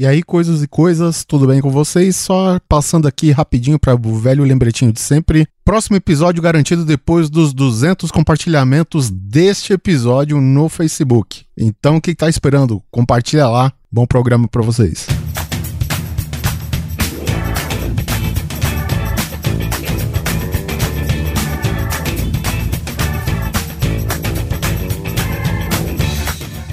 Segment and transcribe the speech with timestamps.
[0.00, 2.16] E aí, coisas e coisas, tudo bem com vocês?
[2.16, 5.46] Só passando aqui rapidinho para o velho lembretinho de sempre.
[5.62, 11.44] Próximo episódio garantido depois dos 200 compartilhamentos deste episódio no Facebook.
[11.54, 12.82] Então, o que tá esperando?
[12.90, 13.74] Compartilha lá.
[13.92, 15.06] Bom programa para vocês.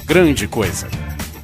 [0.06, 0.97] Grande Coisa.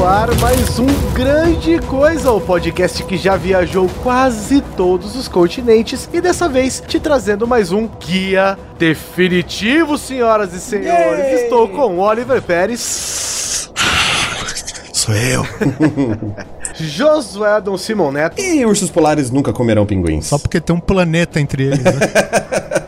[0.00, 6.08] No ar mais um Grande Coisa, o podcast que já viajou quase todos os continentes
[6.10, 11.26] e dessa vez te trazendo mais um guia definitivo, senhoras e senhores.
[11.26, 11.42] Yay!
[11.42, 13.70] Estou com Oliver Pérez,
[14.94, 15.44] Sou eu.
[16.80, 20.26] Josué Dom Simon Neto, E ursos polares nunca comerão pinguins.
[20.26, 21.92] Só porque tem um planeta entre eles, né?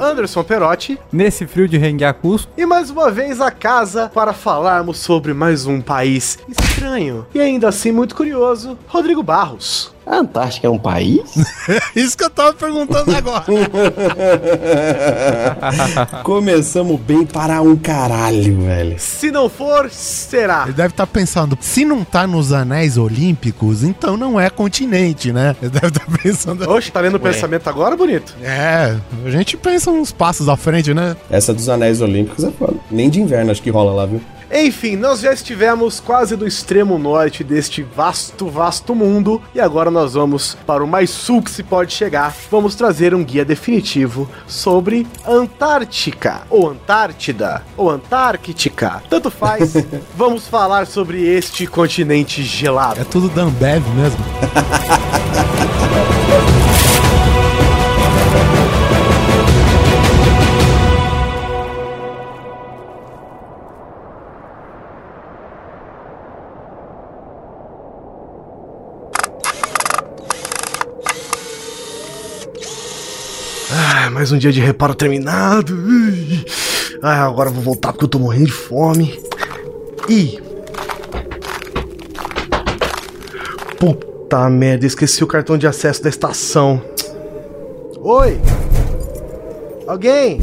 [0.00, 5.34] Anderson Perotti Nesse frio de Rengakus, e mais uma vez a casa para falarmos sobre
[5.34, 9.95] mais um país estranho e ainda assim muito curioso, Rodrigo Barros.
[10.06, 11.20] A Antártica é um país?
[11.96, 13.44] Isso que eu tava perguntando agora.
[16.22, 18.94] Começamos bem para um caralho, velho.
[19.00, 20.62] Se não for, será.
[20.64, 25.56] Ele deve estar pensando, se não tá nos anéis olímpicos, então não é continente, né?
[25.60, 26.70] Ele deve estar pensando.
[26.70, 28.32] Oxe, tá lendo o pensamento agora, bonito?
[28.40, 31.16] É, a gente pensa uns passos à frente, né?
[31.28, 32.76] Essa dos anéis olímpicos é foda.
[32.88, 34.20] Nem de inverno acho que rola lá, viu?
[34.52, 40.14] Enfim, nós já estivemos quase do extremo norte deste vasto, vasto mundo e agora nós
[40.14, 42.34] vamos para o mais sul que se pode chegar.
[42.50, 49.02] Vamos trazer um guia definitivo sobre Antártica, ou Antártida, ou Antártica.
[49.08, 49.74] Tanto faz.
[50.16, 53.00] vamos falar sobre este continente gelado.
[53.00, 54.24] É tudo da Ambev mesmo.
[74.16, 75.74] mais um dia de reparo terminado.
[77.02, 79.12] Ah, agora vou voltar porque eu tô morrendo de fome.
[80.08, 80.40] Ih.
[83.78, 86.82] Puta merda, esqueci o cartão de acesso da estação.
[88.00, 88.40] Oi?
[89.86, 90.40] Alguém?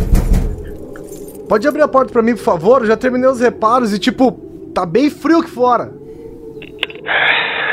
[1.50, 2.82] Pode abrir a porta pra mim, por favor?
[2.82, 4.34] Eu já terminei os reparos e, tipo,
[4.72, 5.92] tá bem frio aqui fora.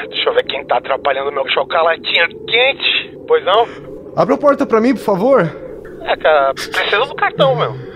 [0.08, 3.18] Deixa eu ver quem tá atrapalhando meu chocolatinho quente.
[3.28, 3.68] Pois não?
[4.16, 5.68] Abre a porta pra mim, por favor.
[6.02, 7.89] É, cara, precisa do cartão, meu.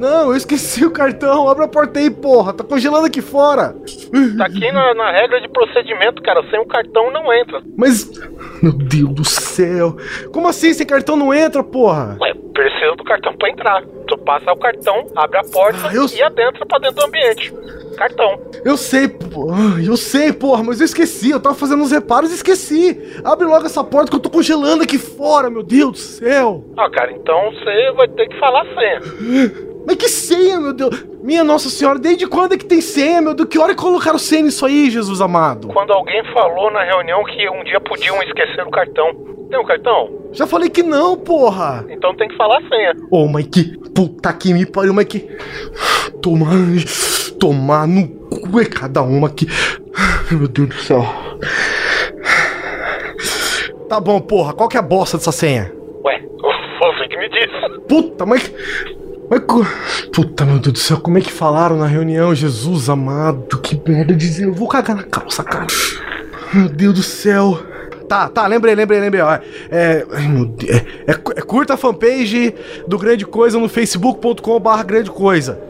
[0.00, 1.48] Não, eu esqueci o cartão.
[1.48, 2.52] Abre a porta aí, porra.
[2.54, 3.74] Tá congelando aqui fora.
[4.38, 6.42] Tá aqui na, na regra de procedimento, cara.
[6.50, 7.60] Sem o cartão não entra.
[7.76, 8.10] Mas.
[8.62, 9.96] Meu Deus do céu.
[10.32, 12.16] Como assim sem cartão não entra, porra?
[12.20, 13.82] Ué, precisa do cartão pra entrar.
[14.06, 17.54] Tu passa o cartão, abre a porta Ah, eu- e adentra pra dentro do ambiente.
[17.96, 18.40] Cartão.
[18.64, 19.80] Eu sei, porra.
[19.82, 21.30] Eu sei, porra, mas eu esqueci.
[21.30, 23.20] Eu tava fazendo uns reparos e esqueci.
[23.24, 26.64] Abre logo essa porta que eu tô congelando aqui fora, meu Deus do céu.
[26.76, 29.00] Ah, cara, então você vai ter que falar a senha.
[29.90, 31.04] Mas que senha, meu Deus.
[31.20, 33.48] Minha Nossa Senhora, desde quando é que tem senha, meu Deus?
[33.48, 35.66] Que hora que colocaram senha nisso aí, Jesus amado?
[35.66, 39.12] Quando alguém falou na reunião que um dia podiam esquecer o cartão.
[39.50, 40.08] Tem o cartão?
[40.30, 41.84] Já falei que não, porra.
[41.88, 42.94] Então tem que falar a senha.
[43.10, 45.28] Ô, mas que puta que me pariu, mas que.
[46.22, 46.52] Tomar.
[47.40, 49.48] Tomar no cu é cada uma aqui.
[50.30, 51.02] Meu Deus do céu.
[53.88, 55.72] Tá bom, porra, qual que é a bosta dessa senha?
[56.04, 56.22] Ué,
[56.78, 57.80] você que me disse.
[57.88, 58.54] Puta, mas.
[59.30, 59.66] Mas.
[60.12, 62.34] Puta, meu Deus do céu, como é que falaram na reunião?
[62.34, 64.44] Jesus amado, que merda dizer.
[64.46, 65.66] Eu vou cagar na calça, cara.
[66.52, 67.62] Meu Deus do céu.
[68.08, 69.20] Tá, tá, lembrei, lembrei, lembrei.
[69.22, 69.38] ó.
[69.70, 72.52] É, ai, meu Deus, é, é, é curta a fanpage
[72.88, 75.60] do Grande Coisa no facebook.com barra Grande Coisa.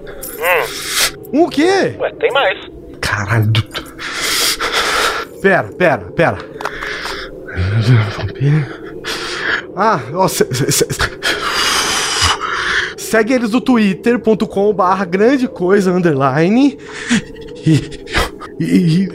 [1.32, 1.94] Um o quê?
[1.98, 2.58] Ué, tem mais.
[3.00, 3.46] Caralho.
[3.46, 3.90] do-
[5.42, 6.38] Pera, pera, pera.
[9.76, 10.86] Ah, ó, se- se- se-
[13.10, 16.78] segue eles no twitter.com barra grande coisa underline
[17.66, 18.00] e,
[18.58, 18.64] E,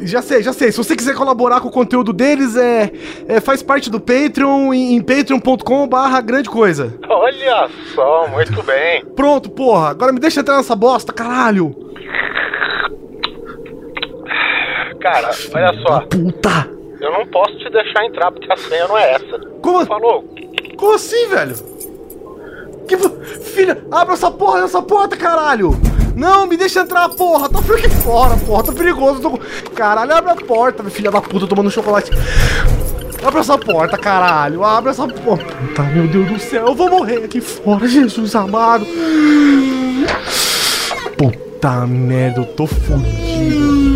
[0.03, 0.71] e- já sei, já sei.
[0.71, 2.91] Se você quiser colaborar com o conteúdo deles, é,
[3.27, 6.93] é faz parte do Patreon em, em patreon.com barra grande coisa.
[7.07, 9.05] Olha só, muito bem.
[9.15, 9.89] Pronto, porra.
[9.89, 11.75] Agora me deixa entrar nessa bosta, caralho.
[14.99, 16.69] Cara, olha só, Puta.
[16.99, 19.39] eu não posso te deixar entrar porque a senha não é essa.
[19.61, 20.23] Como, Falou?
[20.77, 21.55] como assim, velho?
[22.87, 22.97] Que,
[23.39, 25.79] filha, abre essa porra dessa porta, caralho.
[26.15, 27.49] Não, me deixa entrar, porra.
[27.49, 28.63] Tá frio aqui fora, porra.
[28.63, 29.19] Tá perigoso.
[29.19, 29.39] Tô...
[29.75, 32.11] Caralho, abre a porta, filha da puta, tomando chocolate.
[33.23, 34.63] Abre essa porta, caralho.
[34.63, 35.45] Abre essa porta.
[35.93, 36.67] Meu Deus do céu.
[36.67, 38.85] Eu vou morrer aqui fora, Jesus amado.
[41.17, 43.94] Puta merda, eu tô fudido.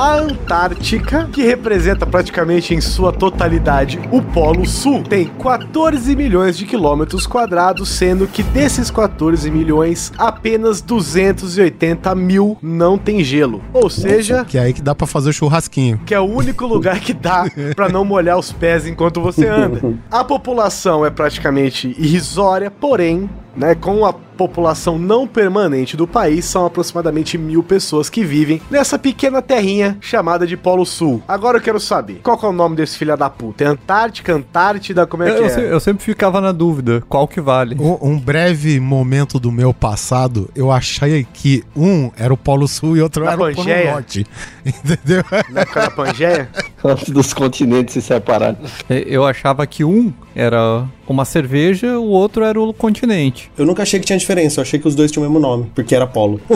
[0.00, 6.64] A Antártica, que representa praticamente em sua totalidade o Polo Sul, tem 14 milhões de
[6.64, 13.62] quilômetros quadrados, sendo que desses 14 milhões, apenas 280 mil não tem gelo.
[13.74, 16.00] Ou seja, Que é aí que dá pra fazer o churrasquinho.
[16.06, 17.44] que é o único lugar que dá
[17.76, 19.82] pra não molhar os pés enquanto você anda.
[20.10, 23.28] A população é praticamente irrisória, porém,
[23.60, 28.98] né, com a população não permanente do país, são aproximadamente mil pessoas que vivem nessa
[28.98, 31.22] pequena terrinha chamada de Polo Sul.
[31.28, 33.62] Agora eu quero saber, qual que é o nome desse filho da puta?
[33.62, 35.48] É Antártica, Antártida, como é Eu, que eu é?
[35.50, 37.76] se- eu sempre ficava na dúvida, qual que vale?
[37.78, 42.96] Um, um breve momento do meu passado, eu achei que um era o Polo Sul
[42.96, 43.92] e outro Na era o Polo Pangeia?
[43.92, 44.26] Norte.
[44.64, 45.22] Entendeu?
[45.50, 46.48] Na época da Pangeia?
[46.82, 48.56] Antes dos continentes se separarem.
[48.88, 53.50] Eu achava que um era uma cerveja, o outro era o continente.
[53.56, 55.70] Eu nunca achei que tinha diferença, eu achei que os dois tinham o mesmo nome,
[55.74, 56.40] porque era Polo.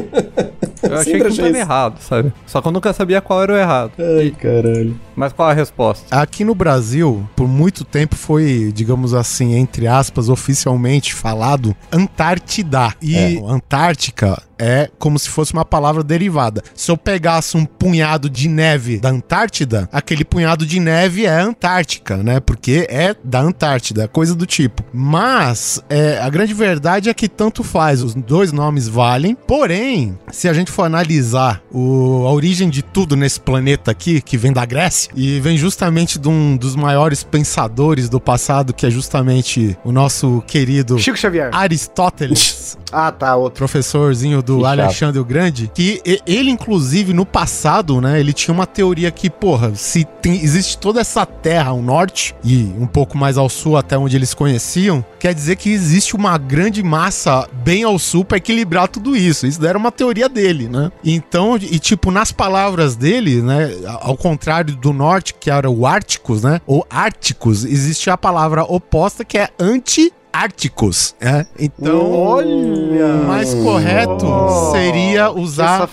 [0.83, 1.59] Eu achei Sempre que um achei tava isso.
[1.59, 2.33] errado, sabe?
[2.47, 3.93] Só que eu nunca sabia qual era o errado.
[3.99, 5.01] Ai, caralho.
[5.17, 6.15] Mas qual a resposta?
[6.15, 12.93] Aqui no Brasil, por muito tempo foi, digamos assim, entre aspas, oficialmente falado Antártida.
[13.00, 16.62] E Antártica é como se fosse uma palavra derivada.
[16.75, 22.17] Se eu pegasse um punhado de neve da Antártida, aquele punhado de neve é Antártica,
[22.19, 22.41] né?
[22.41, 24.83] Porque é da Antártida, coisa do tipo.
[24.93, 29.35] Mas é, a grande verdade é que tanto faz, os dois nomes valem.
[29.35, 34.37] Porém, se a gente for analisar o- a origem de tudo nesse planeta aqui, que
[34.37, 38.91] vem da Grécia, e vem justamente de um dos maiores pensadores do passado, que é
[38.91, 41.50] justamente o nosso querido Chico Xavier.
[41.53, 43.59] Aristóteles Ah, tá, outro.
[43.59, 44.64] professorzinho do Que.
[44.67, 49.75] Alexandre o Grande, que ele, inclusive, no passado, né, ele tinha uma teoria que, porra,
[49.75, 53.96] se tem- existe toda essa terra ao norte e um pouco mais ao sul, até
[53.96, 58.88] onde eles conheciam, quer dizer que existe uma grande massa bem ao sul pra equilibrar
[58.88, 59.46] tudo isso.
[59.46, 60.90] Isso era uma teoria dele, né?
[61.05, 63.70] Então, e tipo, nas palavras dele, né,
[64.00, 69.25] ao contrário do norte, que era o Árticos, né, ou Árticos, existe a palavra oposta
[69.25, 71.47] que é anti Árticos, é?
[71.57, 73.07] Então, Olha!
[73.07, 75.89] o mais correto Oh, seria usar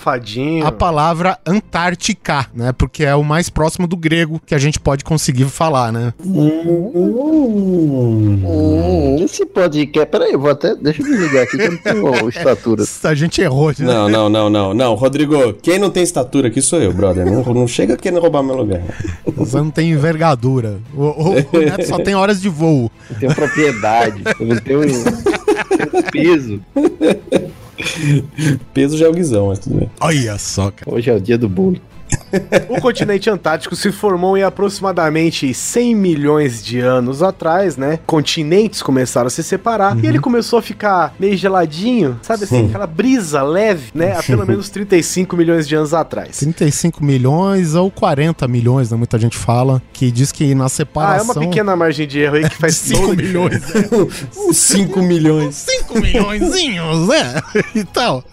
[0.64, 2.72] a palavra Antártica, né?
[2.72, 6.12] Porque é o mais próximo do grego que a gente pode conseguir falar, né?
[7.94, 10.10] Hum, esse podcast.
[10.10, 10.74] Peraí, eu vou até.
[10.74, 12.84] Deixa eu desligar aqui que eu não tenho estatura.
[13.04, 13.74] A gente errou, né?
[13.80, 14.94] Não, não, não, não, não.
[14.94, 17.24] Rodrigo, quem não tem estatura aqui sou eu, brother.
[17.26, 18.82] Não, não chega querendo roubar meu lugar.
[19.36, 20.80] Você não tem envergadura.
[20.94, 22.90] O, o- o Neto só tem horas de voo.
[23.20, 24.22] Tenho propriedade.
[24.40, 26.60] Eu tenho um peso.
[28.72, 29.90] Peso já é o guizão, mas tudo bem.
[30.00, 30.94] Olha só, cara.
[30.94, 31.80] Hoje é o dia do bolo.
[32.68, 37.98] O continente antártico se formou em aproximadamente 100 milhões de anos atrás, né?
[38.06, 42.86] Continentes começaram a se separar e ele começou a ficar meio geladinho, sabe assim, aquela
[42.86, 44.16] brisa leve, né?
[44.16, 46.38] Há pelo menos 35 milhões de anos atrás.
[46.38, 48.96] 35 milhões ou 40 milhões, né?
[48.96, 49.82] Muita gente fala.
[49.92, 51.34] Que diz que na Ah, separação.
[51.34, 53.62] é uma pequena margem de erro aí que faz 5 toda a milhões.
[54.36, 55.54] Uns 5 milhões.
[55.54, 57.40] 5 milhõezinhos, né?
[57.74, 58.24] E tal.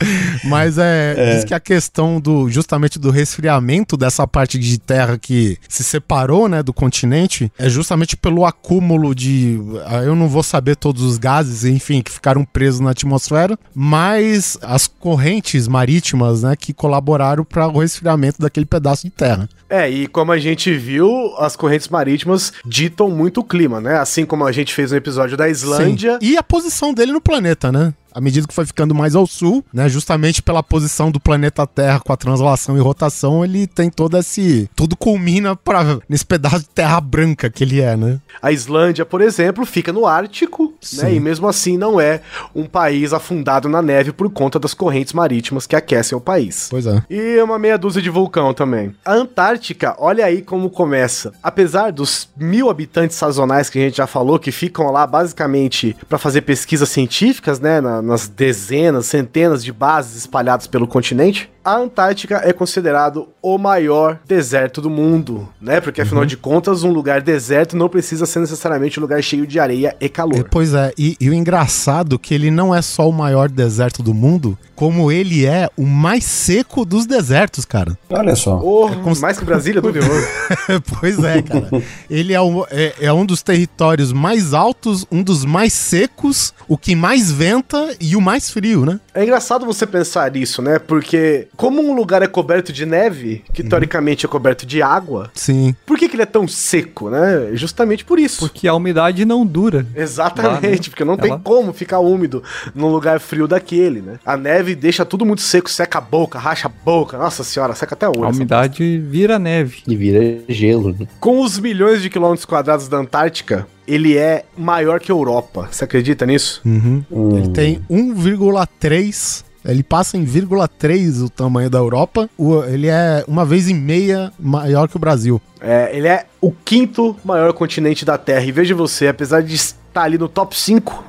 [0.46, 5.58] Mas é, Diz que a questão do justamente do resfriamento dessa parte de terra que
[5.68, 9.60] se separou, né, do continente, é justamente pelo acúmulo de.
[9.86, 14.58] ah, Eu não vou saber todos os gases, enfim, que ficaram presos na atmosfera, mas
[14.62, 19.48] as correntes marítimas, né, que colaboraram para o resfriamento daquele pedaço de terra.
[19.70, 24.00] É, e como a gente viu, as correntes marítimas ditam muito o clima, né?
[24.00, 26.18] Assim como a gente fez no episódio da Islândia.
[26.20, 26.30] Sim.
[26.32, 27.94] E a posição dele no planeta, né?
[28.14, 32.00] À medida que foi ficando mais ao sul, né, justamente pela posição do planeta Terra
[32.00, 34.70] com a translação e rotação, ele tem todo esse.
[34.76, 38.20] Tudo culmina para nesse pedaço de terra branca que ele é, né?
[38.42, 40.72] A Islândia, por exemplo, fica no Ártico, né?
[41.10, 41.16] Sim.
[41.16, 42.22] E mesmo assim não é
[42.56, 46.68] um país afundado na neve por conta das correntes marítimas que aquecem o país.
[46.70, 47.04] Pois é.
[47.10, 48.94] E uma meia dúzia de vulcão também.
[49.06, 51.32] A Antártica, olha aí como começa.
[51.44, 56.18] Apesar dos mil habitantes sazonais que a gente já falou, que ficam lá basicamente para
[56.18, 57.80] fazer pesquisas científicas, né?
[57.82, 61.50] na- nas dezenas, centenas de bases espalhadas pelo continente.
[61.64, 65.80] A Antártica é considerado o maior deserto do mundo, né?
[65.82, 69.60] Porque afinal de contas, um lugar deserto não precisa ser necessariamente um lugar cheio de
[69.60, 70.48] areia e É, calor.
[70.50, 74.02] pois é, e, e o engraçado é que ele não é só o maior deserto
[74.04, 77.98] do mundo, como ele é o mais seco dos desertos, cara.
[78.10, 78.60] Olha só.
[78.64, 80.26] Oh, cons- mais que Brasília, duvidoso.
[81.00, 81.70] pois é, cara.
[82.10, 86.78] Ele é, um- é- é um dos territórios mais altos, um dos mais secos, o
[86.78, 89.00] que mais venta e o mais frio, né?
[89.14, 90.80] É engraçado você pensar nisso, né?
[90.80, 95.76] Porque como um lugar é coberto de neve, que teoricamente é coberto de água, Sim.
[95.86, 97.50] por que, que ele é tão seco, né?
[97.54, 98.40] Justamente por isso.
[98.40, 99.86] Porque a umidade não dura.
[99.94, 100.78] Exatamente, Lá, né?
[100.90, 102.42] porque não tem Ela- como ficar úmido
[102.74, 104.20] num lugar frio daquele, né?
[104.26, 107.18] A neve deixa tudo muito seco, seca a boca, racha a boca.
[107.18, 108.26] Nossa senhora, seca até o olho.
[108.26, 109.80] A umidade vira neve.
[109.86, 110.96] E vira gelo.
[110.98, 111.08] né?
[111.20, 115.68] Com os milhões de quilômetros quadrados da Antártica, ele é maior que a Europa.
[115.70, 116.62] Você acredita nisso?
[116.66, 117.04] Uhum.
[117.12, 117.38] Hum.
[117.38, 119.44] Ele tem 1,3.
[119.66, 122.30] Ele passa em 0,3 o tamanho da Europa.
[122.38, 125.42] O- ele é uma vez e meia maior que o Brasil.
[125.62, 128.44] É, ele é o quinto maior continente da Terra.
[128.46, 131.04] E veja você, apesar de estar ali no top 5,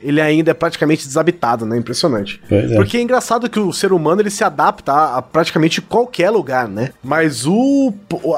[0.00, 1.78] ele ainda é praticamente desabitado, né?
[1.78, 2.40] Impressionante.
[2.48, 2.76] Pois é.
[2.76, 6.68] Porque é engraçado que o ser humano ele se adapta a, a praticamente qualquer lugar,
[6.68, 6.90] né?
[7.02, 7.94] Mas o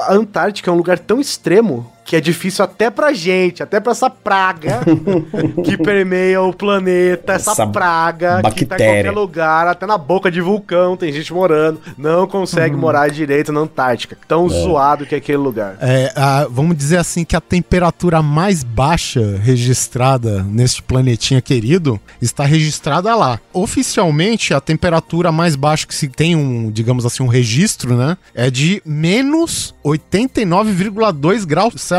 [0.07, 3.91] a Antártica é um lugar tão extremo que é difícil até pra gente, até pra
[3.91, 4.79] essa praga
[5.63, 9.03] que permeia o planeta, essa, Essa praga que tá em bactéria.
[9.03, 13.59] qualquer lugar, até na boca de vulcão tem gente morando, não consegue morar direito na
[13.59, 14.17] Antártica.
[14.27, 15.77] Tão zoado que é aquele lugar.
[15.79, 22.43] É, a- vamos dizer assim que a temperatura mais baixa registrada neste planetinha querido está
[22.43, 23.39] registrada lá.
[23.53, 28.49] Oficialmente, a temperatura mais baixa que se tem um, digamos assim, um registro, né, é
[28.49, 31.98] de menos 89,2 graus Celsius.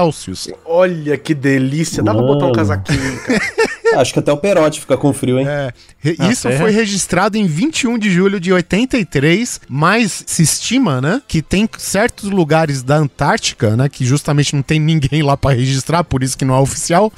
[0.65, 3.41] Olha que delícia, dá pra botar um casaquinho, cara.
[3.97, 5.47] Acho que até o Perote fica com frio, hein?
[5.49, 5.73] É,
[6.19, 6.57] Ah, isso é?
[6.59, 12.31] foi registrado em 21 de julho de 83, mas se estima, né, que tem certos
[12.31, 16.45] lugares da Antártica, né, que justamente não tem ninguém lá para registrar, por isso que
[16.45, 17.13] não é oficial,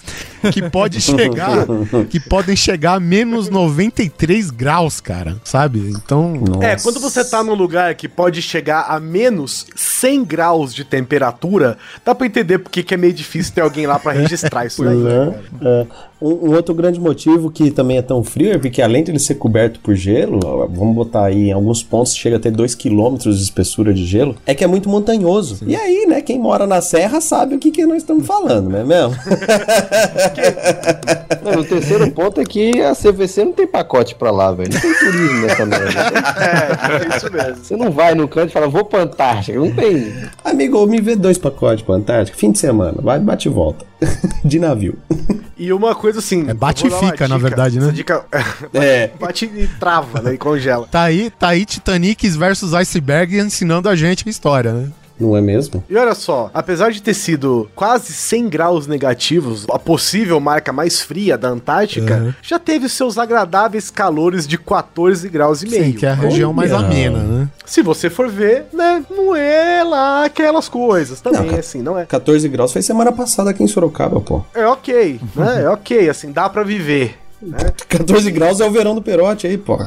[0.52, 1.66] que pode chegar,
[2.10, 5.90] que podem chegar a menos 93 graus, cara, sabe?
[5.90, 10.84] Então, É, quando você tá num lugar que pode chegar a menos 100 graus de
[10.84, 14.82] temperatura, dá pra entender porque que é meio difícil ter alguém lá pra registrar isso
[14.84, 14.96] daí.
[14.98, 15.34] né, Né?
[15.60, 15.70] cara?
[15.70, 15.86] É.
[16.24, 19.18] Um, um outro grande motivo que também é tão frio é porque além de ele
[19.18, 20.38] ser coberto por gelo,
[20.70, 24.36] vamos botar aí em alguns pontos chega a ter 2 km de espessura de gelo,
[24.46, 25.64] é que é muito montanhoso.
[25.66, 28.78] E aí, né, quem mora na serra sabe o que, que nós estamos falando, não
[28.78, 29.14] é mesmo?
[31.42, 34.72] Não, o terceiro ponto é que a CVC não tem pacote pra lá, velho.
[34.72, 36.00] Não tem turismo nessa merda.
[36.40, 37.56] É, é isso mesmo.
[37.56, 39.58] Você não vai no canto e fala, vou pra Antártica.
[39.58, 40.12] Não tem.
[40.44, 43.84] Amigo, me vê dois pacotes pra Antártica, fim de semana, vai, bate e volta.
[44.44, 44.98] de navio.
[45.56, 46.46] E uma coisa assim.
[46.52, 47.86] É bate e fica, na verdade, né?
[47.86, 48.24] Essa dica.
[48.74, 49.10] É.
[49.18, 50.34] bate e trava, né?
[50.34, 50.86] E congela.
[50.86, 54.90] tá aí, tá aí Titanic versus Iceberg ensinando a gente a história, né?
[55.22, 55.82] Não é mesmo?
[55.88, 61.00] E olha só, apesar de ter sido quase 100 graus negativos, a possível marca mais
[61.00, 62.34] fria da Antártica, Uhum.
[62.42, 65.84] já teve seus agradáveis calores de 14 graus e meio.
[65.84, 66.86] Sim, que é a região mais Olha.
[66.86, 67.48] amena, né?
[67.64, 72.04] Se você for ver, né, não é lá aquelas coisas também, Não, assim, não é.
[72.04, 74.42] 14 graus foi semana passada aqui em Sorocaba, pô.
[74.54, 75.62] É ok, né?
[75.62, 77.18] É ok, assim, dá pra viver.
[77.88, 79.76] 14 graus é o verão do Perote aí, pô.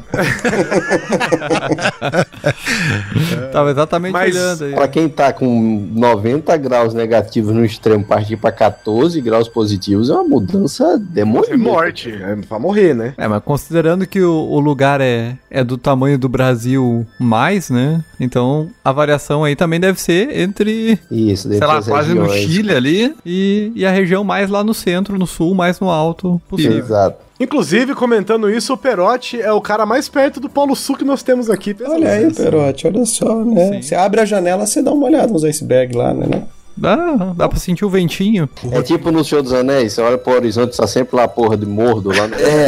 [3.51, 4.73] Tava exatamente Mas- olhando aí.
[4.73, 10.13] Pra quem tá com 90 graus negativos no extremo, partir pra 14 graus positivos é
[10.13, 11.57] uma mudança É demoníaca.
[11.57, 13.13] morte, é pra morrer, né?
[13.17, 18.03] É, mas considerando que o, o lugar é, é do tamanho do Brasil mais, né?
[18.19, 22.51] Então a variação aí também deve ser entre, Isso, sei lá, quase no regiões.
[22.51, 26.41] Chile ali e, e a região mais lá no centro, no sul, mais no alto
[26.49, 26.77] possível.
[26.79, 27.25] Exato.
[27.39, 31.21] Inclusive, comentando isso, o Perotti é o cara mais perto do Polo Sul que nós
[31.21, 31.75] temos aqui.
[31.85, 32.33] Olha aí.
[32.33, 33.73] Perote, olha só, né?
[33.73, 33.81] Sim.
[33.81, 36.43] Você abre a janela, você dá uma olhada nos icebergs lá, né?
[36.77, 38.49] Dá, dá pra sentir o ventinho.
[38.71, 41.55] É tipo no Senhor dos Anéis, você olha pro horizonte, tá sempre lá a porra
[41.57, 42.27] de mordo lá.
[42.27, 42.35] No...
[42.35, 42.67] É,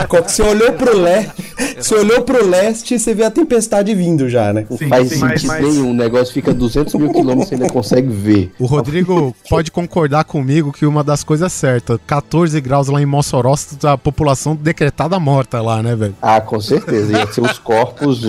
[0.00, 0.06] é.
[0.08, 1.50] Quando você olhou pro leste,
[1.80, 4.66] Você olhou pro leste e você vê a tempestade vindo já, né?
[4.68, 5.90] Não faz sim, sentido mas- mas- nenhum.
[5.90, 8.52] O negócio fica 200 mil quilômetros e ainda consegue ver.
[8.58, 13.54] O Rodrigo pode concordar comigo que uma das coisas certas, 14 graus lá em Mossoró,
[13.84, 16.14] a população decretada morta lá, né, velho?
[16.22, 17.16] Ah, com certeza.
[17.18, 18.20] Ia ser os corpos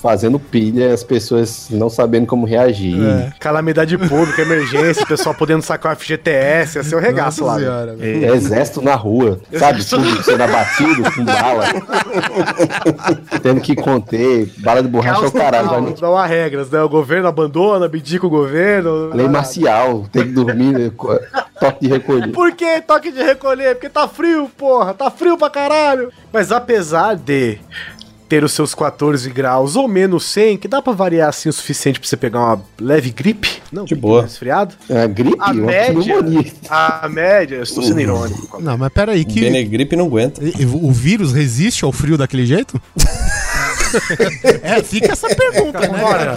[0.00, 2.96] fazendo pilha, as pessoas não sabendo como reagir.
[3.02, 3.32] É.
[3.38, 7.58] Calamidade pública, emergência, o pessoal podendo sacar o FGTS, ia ser o regaço Nossa lá.
[7.58, 8.24] senhora, velho.
[8.24, 9.84] É exército na rua, sabe?
[9.84, 11.64] Tudo sendo abatido com bala.
[13.42, 14.50] Tendo que conter.
[14.58, 15.80] Bala de borracha é o caralho.
[15.80, 16.80] nem- Não há regras, né?
[16.82, 19.10] O governo abandona, abdica o governo.
[19.14, 20.90] Lei marcial, tem que dormir, né?
[21.58, 22.32] Toque de recolher.
[22.32, 23.74] Por que toque de recolher?
[23.74, 24.94] Porque tá frio, porra.
[24.94, 26.10] Tá frio pra caralho.
[26.32, 27.58] Mas apesar de
[28.30, 31.98] ter os seus 14 graus ou menos 100, que dá pra variar assim o suficiente
[31.98, 33.60] pra você pegar uma leve gripe.
[33.72, 34.22] Não, De boa.
[34.22, 34.76] Resfriado.
[34.88, 35.94] A gripe, A uma média.
[36.00, 36.52] pneumonia.
[36.70, 38.62] A média, eu estou sendo irônico.
[38.62, 40.40] Não, mas peraí, que Benegripe não aguenta.
[40.72, 42.80] o vírus resiste ao frio daquele jeito?
[44.62, 46.34] é, fica essa pergunta, né, cara?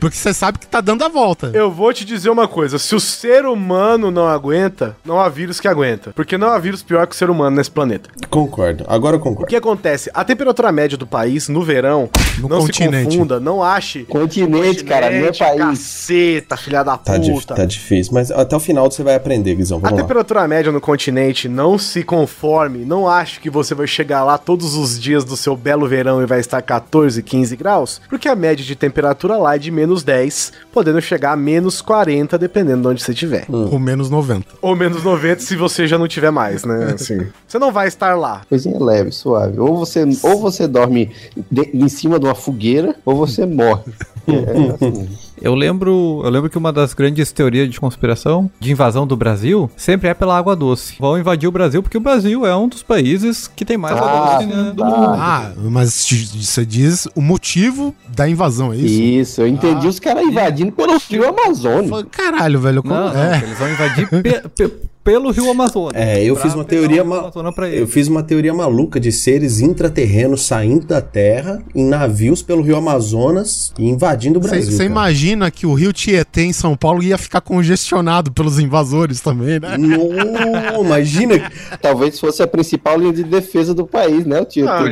[0.00, 1.50] Porque você sabe que tá dando a volta.
[1.54, 5.60] Eu vou te dizer uma coisa: se o ser humano não aguenta, não há vírus
[5.60, 6.12] que aguenta.
[6.14, 8.08] Porque não há vírus pior que o ser humano nesse planeta.
[8.30, 8.84] Concordo.
[8.88, 9.48] Agora eu O concordo.
[9.48, 10.10] que acontece?
[10.14, 12.08] A temperatura média do país no verão,
[12.38, 13.10] No não continente.
[13.10, 14.04] se confunda, não ache.
[14.04, 15.58] Continente, cara, não é país.
[15.60, 17.54] Caceta, filha da Tá, puta.
[17.54, 19.78] tá difícil, mas até o final você vai aprender, Guizão.
[19.78, 20.02] A Vamos lá.
[20.02, 24.74] temperatura média no continente não se conforme, não ache que você vai chegar lá todos
[24.74, 26.81] os dias do seu belo verão e vai estar 14,
[27.22, 31.36] 15 graus, porque a média de temperatura lá é de menos 10, podendo chegar a
[31.36, 33.46] menos 40, dependendo de onde você estiver.
[33.46, 34.46] Com menos 90.
[34.60, 36.92] Ou menos 90 se você já não tiver mais, né?
[36.94, 38.42] Assim, você não vai estar lá.
[38.48, 39.58] Coisinha leve, suave.
[39.60, 41.10] Ou você, ou você dorme
[41.50, 43.82] de- em cima de uma fogueira, ou você morre.
[44.24, 45.08] É, assim.
[45.42, 49.68] Eu lembro, eu lembro que uma das grandes teorias de conspiração de invasão do Brasil
[49.76, 50.94] sempre é pela água doce.
[51.00, 54.10] Vão invadir o Brasil porque o Brasil é um dos países que tem mais água
[54.10, 54.88] Ah, doce né, do tá.
[54.88, 55.08] mundo.
[55.18, 59.02] Ah, mas te- você diz o motivo da invasão, é isso?
[59.02, 61.88] Isso, eu entendi os caras invadindo pelo rio Amazônia.
[61.88, 62.82] Falei, Caralho, velho.
[62.82, 62.94] Como...
[62.94, 63.42] Não, não, é.
[63.42, 64.72] eles vão invadir pe- pe-
[65.04, 65.92] pelo Rio Amazonas.
[65.94, 67.30] É, eu fiz uma teoria ma...
[67.72, 72.76] Eu fiz uma teoria maluca de seres intraterrenos saindo da Terra em navios pelo Rio
[72.76, 74.72] Amazonas e invadindo o Brasil.
[74.72, 79.58] Você imagina que o rio Tietê em São Paulo ia ficar congestionado pelos invasores também,
[79.60, 79.76] né?
[79.76, 81.50] Não, imagina.
[81.80, 84.40] Talvez fosse a principal linha de defesa do país, né?
[84.40, 84.84] O tio Ah,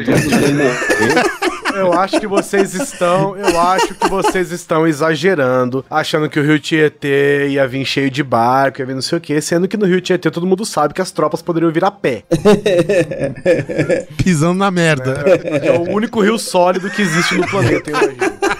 [1.75, 6.59] Eu acho que vocês estão, eu acho que vocês estão exagerando, achando que o Rio
[6.59, 9.87] Tietê ia vir cheio de barco, ia vir não sei o quê, sendo que no
[9.87, 12.25] Rio Tietê todo mundo sabe que as tropas poderiam vir a pé.
[14.23, 15.15] Pisando na merda.
[15.15, 18.60] Porque é o único rio sólido que existe no planeta, eu imagino.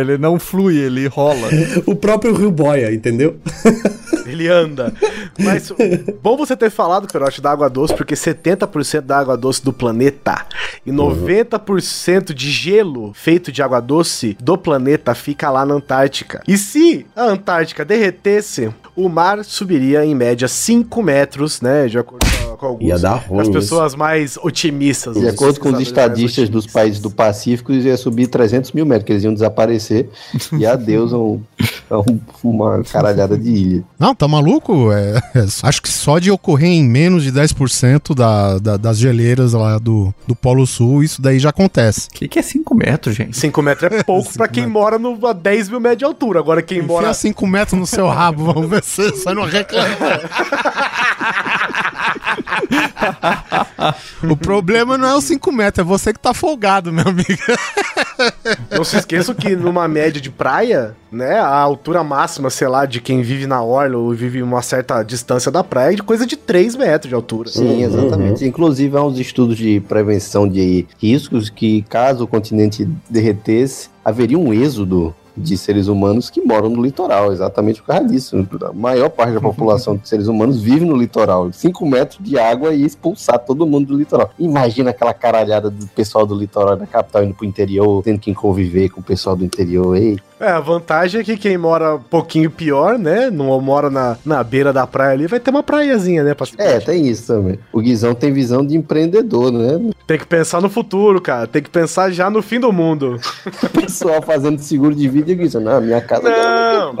[0.00, 1.48] Ele não flui, ele rola.
[1.86, 3.36] O próprio Rio Boia, entendeu?
[4.26, 4.92] Ele anda.
[5.38, 5.72] Mas
[6.20, 10.44] bom você ter falado, Perote, da água doce, porque 70% da água doce do planeta
[10.84, 16.42] e 90% de gelo feito de água doce do planeta fica lá na Antártica.
[16.48, 21.86] E se a Antártica derretesse, o mar subiria em média 5 metros, né?
[21.86, 22.88] De acordo com, alguns.
[22.88, 23.52] Ia dar ruim As isso.
[23.58, 25.16] pessoas mais otimistas.
[25.16, 29.12] De acordo com os estadistas dos países do Pacífico, ia subir 300 mil metros, que
[29.12, 30.08] eles iam desaparecer.
[30.58, 31.40] E adeus a, um-
[31.90, 33.84] a um- uma caralhada de ilha.
[33.98, 34.92] Não, tá maluco?
[34.92, 39.52] É, é, acho que só de ocorrer em menos de 10% da, da- das geleiras
[39.52, 42.08] lá do, do Polo Sul, isso daí já acontece.
[42.08, 43.36] O que, que é 5 metros, gente?
[43.36, 46.40] 5 metros é pouco pra quem mora no, a 10 mil metros de altura.
[46.40, 49.96] Agora quem Enfia mora 5 metros no seu rabo, vamos ver se você não reclama.
[54.22, 57.26] o problema não é os 5 metros, é você que tá folgado, meu amigo.
[58.70, 63.00] Não se esqueçam que numa média de praia, né, a altura máxima, sei lá, de
[63.00, 66.26] quem vive na orla ou vive em uma certa distância da praia é de coisa
[66.26, 67.48] de 3 metros de altura.
[67.48, 68.44] Sim, exatamente.
[68.44, 74.52] Inclusive, há uns estudos de prevenção de riscos que, caso o continente derretesse, haveria um
[74.52, 78.46] êxodo de seres humanos que moram no litoral, exatamente por causa disso.
[78.62, 81.52] A maior parte da população de seres humanos vive no litoral.
[81.52, 84.30] 5 metros de água e expulsar todo mundo do litoral.
[84.38, 88.88] Imagina aquela caralhada do pessoal do litoral da capital indo pro interior, tendo que conviver
[88.88, 89.96] com o pessoal do interior.
[89.96, 94.18] Ei, É, a vantagem é que quem mora um pouquinho pior, né, não mora na,
[94.24, 97.58] na beira da praia ali, vai ter uma praiazinha, né, pra É, tem isso também.
[97.72, 99.90] O Guizão tem visão de empreendedor, né?
[100.06, 101.46] Tem que pensar no futuro, cara.
[101.46, 103.18] Tem que pensar já no fim do mundo.
[103.66, 106.94] O pessoal fazendo seguro de vida e o Guizão, não, minha casa Não,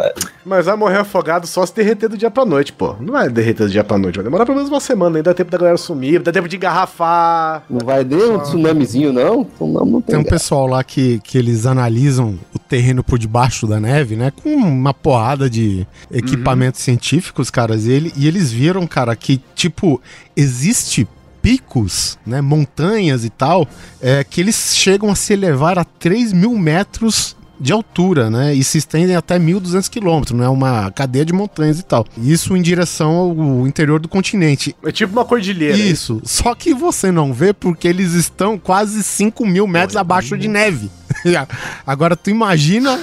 [0.44, 2.96] mas vai morrer afogado só se derreter do dia pra noite, pô.
[3.00, 5.34] Não vai derreter do dia pra noite, vai demorar pelo menos uma semana, ainda dá
[5.34, 7.62] tempo da galera sumir, dá tempo de engarrafar.
[7.70, 9.42] Não vai ter um tsunamizinho, não?
[9.42, 10.14] Então não, não tem.
[10.14, 10.36] Tem um graça.
[10.36, 14.30] pessoal lá que, que eles analisam o terreno por debaixo da neve, né?
[14.30, 17.86] Com uma porrada de equipamentos científicos, caras.
[17.86, 20.00] E, ele, e eles viram, cara, que, tipo,
[20.36, 21.06] existe
[21.46, 23.68] picos, né, montanhas e tal,
[24.02, 28.54] é, que eles chegam a se elevar a 3 mil metros de altura, né?
[28.54, 30.48] E se estendem até 1.200 quilômetros, né?
[30.48, 32.06] Uma cadeia de montanhas e tal.
[32.18, 34.74] Isso em direção ao interior do continente.
[34.84, 35.76] É tipo uma cordilheira.
[35.76, 36.20] Isso.
[36.24, 40.90] Só que você não vê porque eles estão quase 5 mil metros abaixo de neve.
[41.86, 42.98] Agora tu imagina,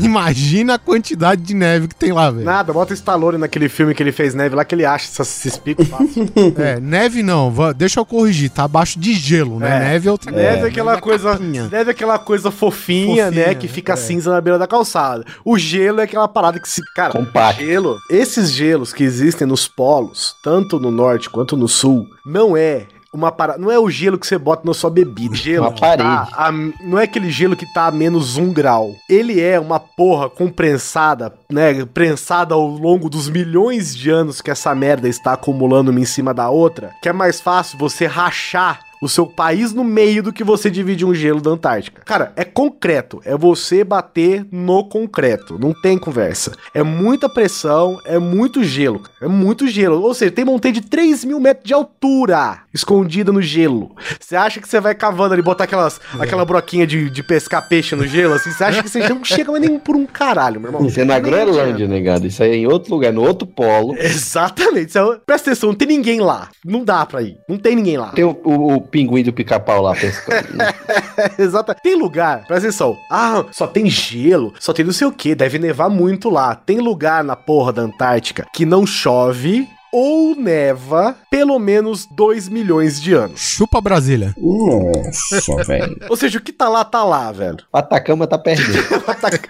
[0.04, 2.44] imagina a quantidade de neve que tem lá, velho.
[2.44, 5.28] Nada, bota o Stallone naquele filme que ele fez neve lá que ele acha essas-
[5.46, 6.28] esses picos fácil.
[6.58, 9.76] É, neve não, deixa eu corrigir, tá abaixo de gelo, né?
[9.76, 9.78] É.
[9.90, 11.30] Neve é outra Neve é aquela Neve coisa.
[11.32, 11.68] capinha.
[11.70, 13.54] Neve é aquela coisa fofinha, Fofinha, né?
[13.54, 13.96] Que fica é.
[13.96, 15.24] cinza na beira da calçada.
[15.44, 16.80] O gelo é aquela parada que se.
[16.94, 17.62] Cara, Compacto.
[17.64, 17.96] gelo.
[18.10, 22.86] Esses gelos que existem nos polos, tanto no norte quanto no sul, não é.
[23.12, 25.34] Uma parada, não é o gelo que você bota na sua bebida.
[25.34, 26.02] Gelo Uma que parede.
[26.08, 28.94] tá a- não é aquele gelo que tá a menos um grau.
[29.08, 31.84] Ele é uma porra comprensada, né?
[31.86, 36.32] Prensada ao longo dos milhões de anos que essa merda está acumulando uma em cima
[36.32, 36.92] da outra.
[37.02, 41.04] Que é mais fácil você rachar o seu país no meio do que você divide
[41.06, 42.02] um gelo da Antártica.
[42.04, 43.20] Cara, é concreto.
[43.24, 45.58] É você bater no concreto.
[45.58, 46.52] Não tem conversa.
[46.74, 48.98] É muita pressão, é muito gelo.
[49.00, 49.14] cara.
[49.22, 50.02] É muito gelo.
[50.02, 53.94] Ou seja, tem montanha de 3 mil metros de altura escondida no gelo.
[54.20, 57.96] Você acha que você vai cavando ali, botar aquelas, aquela broquinha de, de pescar peixe
[57.96, 58.50] no gelo, assim?
[58.50, 60.86] Você acha que você não chega mais nem por um caralho, meu irmão.
[60.86, 62.26] Isso é na Groenlândia, negado.
[62.26, 63.94] Isso aí é em outro lugar, no outro polo.
[63.98, 64.96] Exatamente.
[64.96, 66.48] É- Presta atenção, não tem ninguém lá.
[66.64, 67.36] Não dá pra ir.
[67.48, 68.10] Não tem ninguém lá.
[68.10, 70.48] Tem o, o- o pinguim do pica-pau lá pescando.
[71.38, 71.74] Exato.
[71.82, 72.98] Tem lugar, presta atenção.
[73.10, 76.54] Ah, só tem gelo, só tem não sei o que, deve nevar muito lá.
[76.54, 83.00] Tem lugar na porra da Antártica que não chove ou neva pelo menos 2 milhões
[83.00, 83.40] de anos.
[83.40, 84.32] Chupa Brasília.
[84.38, 85.96] Nossa, velho.
[86.08, 87.58] Ou seja, o que tá lá, tá lá, velho.
[87.72, 88.78] o Atacama tá perdendo.
[89.06, 89.48] O Atac-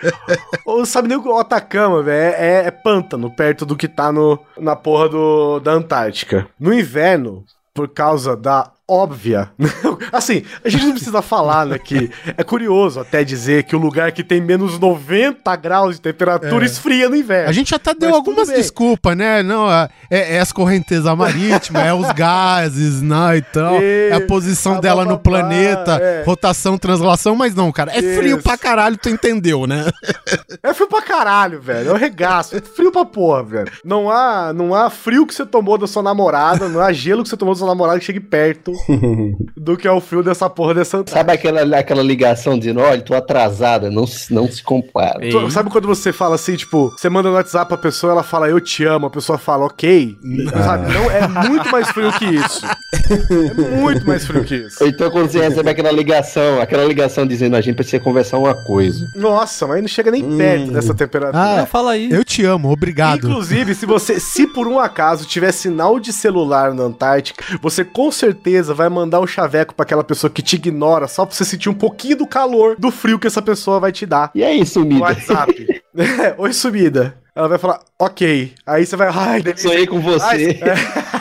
[0.65, 4.11] Ou sabe nem o que o Atacama, velho, é, é pântano perto do que tá
[4.11, 6.47] no, na porra do, da Antártica.
[6.59, 9.51] No inverno, por causa da óbvia.
[10.13, 11.79] assim, a gente não precisa falar, né?
[11.79, 16.65] Que é curioso até dizer que o lugar que tem menos 90 graus de temperatura
[16.65, 16.67] É.
[16.67, 17.49] esfria no inverno.
[17.49, 19.43] A gente até deu Mas algumas desculpas, né?
[19.43, 23.77] Não, é, é as correntezas marítimas, é os gases, né, e tal.
[23.81, 26.23] É a E- posição blá, dela no planeta, é.
[26.25, 27.93] rotação, translação, mas não, cara.
[27.93, 28.43] É frio Isso.
[28.43, 29.85] pra caralho, tu entendeu, né?
[30.63, 31.91] É frio pra caralho, velho.
[31.91, 32.57] É um regaço.
[32.57, 33.71] É frio pra porra, velho.
[33.85, 37.29] Não há, não há frio que você tomou da sua namorada, não há gelo que
[37.29, 38.73] você tomou da sua namorada que chegue perto
[39.57, 41.19] do que é o frio dessa porra dessa Antártica.
[41.21, 45.19] Sabe aquela, aquela ligação dizendo, olha, tô atrasada, não, se- não se compara.
[45.31, 48.49] Tu- Sabe quando você fala assim, tipo, você manda no WhatsApp pra pessoa, ela fala
[48.49, 50.17] eu te amo, a pessoa fala ok?
[50.65, 50.93] Sabe?
[50.93, 52.67] Não, é muito mais frio que isso.
[53.11, 54.85] É muito mais frio que isso.
[54.85, 59.07] Então quando você recebe aquela ligação, aquela ligação dizendo a gente precisa conversar uma coisa.
[59.17, 61.43] Nossa, mas não chega nem perto dessa temperatura.
[61.43, 62.11] Ah, Ah, fala aí.
[62.11, 63.29] Eu te amo, obrigado.
[63.29, 68.11] Inclusive, se você, se por um acaso tiver sinal de celular na Antártica, você com
[68.13, 71.69] certeza vai mandar um chaveco pra aquela pessoa que te ignora só pra você sentir
[71.69, 74.67] um pouquinho do calor do frio que essa pessoa vai te dar E aí, no
[74.67, 75.01] sumida?
[75.01, 75.81] WhatsApp.
[75.97, 77.17] É, Oi, sumida.
[77.35, 78.53] Ela vai falar, ok.
[78.65, 79.69] Aí você vai, ai, delícia.
[79.69, 80.25] Sonhei com você.
[80.25, 81.20] Ai, é.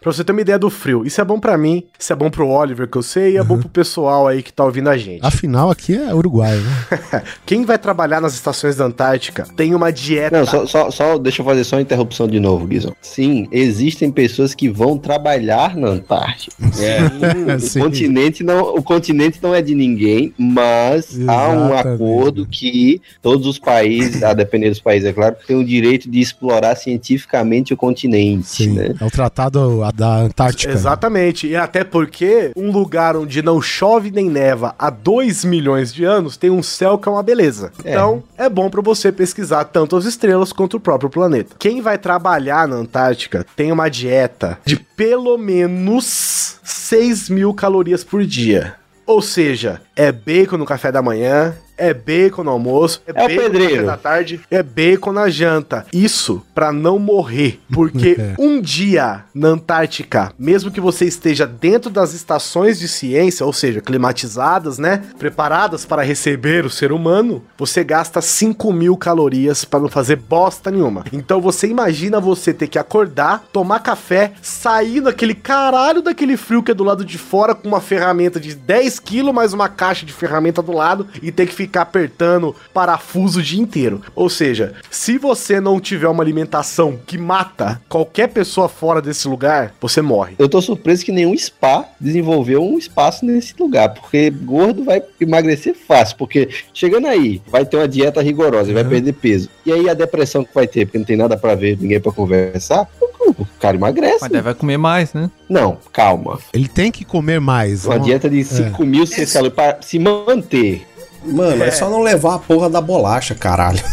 [0.00, 1.04] Pra você ter uma ideia do frio.
[1.04, 3.42] Isso é bom pra mim, isso é bom pro Oliver, que eu sei, e é
[3.42, 5.24] bom pro pessoal aí que tá ouvindo a gente.
[5.24, 7.22] Afinal, aqui é Uruguai, né?
[7.46, 10.38] Quem vai trabalhar nas estações da Antártica tem uma dieta.
[10.38, 12.94] Não, só, só, só deixa eu fazer só uma interrupção de novo, Guizão.
[13.00, 16.56] Sim, existem pessoas que vão trabalhar na Antártica.
[16.80, 16.98] É,
[17.78, 21.94] O continente, não, o continente não é de ninguém, mas há um Exatamente.
[21.94, 26.20] acordo que todos os países, a depender dos países, é claro, têm o direito de
[26.20, 28.72] explorar cientificamente o continente, Sim.
[28.74, 28.94] né?
[29.00, 30.72] É o tratado a- da Antártica.
[30.72, 31.46] Exatamente.
[31.46, 36.36] E até porque um lugar onde não chove nem neva há 2 milhões de anos
[36.36, 37.72] tem um céu que é uma beleza.
[37.84, 37.90] É.
[37.92, 41.54] Então, é bom pra você pesquisar tanto as estrelas quanto o próprio planeta.
[41.58, 48.24] Quem vai trabalhar na Antártica tem uma dieta de pelo menos 6 mil calorias por
[48.24, 48.74] dia.
[49.06, 53.86] Ou seja, é bacon no café da manhã, é bacon no almoço, é, É bacon
[53.86, 55.86] da tarde, é bacon na janta.
[55.92, 58.34] Isso pra não morrer, porque É.
[58.38, 63.80] um dia na Antártica, mesmo que você esteja dentro das estações de ciência, ou seja,
[63.80, 69.88] climatizadas, né, preparadas para receber o ser humano, você gasta 5 mil calorias para não
[69.88, 71.04] fazer bosta nenhuma.
[71.12, 76.72] Então você imagina você ter que acordar, tomar café, sair daquele caralho daquele frio que
[76.72, 80.12] é do lado de fora com uma ferramenta de 10 quilos mais uma caixa de
[80.12, 84.00] ferramenta do lado e ter que ficar apertando parafuso o dia inteiro.
[84.14, 89.74] Ou seja, se você não tiver uma alimentação que mata qualquer pessoa fora desse lugar,
[89.80, 90.34] você morre.
[90.38, 95.74] Eu tô surpreso que nenhum spa desenvolveu um espaço nesse lugar, porque gordo vai emagrecer
[95.74, 99.48] fácil, porque chegando aí, vai ter uma dieta rigorosa, e vai perder peso.
[99.66, 102.12] E aí a depressão que vai ter, porque não tem nada pra ver, ninguém pra
[102.12, 104.18] conversar, o o cara emagrece.
[104.20, 105.30] Mas deve comer mais, né?
[105.48, 106.38] Não, calma.
[106.52, 107.84] Ele tem que comer mais.
[107.84, 110.86] Uma Não- dieta de 5 mil calorias pra se manter.
[111.32, 111.70] Mano, é.
[111.70, 113.80] só não levar a porra da bolacha, caralho.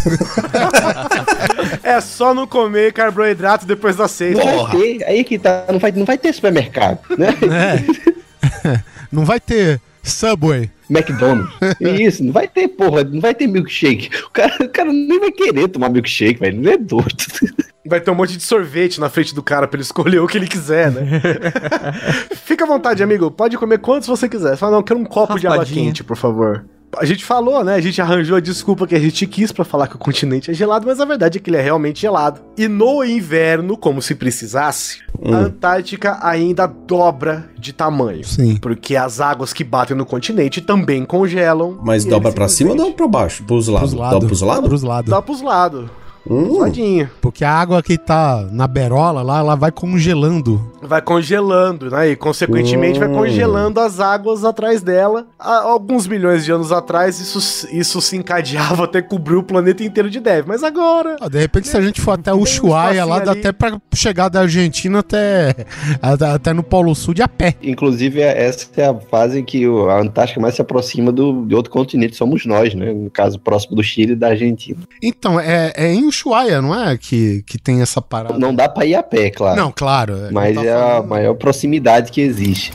[1.84, 4.36] É só não comer carboidrato depois das seis.
[4.36, 7.30] Não vai ter, aí que tá, não vai, não vai ter supermercado, né?
[8.64, 8.80] É.
[9.12, 10.70] não vai ter Subway.
[10.90, 11.52] McDonald's.
[11.80, 14.10] Isso, não vai ter, porra, não vai ter milkshake.
[14.26, 16.60] O cara, o cara nem vai querer tomar milkshake, velho.
[16.60, 17.26] Ele é doido.
[17.88, 20.38] Vai ter um monte de sorvete na frente do cara pra ele escolher o que
[20.38, 21.22] ele quiser, né?
[22.46, 23.30] Fica à vontade, amigo.
[23.30, 24.58] Pode comer quantos você quiser.
[24.58, 25.86] Fala, não, eu quero um copo de água Raspadinha.
[25.86, 26.66] quente, por favor.
[27.00, 27.76] A gente falou, né?
[27.76, 30.54] A gente arranjou a desculpa que a gente quis pra falar que o continente é
[30.54, 32.42] gelado, mas a verdade é que ele é realmente gelado.
[32.58, 38.24] E no inverno, como se precisasse, a Antártica ainda dobra de tamanho.
[38.24, 38.58] Sim.
[38.58, 41.80] Porque as águas que batem no continente também congelam.
[41.84, 43.44] Mas dobra pra cima ou dobra pra baixo?
[43.44, 43.94] Pros lados?
[43.94, 44.28] Pros Dobra lados.
[44.28, 44.68] pros lados?
[44.70, 45.10] Pros lados.
[45.10, 45.90] Dá pros lados.
[46.30, 46.60] Hum.
[47.22, 50.60] Porque a água que tá na berola lá, ela vai congelando.
[50.82, 52.10] Vai congelando, né?
[52.10, 53.14] E consequentemente vai Hum.
[53.14, 55.28] congelando as águas atrás dela.
[55.40, 60.10] Há alguns milhões de anos atrás, isso, isso se encadeava até cobrir o planeta inteiro
[60.10, 60.48] de neve.
[60.48, 61.16] Mas agora.
[61.22, 63.40] Ah, De repente, se a gente for até Tem um Ushuaia lá, dá ali.
[63.40, 65.56] até pra chegar da Argentina até,
[66.02, 67.56] até, até no Polo Sul de a pé.
[67.62, 71.54] Inclusive, essa é a fase em que o- a Antártica mais se aproxima do, de
[71.56, 72.94] outro continente, somos nós, né?
[72.94, 74.80] No caso, próximo do Chile e da Argentina.
[75.04, 76.98] Então, é, é em Ushuaia, não é?
[76.98, 78.38] Que, que tem essa parada.
[78.40, 79.60] Não dá pra ir a pé, claro.
[79.60, 80.30] Não, claro.
[80.32, 82.72] Mas não tá é a falando- maior proximidade que existe.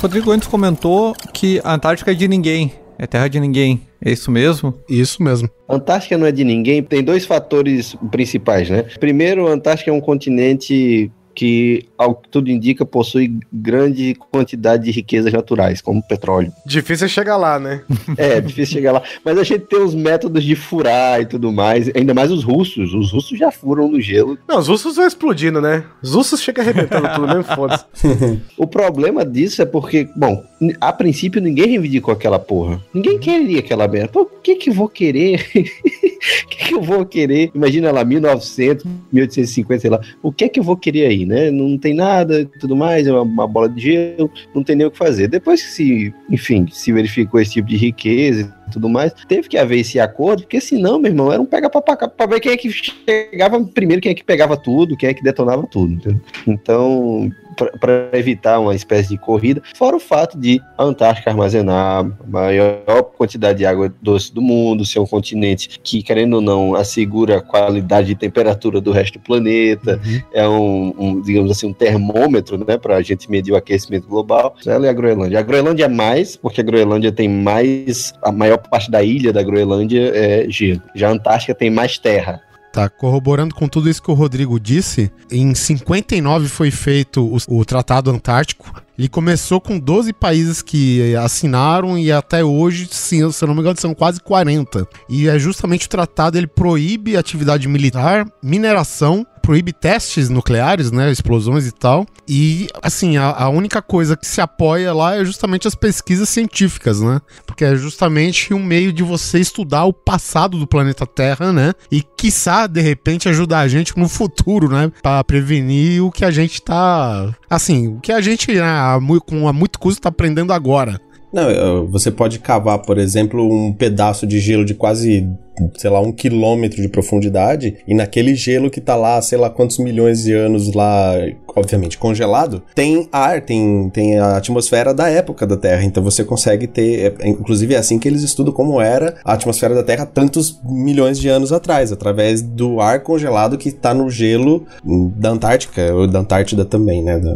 [0.00, 2.72] Rodrigo antes comentou que a Antártica é de ninguém.
[2.98, 3.80] É terra de ninguém.
[4.04, 4.74] É isso mesmo?
[4.88, 5.48] Isso mesmo.
[5.68, 8.84] A Antártica não é de ninguém, tem dois fatores principais, né?
[9.00, 14.90] Primeiro, a Antártica é um continente que, ao que tudo indica, possui grande quantidade de
[14.90, 16.52] riquezas naturais, como petróleo.
[16.64, 17.82] Difícil é chegar lá, né?
[18.16, 19.02] É, difícil chegar lá.
[19.24, 22.94] Mas a gente tem os métodos de furar e tudo mais, ainda mais os russos.
[22.94, 24.38] Os russos já furam no gelo.
[24.46, 25.84] Não, os russos vão explodindo, né?
[26.02, 27.84] Os russos chegam arrebentando tudo mesmo, foda-se.
[28.56, 30.44] O problema disso é porque, bom,
[30.80, 32.80] a princípio ninguém reivindicou aquela porra.
[32.92, 34.08] Ninguém queria aquela merda.
[34.08, 35.44] Pô, o que que eu vou querer?
[36.24, 37.50] O que que eu vou querer?
[37.54, 40.00] Imagina lá, 1900, 1850, sei lá.
[40.22, 41.50] O que que eu vou querer aí, né?
[41.50, 44.90] Não tem nada tudo mais, é uma, uma bola de gelo, não tem nem o
[44.90, 45.28] que fazer.
[45.28, 49.58] Depois que se, enfim, se verificou esse tipo de riqueza e tudo mais, teve que
[49.58, 52.70] haver esse acordo, porque senão, meu irmão, era um pega pra ver quem é que
[52.70, 56.20] chegava primeiro, quem é que pegava tudo, quem é que detonava tudo, entendeu?
[56.46, 62.26] Então, para evitar uma espécie de corrida, fora o fato de a Antártica armazenar a
[62.26, 67.38] maior quantidade de água doce do mundo, ser um continente que, querendo ou não, assegura
[67.38, 70.00] a qualidade de temperatura do resto do planeta,
[70.32, 74.54] é um, um, digamos assim, um termômetro, né, para a gente medir o aquecimento global.
[74.66, 75.38] Ela é a Groenlândia.
[75.38, 79.42] A Groenlândia é mais, porque a Groenlândia tem mais, a maior parte da ilha da
[79.42, 80.82] Groenlândia é gelo.
[80.94, 82.40] Já a Antártica tem mais terra.
[82.74, 87.64] Tá, corroborando com tudo isso que o Rodrigo disse, em 59 foi feito o, o
[87.64, 88.68] Tratado Antártico.
[88.98, 93.60] Ele começou com 12 países que assinaram e até hoje, sim, se eu não me
[93.60, 94.88] engano, são quase 40.
[95.08, 101.66] E é justamente o tratado, ele proíbe atividade militar, mineração, proíbe testes nucleares, né, explosões
[101.66, 102.06] e tal.
[102.26, 107.02] E, assim, a, a única coisa que se apoia lá é justamente as pesquisas científicas,
[107.02, 107.20] né?
[107.46, 111.74] Porque é justamente um meio de você estudar o passado do planeta Terra, né?
[111.92, 114.90] E, quiçá, de repente, ajudar a gente no futuro, né?
[115.02, 117.34] Pra prevenir o que a gente tá...
[117.50, 120.98] Assim, o que a gente, né, a com a muito custo, tá aprendendo agora.
[121.34, 125.28] Não, você pode cavar, por exemplo, um pedaço de gelo de quase,
[125.76, 129.78] sei lá, um quilômetro de profundidade, e naquele gelo que tá lá, sei lá quantos
[129.78, 131.14] milhões de anos lá,
[131.56, 135.84] obviamente congelado, tem ar, tem, tem a atmosfera da época da Terra.
[135.84, 137.14] Então você consegue ter.
[137.20, 141.18] é, inclusive é assim que eles estudam como era a atmosfera da Terra tantos milhões
[141.18, 146.06] de anos atrás, através do ar congelado que tá no gelo hum, da Antártica, ou
[146.06, 147.18] da Antártida também, né?
[147.18, 147.34] da-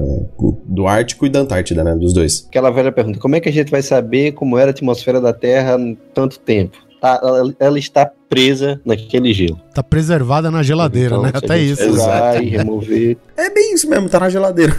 [0.64, 1.94] do Ártico e da Antártida, né?
[1.94, 2.46] Dos dois.
[2.48, 5.32] Aquela velha pergunta: como é que a gente vai saber como era a atmosfera da
[5.32, 5.76] Terra
[6.14, 6.76] tanto tempo?
[7.00, 9.60] Tá, ela, ela está presa naquele gelo.
[9.72, 11.30] Tá preservada na geladeira, Então, né?
[11.32, 11.82] Até isso.
[11.92, 13.16] Pegar e remover.
[13.36, 14.76] É bem isso mesmo, tá na geladeira.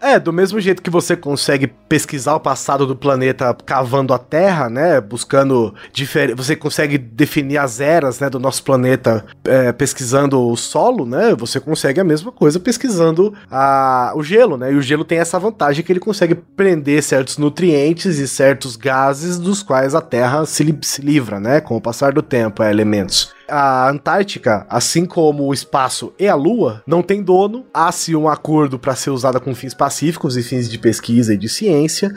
[0.00, 4.68] É, do mesmo jeito que você consegue pesquisar o passado do planeta cavando a Terra,
[4.70, 5.00] né?
[5.00, 6.34] Buscando difer...
[6.34, 11.34] Você consegue definir as eras né, do nosso planeta é, pesquisando o solo, né?
[11.34, 14.12] Você consegue a mesma coisa pesquisando a...
[14.14, 14.72] o gelo, né?
[14.72, 19.38] E o gelo tem essa vantagem que ele consegue prender certos nutrientes e certos gases
[19.38, 21.60] dos quais a Terra se, li- se livra, né?
[21.60, 23.35] Com o passar do tempo, é, elementos.
[23.48, 27.64] A Antártica, assim como o espaço e a Lua, não tem dono.
[27.72, 31.48] Há-se um acordo para ser usada com fins pacíficos e fins de pesquisa e de
[31.48, 32.14] ciência.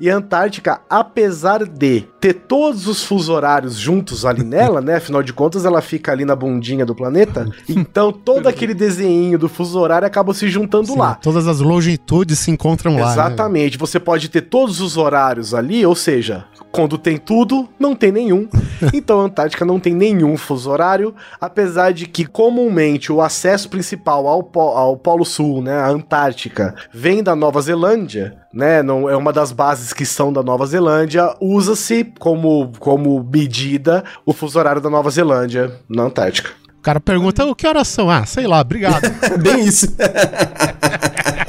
[0.00, 4.96] E a Antártica, apesar de ter todos os fusos horários juntos ali nela, né?
[4.96, 7.48] Afinal de contas, ela fica ali na bundinha do planeta.
[7.68, 11.14] Então, todo aquele desenho do fuso horário acaba se juntando Sim, lá.
[11.14, 13.06] Todas as longitudes se encontram lá.
[13.06, 13.12] né?
[13.12, 13.78] Exatamente.
[13.78, 18.48] Você pode ter todos os horários ali, ou seja, quando tem tudo, não tem nenhum.
[18.92, 24.26] Então a Antártica não tem nenhum fuso horário, apesar de que comumente o acesso principal
[24.26, 29.16] ao, po- ao Polo Sul, né, a Antártica, vem da Nova Zelândia, né, não é
[29.16, 34.80] uma das bases que são da Nova Zelândia, usa-se como como medida o fuso horário
[34.80, 36.50] da Nova Zelândia na Antártica.
[36.78, 38.10] O cara pergunta, "Ô, que horas são?
[38.10, 39.02] Ah, sei lá, obrigado.
[39.40, 39.86] Bem isso.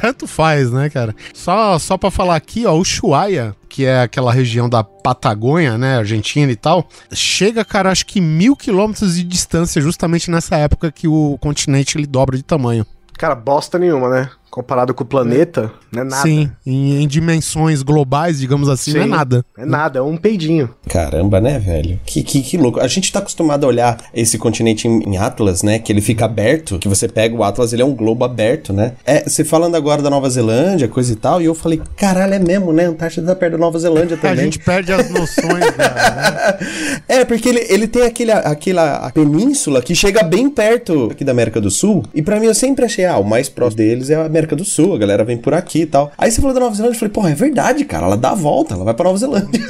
[0.00, 1.14] Tanto faz, né, cara?
[1.32, 5.98] Só, só pra falar aqui, ó, o Ushuaia, que é aquela região da Patagônia, né,
[5.98, 11.08] Argentina e tal, chega, cara, acho que mil quilômetros de distância, justamente nessa época que
[11.08, 12.86] o continente ele dobra de tamanho.
[13.18, 14.30] Cara, bosta nenhuma, né?
[14.50, 16.22] Comparado com o planeta, não é nada.
[16.22, 19.10] Sim, em, em dimensões globais, digamos assim, não é Sim.
[19.10, 19.44] nada.
[19.58, 20.70] É nada, é um peidinho.
[20.88, 22.00] Caramba, né, velho?
[22.06, 22.80] Que, que, que louco.
[22.80, 25.78] A gente tá acostumado a olhar esse continente em, em Atlas, né?
[25.78, 28.92] Que ele fica aberto, que você pega o Atlas, ele é um globo aberto, né?
[29.04, 32.38] É, você falando agora da Nova Zelândia, coisa e tal, e eu falei, caralho, é
[32.38, 32.86] mesmo, né?
[32.86, 34.44] A Antártida tá perto da Nova Zelândia A também.
[34.44, 36.58] gente perde as noções da, né?
[37.08, 41.60] É, porque ele, ele tem aquele, aquela península que chega bem perto aqui da América
[41.60, 42.04] do Sul.
[42.14, 44.64] E pra mim eu sempre achei, ah, o mais próximo deles é a América do
[44.64, 46.12] Sul, a galera vem por aqui e tal.
[46.18, 48.34] Aí você falou da Nova Zelândia, eu falei, porra, é verdade, cara, ela dá a
[48.34, 49.60] volta, ela vai pra Nova Zelândia.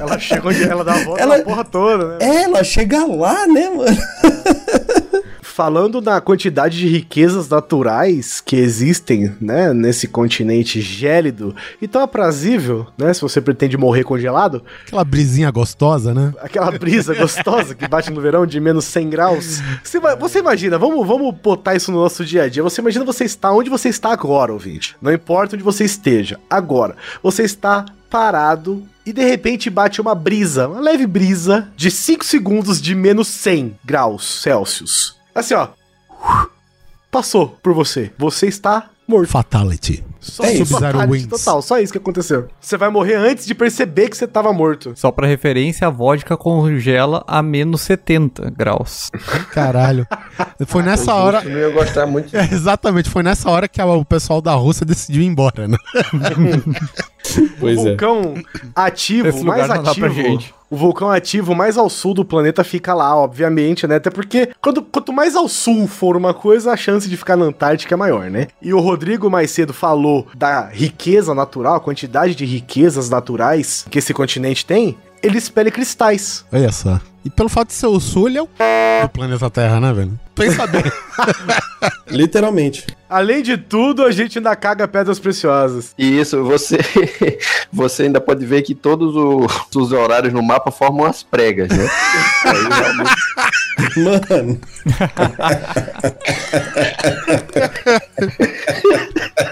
[0.00, 2.18] Ela chega onde ela dá a volta Ela- na porra toda, né?
[2.20, 3.96] É, ela chega lá, né, mano?
[5.54, 12.88] Falando na quantidade de riquezas naturais que existem, né, nesse continente gélido e tão aprazível,
[12.98, 16.34] né, se você pretende morrer congelado, Aquela brisinha gostosa, né?
[16.40, 19.62] aquela brisa gostosa que bate no verão de menos 100 graus.
[19.84, 22.64] Você, você imagina, vamos, vamos botar isso no nosso dia a dia.
[22.64, 24.96] Você imagina você está onde você está agora, ouvinte.
[25.00, 26.96] Não importa onde você esteja, agora.
[27.22, 32.82] Você está parado e de repente bate uma brisa, uma leve brisa de 5 segundos
[32.82, 35.22] de menos 100 graus Celsius.
[35.34, 35.68] Assim, ó.
[37.10, 38.10] Passou por você.
[38.18, 39.28] Você está morto.
[39.30, 40.02] Fatality.
[40.18, 40.72] Só É isso.
[40.72, 41.26] Fatality wins.
[41.26, 42.48] Total, só isso que aconteceu.
[42.60, 44.94] Você vai morrer antes de perceber que você tava morto.
[44.96, 49.10] Só pra referência, a vodka congela a menos 70 graus.
[49.52, 50.06] Caralho.
[50.66, 51.42] Foi nessa hora.
[51.44, 52.34] Eu não ia gostar muito.
[52.36, 55.76] É, exatamente, foi nessa hora que a- o pessoal da Rússia decidiu ir embora, né?
[57.58, 58.34] Pois o vulcão
[58.74, 60.38] ativo, Esse lugar mais não dá pra ativo.
[60.74, 63.94] O vulcão ativo mais ao sul do planeta fica lá, obviamente, né?
[63.94, 67.44] Até porque quando, quanto mais ao sul for uma coisa, a chance de ficar na
[67.44, 68.48] Antártica é maior, né?
[68.60, 74.00] E o Rodrigo mais cedo falou da riqueza natural, a quantidade de riquezas naturais que
[74.00, 74.98] esse continente tem.
[75.22, 76.44] Ele espelha cristais.
[76.52, 77.00] Olha só.
[77.24, 78.48] E pelo fato de ser o sul, ele é o
[79.02, 80.18] do planeta Terra, né, velho?
[80.34, 80.82] Pensa bem.
[82.10, 82.84] Literalmente.
[83.14, 85.94] Além de tudo, a gente ainda caga pedras preciosas.
[85.96, 86.78] E isso, você,
[87.72, 89.46] você ainda pode ver que todos o-
[89.76, 91.88] os horários no mapa formam as pregas, né?
[92.44, 93.14] Aí, realmente,
[93.96, 94.60] Mano,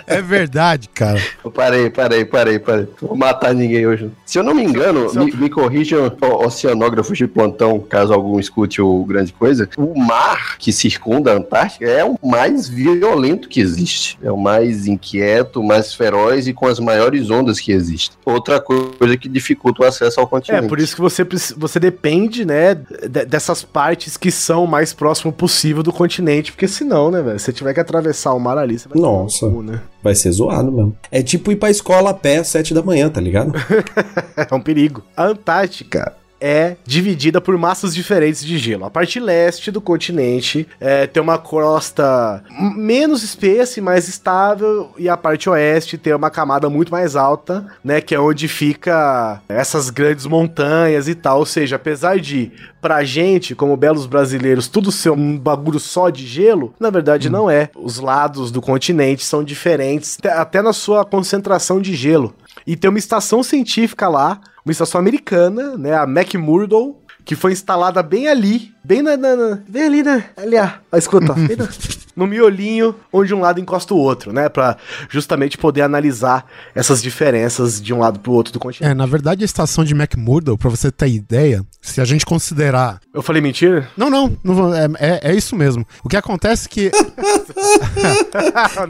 [0.07, 1.21] É verdade, cara.
[1.55, 2.89] parei, parei, parei, parei.
[3.01, 4.11] Não Vou matar ninguém hoje.
[4.27, 6.11] Se eu não me engano, me, me corrijam
[6.45, 9.69] oceanógrafos de plantão, caso algum escute o grande coisa.
[9.77, 14.19] O mar que circunda a Antártica é o mais violento que existe.
[14.23, 18.17] É o mais inquieto, o mais feroz e com as maiores ondas que existem.
[18.25, 20.69] Outra coisa que dificulta o acesso ao É, continente.
[20.69, 21.25] por isso que você,
[21.57, 26.67] você depende, né, de- dessas partes que são o mais próximo possível do continente, porque
[26.67, 29.49] senão, né, velho, se você tiver que atravessar o mar ali, você vai Nossa.
[29.49, 29.81] cu, né?
[30.03, 30.97] vai ser zoado mesmo.
[31.13, 33.53] É tipo ir pra escola a pé às sete da manhã, tá ligado?
[34.51, 35.03] É um perigo.
[35.17, 36.13] A Antártica
[36.43, 38.85] é dividida por massas diferentes de gelo.
[38.85, 42.43] A parte leste do continente é, tem uma crosta
[42.77, 47.65] menos espessa e mais estável, e a parte oeste tem uma camada muito mais alta,
[47.85, 48.01] né?
[48.01, 51.39] Que é onde fica essas grandes montanhas e tal.
[51.39, 52.51] Ou seja, apesar de,
[52.81, 57.49] pra gente, como belos brasileiros, tudo ser um bagulho só de gelo, na verdade não
[57.49, 57.71] é.
[57.77, 62.35] Os lados do continente são diferentes, até na sua concentração de gelo.
[62.67, 68.03] E tem uma estação científica lá, uma estação americana, né, a McMurdo, que foi instalada
[68.03, 71.69] bem ali, bem na, na- na- bem ali, né, ali, ó, ó, escuta, bem no,
[72.17, 74.77] no miolinho, onde um lado encosta o outro, né, Pra
[75.09, 76.45] justamente poder analisar
[76.75, 78.91] essas diferenças de um lado pro outro do continente.
[78.91, 83.01] É, na verdade, a estação de McMurdo, pra você ter ideia, se a gente considerar.
[83.15, 83.89] Eu falei mentira?
[83.97, 85.87] Não, não, não é, é, é isso mesmo.
[86.05, 86.91] O que acontece é que.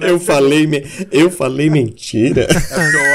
[0.01, 2.47] Eu falei, me- eu falei mentira.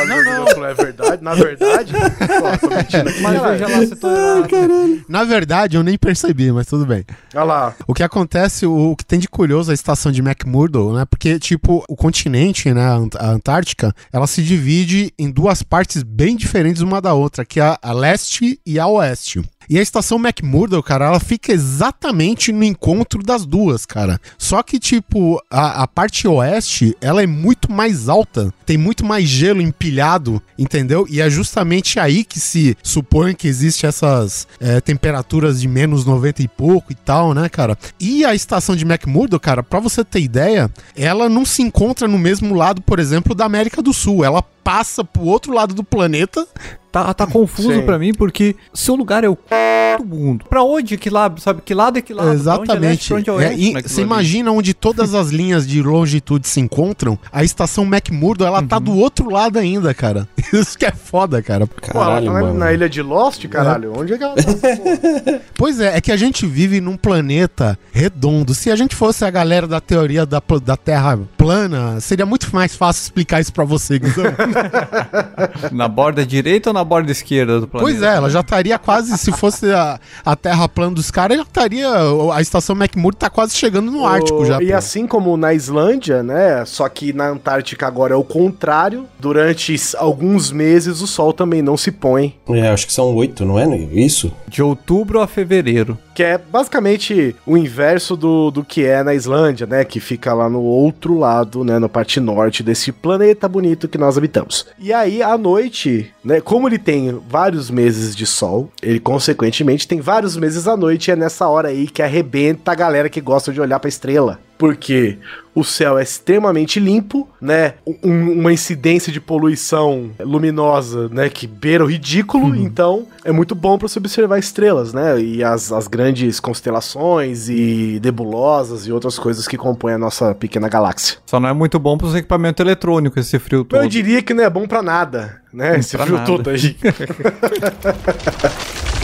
[0.07, 4.07] não, não, é verdade, na verdade, Pô, tô mentindo aqui, Mas veja lá se tô
[4.09, 5.03] errado.
[5.07, 7.05] Na verdade, eu nem percebi, mas tudo bem.
[7.33, 10.21] Olha lá, O que acontece, o, o que tem de curioso, a estação estação de
[10.21, 11.03] McMurdo, né?
[11.05, 16.03] Porque, tipo, o continente, né, a Ant- a Antártica, ela se divide em duas partes
[16.03, 19.41] bem diferentes uma da outra, que é a leste e a oeste.
[19.69, 24.19] E a estação McMurdo, cara, ela fica exatamente no encontro das duas, cara.
[24.37, 29.27] Só que, tipo, a, a parte oeste, ela é muito mais alta, tem muito mais
[29.27, 31.05] gelo empilhado, entendeu?
[31.09, 36.41] E é justamente aí que se supõe que existe essas é, temperaturas de menos 90
[36.43, 37.77] e pouco e tal, né, cara?
[37.99, 42.17] E a estação de McMurdo, cara, pra você ter ideia, ela não se encontra no
[42.17, 44.23] mesmo lado, por exemplo, da América do Sul.
[44.23, 46.45] Ela passa pro outro lado do planeta
[46.91, 49.97] Tá, tá confuso pra mim, porque seu lugar é o c...
[49.99, 50.45] do mundo.
[50.49, 51.61] Pra onde que lado, sabe?
[51.63, 52.31] Que lado é que lado?
[52.33, 52.65] Exatamente.
[52.67, 54.07] Pra onde é leste, pra onde é É, e você ali?
[54.09, 58.67] imagina onde todas as linhas de longitude se encontram, a estação McMurdo, ela Uhum.
[58.67, 60.27] tá do outro lado ainda, cara.
[60.53, 61.67] Isso que é foda, cara.
[61.67, 63.93] Pô, ela tá na, na ilha de Lost, caralho.
[63.97, 64.43] Onde é que ela tá?
[65.55, 68.53] Pois é, é que a gente vive num planeta redondo.
[68.53, 72.75] Se a gente fosse a galera da teoria da, da Terra plana, seria muito mais
[72.75, 74.23] fácil explicar isso pra você, Guizão.
[75.71, 77.91] Na borda direita ou na borda esquerda do planeta?
[77.91, 81.43] Pois é, ela já estaria quase, se fosse a, a Terra plana dos caras, já
[81.43, 81.87] estaria,
[82.33, 84.61] a estação McMurdo tá quase chegando no Ártico O- já.
[84.61, 84.75] E pô.
[84.75, 86.63] assim como na Islândia, né?
[86.65, 89.05] Só que na Antártica agora é o contrário.
[89.19, 92.35] Durante alguns meses o sol também não se põe.
[92.49, 93.65] É, acho que são oito, não é?
[93.75, 94.31] Isso?
[94.47, 95.97] De outubro a fevereiro.
[96.17, 99.85] Que é basicamente o inverso do, do que é na Islândia, né?
[99.85, 101.77] Que fica lá no outro lado, né?
[101.77, 104.65] Na parte norte desse planeta bonito que nós habitamos.
[104.79, 106.41] E aí, à noite, né?
[106.41, 111.09] Como ele tem vários meses de sol, ele consequentemente tem vários meses à noite.
[111.09, 114.39] E é nessa hora aí que arrebenta a galera que gosta de olhar pra estrela.
[114.57, 115.17] Porque
[115.53, 117.73] o céu é extremamente limpo, né?
[118.03, 121.29] Um- uma incidência de poluição luminosa, né?
[121.29, 122.55] Que beira o ridículo.
[122.55, 125.19] Então, é muito bom para se observar estrelas, né?
[125.19, 130.69] E as, as grandes constelações e nebulosas e outras coisas que compõem a nossa pequena
[130.69, 131.17] galáxia.
[131.25, 133.81] Só não é muito bom pros equipamentos eletrônicos esse frio todo.
[133.81, 135.77] Eu diria que não é bom para nada, né?
[135.79, 136.27] Esse pra frio nada.
[136.27, 136.75] todo aí.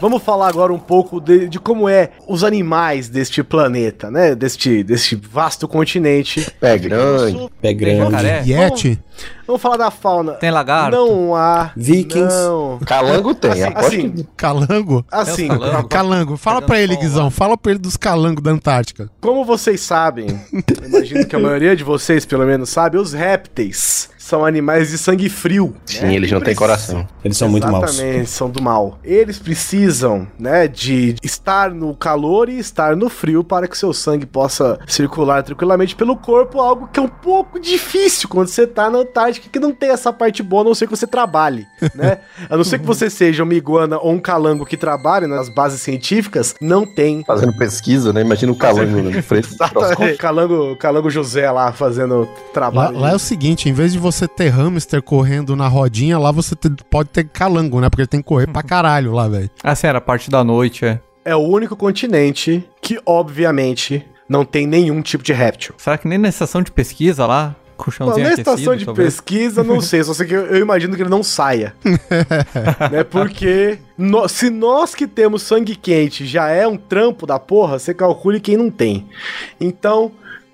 [0.00, 4.34] Vamos falar agora um pouco de, de como é os animais deste planeta, né?
[4.34, 6.46] Deste, deste vasto continente.
[6.60, 7.48] Pé grande.
[7.60, 8.16] Pé grande.
[8.50, 8.98] Yeti?
[9.46, 10.32] Vamos falar da fauna.
[10.32, 10.96] Tem lagarto?
[10.96, 11.70] Não há.
[11.76, 12.34] Vikings.
[12.34, 12.78] Não.
[12.84, 13.50] Calango tem.
[13.52, 15.04] Assim, assim, que- Calango?
[15.10, 15.88] Assim, calango.
[15.88, 17.30] Calango, fala pra ele, Guizão.
[17.30, 19.08] Fala pra ele dos calangos da Antártica.
[19.20, 20.26] como vocês sabem,
[20.84, 25.28] imagino que a maioria de vocês, pelo menos, sabe, os répteis são animais de sangue
[25.28, 25.72] frio.
[25.86, 26.14] Sim, né?
[26.16, 27.06] eles não têm coração.
[27.24, 27.94] Eles são muito maus.
[27.94, 28.98] Exatamente, são do mal.
[29.04, 34.26] Eles precisam, né, de estar no calor e estar no frio para que seu sangue
[34.26, 38.98] possa circular tranquilamente pelo corpo, algo que é um pouco difícil quando você tá na
[38.98, 41.64] Antártica, que não tem essa parte boa, a não ser que você trabalhe,
[41.94, 42.18] né?
[42.50, 45.80] A não ser que você seja uma iguana ou um calango que trabalhe nas bases
[45.80, 47.22] científicas, não tem.
[47.24, 48.22] Fazendo pesquisa, né?
[48.22, 49.48] Imagina o calango na frente.
[50.18, 52.98] Calango, calango José lá fazendo Lá, trabalho.
[52.98, 56.54] lá é o seguinte, em vez de você ter hamster correndo na rodinha, lá você
[56.54, 57.90] te- pode ter calango, né?
[57.90, 59.50] Porque ele tem que correr pra caralho lá, velho.
[59.64, 61.00] Assim, era a parte da noite, é.
[61.24, 65.74] É o único continente que, obviamente, não tem nenhum tipo de réptil.
[65.76, 67.56] Será que nem na estação de pesquisa lá?
[67.98, 69.06] Bom, na aquecido, estação de talvez?
[69.16, 71.74] pesquisa, não sei, só sei que eu, eu imagino que ele não saia.
[72.90, 73.04] né?
[73.04, 77.92] Porque no- se nós que temos sangue quente já é um trampo da porra, você
[77.92, 79.06] calcule quem não tem.
[79.60, 80.10] Então,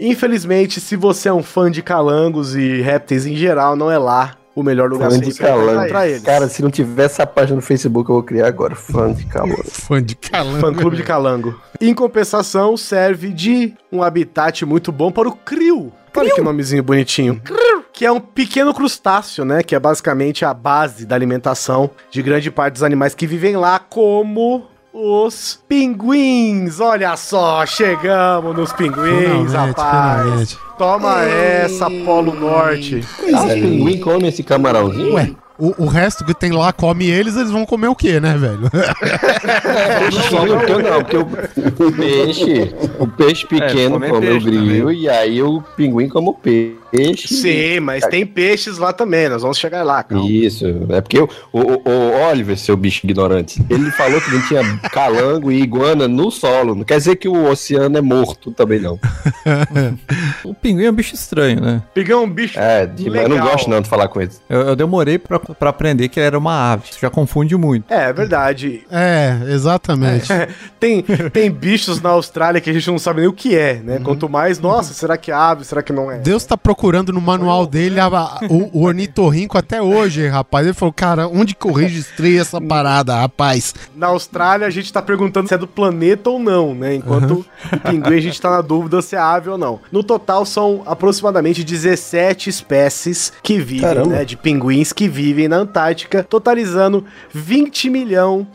[0.09, 4.37] infelizmente, se você é um fã de calangos e répteis em geral, não é lá
[4.55, 6.05] o melhor lugar Fã pra de você encontrar calango.
[6.05, 6.23] eles.
[6.23, 8.75] Cara, se não tivesse essa página no Facebook, eu vou criar agora.
[8.75, 9.63] Fã de calango.
[9.65, 10.61] Fã de calango.
[10.61, 11.59] Fã clube de calango.
[11.81, 15.93] Em compensação, serve de um habitat muito bom para o krill.
[16.15, 17.41] Olha que nomezinho bonitinho.
[17.43, 19.63] Krill, Que é um pequeno crustáceo, né?
[19.63, 23.79] Que é basicamente a base da alimentação de grande parte dos animais que vivem lá,
[23.79, 26.81] como os pinguins.
[26.81, 30.23] Olha só, chegamos nos pinguins, Finalmente, rapaz.
[30.23, 30.59] finalmente.
[30.79, 33.05] Toma essa, Polo Norte.
[33.35, 35.15] Ah, os pinguim comem esse camarãozinho?
[35.15, 38.37] Ué, o, o resto que tem lá come eles, eles vão comer o quê, né,
[38.37, 38.69] velho?
[40.29, 44.31] Só não, porque eu não, porque o, o peixe, o peixe pequeno come come o
[44.31, 46.82] peixe grilo e aí o pinguim come o peixe.
[47.17, 50.29] Sim, mas tem peixes lá também, nós vamos chegar lá, calma.
[50.29, 54.63] Isso, é porque o, o, o Oliver, seu bicho ignorante, ele falou que não tinha
[54.91, 56.75] calango e iguana no solo.
[56.75, 58.99] Não quer dizer que o oceano é morto também, não.
[60.45, 61.83] O pinguim é um bicho estranho, né?
[61.95, 64.31] Pegar um bicho É, de- eu não gosto não de falar com ele.
[64.49, 66.85] Eu, eu demorei pra pra aprender que ele era uma ave.
[66.91, 67.93] Isso já confunde muito.
[67.93, 68.83] É, é verdade.
[68.91, 70.29] É, exatamente.
[70.79, 71.01] Tem,
[71.33, 74.01] tem bichos na Austrália que a gente não sabe nem o que é, né?
[74.03, 75.65] Quanto mais, nossa, será que é ave?
[75.65, 76.19] Será que não é?
[76.19, 76.82] Deus tá procurando
[77.13, 80.67] no manual dele a- a- o, o ornitorrinco até hoje, rapaz.
[80.67, 83.75] Ele falou, cara, onde que eu registrei essa parada, rapaz?
[83.95, 86.95] Na Austrália, a gente tá perguntando se é do planeta ou não, né?
[86.97, 89.81] Enquanto o pinguim, a gente tá na dúvida se é ave ou não.
[89.93, 94.09] No total, são aproximadamente 17 espécies que vivem, Caramba.
[94.17, 94.25] né?
[94.25, 98.47] De pinguins que vivem na Antártica, totalizando 20 milhão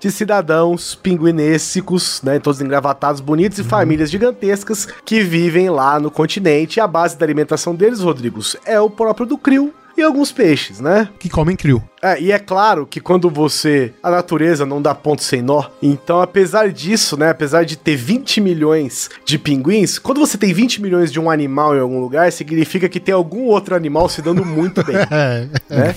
[0.00, 2.38] de cidadãos pinguinêssicos, né?
[2.38, 6.78] Todos engravatados, bonitos e famílias gigantescas que vivem lá no continente.
[6.78, 10.80] E a base da alimentação deles, Rodrigos, é o próprio do krill e alguns peixes,
[10.80, 11.08] né?
[11.18, 11.82] Que comem crio.
[12.04, 13.94] É, e é claro que quando você.
[14.02, 15.66] A natureza não dá ponto sem nó.
[15.80, 17.30] Então, apesar disso, né?
[17.30, 21.76] Apesar de ter 20 milhões de pinguins, quando você tem 20 milhões de um animal
[21.76, 24.96] em algum lugar, significa que tem algum outro animal se dando muito bem.
[25.12, 25.94] É, né?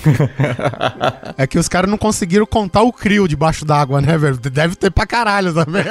[1.38, 4.36] é que os caras não conseguiram contar o crio debaixo d'água, né, velho?
[4.36, 5.84] Deve ter pra caralho também.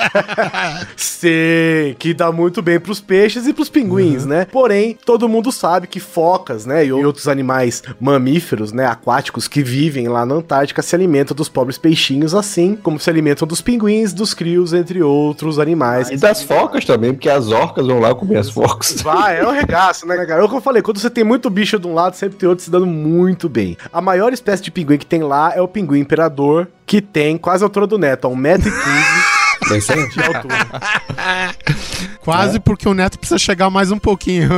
[0.95, 4.45] Sei, que dá muito bem pros peixes e pros pinguins, né?
[4.45, 10.04] Porém, todo mundo sabe que focas, né, e outros animais mamíferos, né, aquáticos que vivem
[10.07, 14.33] lá na Antártica se alimentam dos pobres peixinhos, assim como se alimentam dos pinguins, dos
[14.33, 16.09] crios, entre outros animais.
[16.09, 19.01] E das focas também, porque as orcas vão lá comer as focas.
[19.03, 20.41] Vai, é um regaço, né, cara?
[20.41, 22.47] É o que eu falei, quando você tem muito bicho de um lado, sempre tem
[22.49, 23.77] outro se dando muito bem.
[23.91, 27.63] A maior espécie de pinguim que tem lá é o pinguim imperador, que tem quase
[27.63, 30.09] a altura do Neto, 1,15m É isso aí.
[30.09, 30.55] de altura.
[32.25, 34.49] Quase porque o neto precisa chegar mais um pouquinho.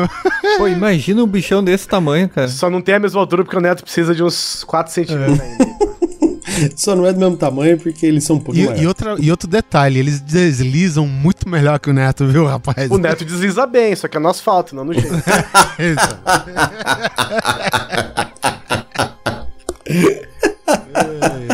[0.58, 2.48] Pô, imagina um bichão desse tamanho, cara.
[2.48, 5.68] Só não tem a mesma altura porque o Neto precisa de uns 4 centímetros ainda.
[6.76, 9.30] Só não é do mesmo tamanho porque eles são um pouco E, e outra, e
[9.30, 12.90] outro detalhe, eles deslizam muito melhor que o neto, viu, rapaz?
[12.90, 15.14] O Neto desliza bem, só que é no asfalto, não no jeito.
[15.78, 16.18] Isso.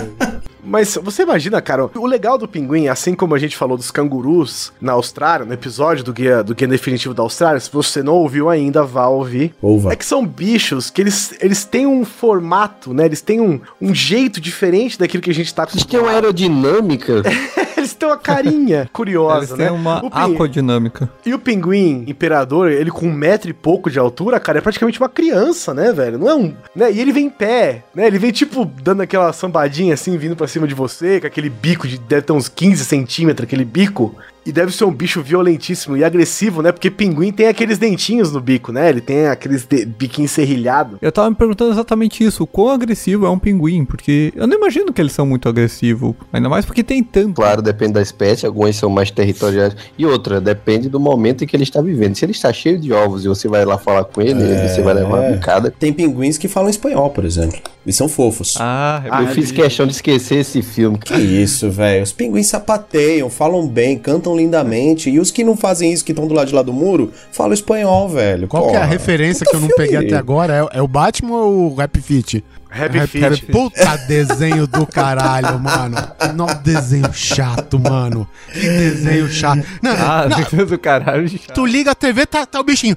[0.73, 4.73] Mas você imagina, cara, o legal do pinguim, assim como a gente falou dos cangurus
[4.81, 8.49] na Austrália, no episódio do Guia, do Guia Definitivo da Austrália, se você não ouviu
[8.49, 9.53] ainda, vá ouvir.
[9.61, 9.93] Ouva.
[9.93, 13.05] É que são bichos que eles, eles têm um formato, né?
[13.05, 17.21] Eles têm um, um jeito diferente daquilo que a gente tá Eles têm uma aerodinâmica.
[17.77, 19.65] Eles têm uma carinha curiosa, Eles né?
[19.67, 21.09] têm uma O pin- aquodinâmica.
[21.25, 24.99] E o pinguim imperador, ele com um metro e pouco de altura, cara, é praticamente
[25.01, 26.17] uma criança, né, velho?
[26.17, 26.53] Não é um.
[26.73, 26.91] Né?
[26.93, 28.07] E ele vem em pé, né?
[28.07, 31.87] Ele vem, tipo, dando aquela sambadinha assim, vindo pra cima de você, com aquele bico
[31.87, 31.97] de.
[31.97, 34.15] Deve ter uns 15 centímetros, aquele bico.
[34.45, 36.71] E deve ser um bicho violentíssimo e agressivo, né?
[36.71, 38.89] Porque pinguim tem aqueles dentinhos no bico, né?
[38.89, 39.85] Ele tem aqueles de...
[39.85, 40.97] biquinho serrilhado.
[41.01, 44.57] Eu tava me perguntando exatamente isso, o quão agressivo é um pinguim, porque eu não
[44.57, 47.33] imagino que eles são muito agressivos, ainda mais porque tem tanto.
[47.35, 49.75] Claro, depende da espécie, algumas são mais territoriais.
[49.97, 52.15] E outra, depende do momento em que ele está vivendo.
[52.15, 54.33] Se ele está cheio de ovos e você vai lá falar com ele,
[54.67, 55.71] você vai levar uma bicada.
[55.71, 57.59] Tem pinguins que falam espanhol, por exemplo.
[57.85, 58.55] Eles são fofos.
[58.59, 60.97] Ah, Ah, Eu fiz ele- questão de esquecer esse filme.
[60.97, 62.03] Que isso, velho.
[62.03, 65.09] Os pinguins sapateiam, falam bem, cantam lindamente.
[65.09, 67.53] E os que não fazem isso, que estão do lado de lá do muro, falam
[67.53, 68.47] espanhol, velho.
[68.47, 68.91] Qual que é a Porra.
[68.91, 70.67] referência que eu não peguei até agora?
[70.73, 72.43] É, é o Batman ou o Rap Fit?
[72.75, 73.45] Happy Rap- Feet.
[73.51, 75.95] Puta desenho do caralho, mano.
[76.35, 78.27] Não, desenho chato, mano.
[78.51, 79.63] Que desenho chato.
[79.79, 81.29] Não, ah, não, do caralho.
[81.53, 82.95] tu liga a TV, tá, tá o bichinho.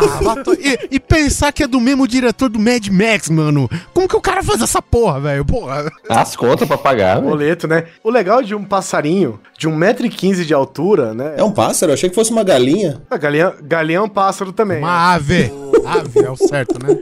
[0.00, 3.68] Ah, e, e pensar que é do mesmo diretor do Mad Max, mano.
[3.92, 5.44] Como que o cara faz essa porra, velho?
[5.44, 5.90] Porra.
[6.08, 7.28] As contas pra pagar, velho.
[7.28, 7.84] Boleto, né?
[8.02, 11.34] O legal de um passarinho de 1,15m de altura, né?
[11.36, 11.90] É um pássaro?
[11.90, 13.02] Eu achei que fosse uma galinha.
[13.10, 14.78] A galinha, galinha é um pássaro também.
[14.78, 15.52] Uma ave.
[15.84, 16.98] Ave é o certo, né?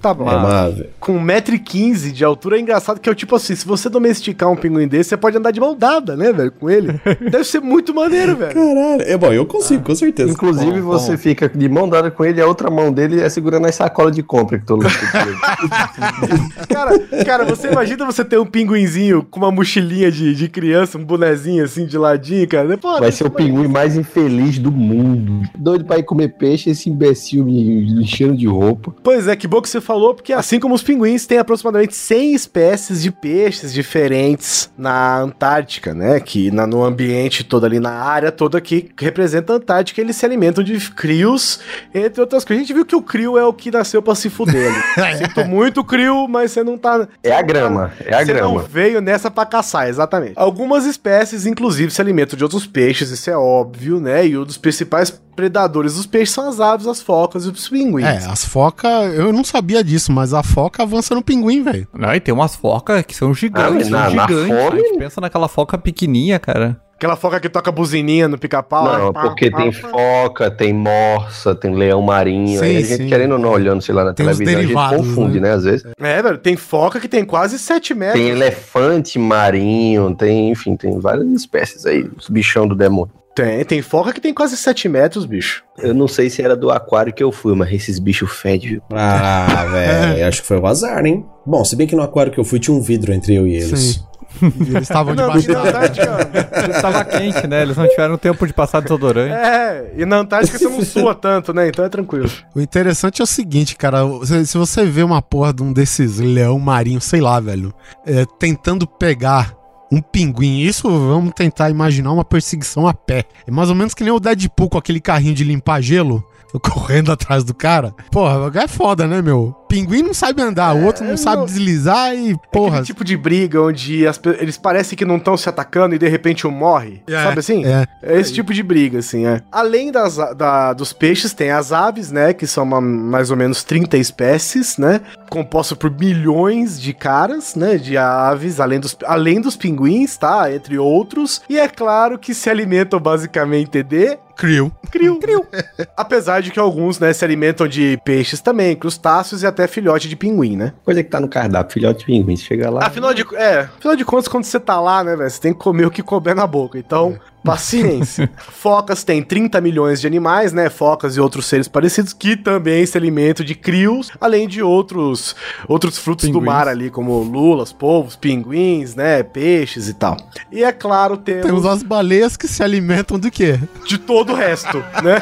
[0.00, 0.30] Tá bom.
[0.30, 0.88] É uma ave.
[0.98, 4.56] Com 1,15m de altura é engraçado que é o tipo assim, se você domesticar um
[4.56, 6.98] pinguim desse, você pode andar de mão dada, né, velho, com ele.
[7.30, 8.54] Deve ser muito maneiro, velho.
[8.54, 9.02] Caralho.
[9.02, 10.30] É bom, eu consigo, com certeza.
[10.30, 11.18] Inclusive, Bom, você bom.
[11.18, 14.14] fica de mão dada com ele e a outra mão dele é segurando as sacolas
[14.14, 14.90] de compra que todo mundo
[16.68, 21.04] Cara, cara, você imagina você ter um pinguinzinho com uma mochilinha de, de criança, um
[21.04, 22.76] bonezinho assim de ladinho, cara.
[22.78, 25.42] Pô, Vai ser o pinguim mais infeliz do mundo.
[25.56, 28.94] Doido pra ir comer peixe, esse imbecil me enchendo de roupa.
[29.02, 32.32] Pois é, que bom que você falou, porque assim como os pinguins, tem aproximadamente 100
[32.34, 36.20] espécies de peixes diferentes na Antártica, né?
[36.20, 40.24] Que na- no ambiente todo ali, na área toda que representa a Antártica, eles se
[40.24, 41.58] alimentam de crios,
[41.92, 42.62] entre outras coisas.
[42.62, 44.72] A gente viu que o crio é o que nasceu pra se fuder.
[44.96, 45.16] ali.
[45.18, 47.08] Sinto muito, crio, mas você não tá...
[47.22, 48.62] É a grama, é a Você não grama.
[48.62, 50.34] veio nessa pra caçar, exatamente.
[50.36, 54.24] Algumas espécies, inclusive, se alimentam de outros peixes, isso é óbvio, né?
[54.26, 58.04] E um dos principais predadores dos peixes são as aves, as focas e os pinguins.
[58.06, 61.88] É, as focas, eu não sabia disso, mas a foca avança no pinguim, velho.
[61.96, 64.46] Não, e tem umas focas que são gigantes, Ah, na- são na gigantes.
[64.64, 64.80] fome?
[64.80, 66.78] A gente pensa naquela foca pequenininha, cara.
[66.94, 68.84] Aquela foca que toca buzininha no pica-pau.
[68.84, 69.88] Não, Pá, porque pá, tem pá.
[69.88, 72.58] foca, tem morsa, tem leão marinho.
[72.58, 73.08] Sim, aí a gente sim.
[73.08, 75.48] querendo ou não olhando, sei lá, na Tem os televisão, a gente confunde, né?
[75.48, 75.54] né?
[75.54, 75.86] Às vezes.
[75.98, 78.20] É, velho, tem foca que tem quase 7 metros.
[78.20, 83.14] Tem elefante marinho, tem, enfim, tem várias espécies aí, os bichão do demônio.
[83.40, 85.64] Tem, tem foca que tem quase 7 metros, bicho.
[85.78, 88.82] Eu não sei se era do aquário que eu fui, mas esses bichos fedem, viu?
[88.92, 91.24] Ah, velho, acho que foi o azar, hein?
[91.46, 93.56] Bom, se bem que no aquário que eu fui tinha um vidro entre eu e
[93.56, 93.78] eles.
[93.78, 94.00] Sim.
[94.40, 95.62] E eles estavam Não, debaixo e da...
[95.62, 96.80] Antártica.
[96.80, 97.62] Tava quente, né?
[97.62, 99.34] Eles não tiveram tempo de passar desodorante.
[99.34, 101.68] É, e na Antártica você não sua tanto, né?
[101.68, 102.30] Então é tranquilo.
[102.54, 104.02] O interessante é o seguinte, cara.
[104.24, 107.74] Se, se você vê uma porra de um desses leão marinho, sei lá, velho,
[108.06, 109.52] é, tentando pegar
[109.90, 113.24] um pinguim, isso vamos tentar imaginar uma perseguição a pé.
[113.46, 116.24] É mais ou menos que nem o Deadpool com aquele carrinho de limpar gelo.
[116.60, 117.94] Correndo atrás do cara.
[118.10, 119.54] Porra, é foda, né, meu?
[119.68, 121.46] Pinguim não sabe andar, o outro não É, sabe não.
[121.46, 122.68] deslizar e, porra.
[122.78, 126.08] Aquele tipo de briga onde as eles parecem que não estão se atacando e de
[126.08, 127.02] repente um morre.
[127.06, 127.64] É, sabe assim?
[127.64, 127.86] é.
[128.02, 129.40] É esse tipo de briga, assim, é.
[129.52, 132.32] Além das, da- dos peixes, tem as aves, né?
[132.32, 135.00] Que são uma- mais ou menos 30 espécies, né?
[135.28, 137.76] Composto por milhões de caras, né?
[137.76, 140.52] De aves, além dos, além dos pinguins, tá?
[140.52, 141.42] Entre outros.
[141.48, 144.72] E é claro que se alimentam basicamente de Criou.
[144.90, 145.18] Criu.
[145.18, 145.46] Criu.
[145.94, 150.16] Apesar de que alguns, né, se alimentam de peixes também, crustáceos e até filhote de
[150.16, 150.72] pinguim, né?
[150.82, 152.36] Coisa que tá no cardápio, filhote de pinguim.
[152.36, 152.86] Você chega lá.
[152.86, 155.58] Afinal de, é, afinal de contas, quando você tá lá, né, velho, você tem que
[155.58, 156.78] comer o que couber na boca.
[156.78, 158.30] Então, paciência.
[158.38, 160.68] Focas tem 30 milhões de animais, né?
[160.70, 165.34] Focas e outros seres parecidos que também se alimentam de crios, além de outros
[165.68, 166.46] outros frutos do Pinguins.
[166.46, 169.22] mar ali, como lulas, polvos, pinguins, né?
[169.22, 170.16] Peixes e tal.
[170.52, 173.58] E é claro, temos, Temos as baleias que se alimentam do quê?
[173.86, 175.20] de todo o resto, né?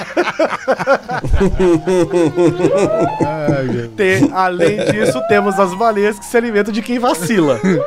[3.97, 7.61] Tem- além disso, temos as baleias que se alimentam de quem vacila.
[7.65, 7.83] né?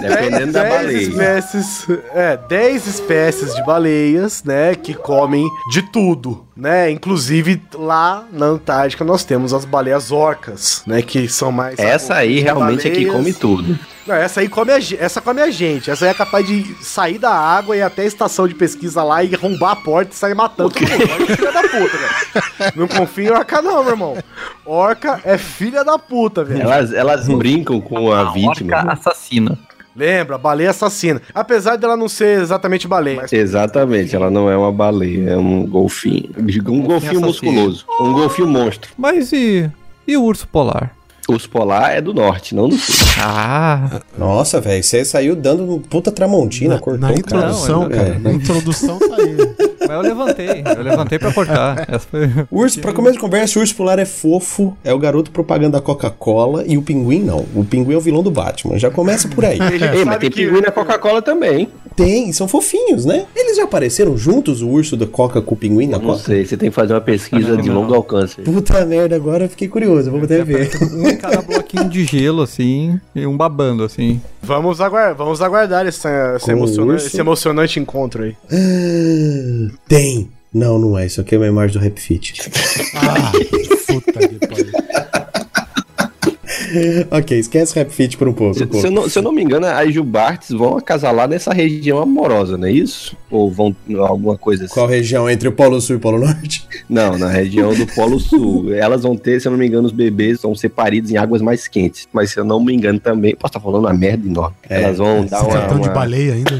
[0.00, 0.98] Dependendo da 10 baleia.
[1.02, 6.90] espécies, é, 10 espécies de baleias, né, que comem de tudo, né?
[6.90, 12.40] Inclusive lá na Antártica nós temos as baleias orcas, né, que são mais Essa aí
[12.40, 13.12] realmente é que baleias.
[13.12, 13.78] come tudo.
[14.06, 15.90] Não, essa aí come a, essa come a gente.
[15.90, 19.02] Essa aí é capaz de sair da água e ir até a estação de pesquisa
[19.04, 21.00] lá e arrombar a porta e sair matando todo mundo.
[21.12, 22.72] Orca é filha da puta, velho.
[22.76, 24.18] Não confia em orca não, meu irmão.
[24.64, 26.62] Orca é filha da puta, velho.
[26.62, 28.78] Elas, elas brincam com a, vítima.
[28.78, 29.58] Orca assassina.
[30.00, 31.20] Lembra, baleia assassina.
[31.34, 33.18] Apesar dela não ser exatamente baleia.
[33.20, 36.30] Mas Exatamente, ela não é uma baleia, é um golfinho.
[36.66, 37.84] Um golfinho musculoso.
[38.00, 38.90] Um golfinho monstro.
[38.96, 39.70] Mas e.
[40.08, 40.96] E o urso polar?
[41.28, 43.06] O urso polar é do norte, não do sul.
[43.22, 47.20] Ah, Nossa, velho, você saiu dando um puta tramontina, Na, cortou na cara.
[47.20, 48.08] introdução, Não, cara.
[48.08, 48.18] é.
[48.18, 49.69] Na introdução aí.
[49.80, 50.62] mas eu levantei.
[50.76, 51.86] Eu levantei pra cortar.
[51.88, 52.28] Essa foi.
[52.50, 55.80] Urso, pra começo de conversa, o urso polar é fofo, é o garoto propaganda da
[55.80, 57.46] Coca-Cola e o pinguim não.
[57.54, 58.78] O pinguim é o vilão do Batman.
[58.78, 59.58] Já começa por aí.
[59.60, 61.68] Ei, mas sabe tem que- pinguim na Coca-Cola também.
[62.04, 63.26] Tem, são fofinhos, né?
[63.36, 66.20] Eles já apareceram juntos, o urso da Coca com o pinguim na Não Coca?
[66.24, 68.40] sei, você tem que fazer uma pesquisa de longo alcance.
[68.40, 70.70] Puta merda, agora eu fiquei curioso, vou até ver.
[70.92, 74.20] Um cada bloquinho de gelo, assim, e um babando, assim.
[74.42, 78.36] Vamos aguardar, vamos aguardar esse, esse, emocionante, esse emocionante encontro aí.
[78.50, 80.30] Ah, Tem.
[80.52, 81.06] Não, não é.
[81.06, 82.50] Isso aqui é uma imagem do Rap Fit.
[82.96, 83.30] Ah,
[83.86, 85.29] puta que pariu.
[87.10, 88.54] ok, esquece o Rap Fit por um pouco.
[88.54, 91.98] Se, se eu não, se eu não me engano, as Jubartes vão acasalar nessa região
[91.98, 93.16] amorosa, não é isso?
[93.30, 94.74] Ou vão alguma coisa assim?
[94.74, 96.66] Qual região entre o Polo Sul e o Polo Norte?
[96.88, 98.74] Não, na região do Polo Sul.
[98.74, 101.40] Elas vão ter, se eu não me engano, os bebês vão ser paridos em águas
[101.40, 102.08] mais quentes.
[102.12, 104.56] Mas se eu não me engano também, posso estar falando uma merda enorme.
[104.68, 106.58] É, Elas vão dar uma, cartão de uma- baleia ainda.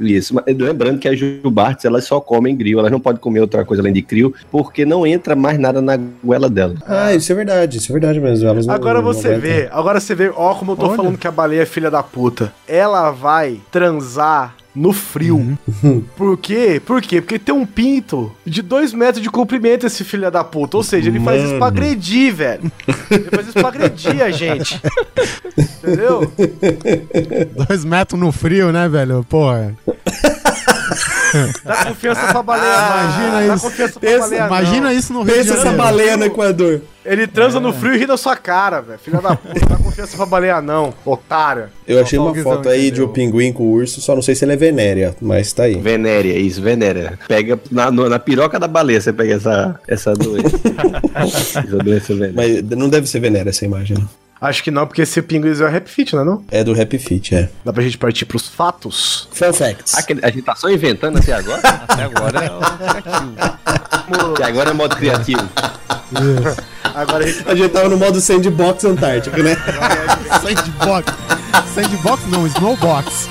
[0.00, 3.64] Isso, mas lembrando que as jubartes, elas só comem grill, elas não podem comer outra
[3.64, 6.74] coisa além de krill, porque não entra mais nada na goela dela.
[6.86, 8.48] Ah, isso é verdade, isso é verdade mesmo.
[8.48, 9.40] Elas não- Agora não você aguentam.
[9.42, 10.96] vê, agora você vê, ó como eu tô Olha.
[10.96, 12.52] falando que a baleia é filha da puta.
[12.66, 15.58] Ela vai transar no frio.
[16.16, 16.80] Por quê?
[16.84, 17.20] Por quê?
[17.20, 20.76] Porque tem um pinto de dois metros de comprimento esse filho da puta.
[20.76, 22.72] Ou seja, ele faz isso pra agredir, velho.
[23.10, 24.80] Ele faz isso pra agredir a gente.
[25.56, 26.32] Entendeu?
[27.68, 29.24] Dois metros no frio, né, velho?
[29.28, 29.76] Porra.
[31.64, 32.88] Dá confiança pra baleia, não.
[32.88, 33.64] imagina Dá isso.
[33.64, 34.92] confiança pra Pensa- baleia, Imagina não.
[34.98, 35.82] isso no Rio de Pensa essa Janeiro.
[35.82, 36.80] baleia no Equador.
[37.04, 38.98] Ele transa no frio e ri da sua cara, velho.
[38.98, 40.94] Filha da puta, dá confiança pra baleia, não.
[41.04, 41.68] Otária.
[41.86, 43.06] Eu achei uma foto aí de entendeu?
[43.08, 45.74] um pinguim com o urso, só não sei se ele é venérea, mas tá aí.
[45.74, 47.18] Venéria, isso, venéria.
[47.26, 50.56] Pega na, no- na piroca da baleia, você pega essa, essa doença.
[51.14, 52.34] essa doença venérea.
[52.36, 54.04] Mas não deve ser venérea essa imagem, né?
[54.42, 56.44] Acho que não, porque esse pinguim é o rap fit, não é não?
[56.50, 57.48] É do Rap Fit, é.
[57.64, 59.28] Dá pra gente partir pros fatos?
[59.30, 59.94] Fun facts.
[60.04, 61.60] Que a gente tá só inventando até agora?
[61.86, 64.34] Até agora é o criativo.
[64.34, 65.48] que agora é modo criativo.
[66.94, 69.56] Agora a gente A gente tava no modo sandbox antártico, né?
[70.42, 71.14] Sandbox.
[71.74, 73.28] Sandbox não, snowbox.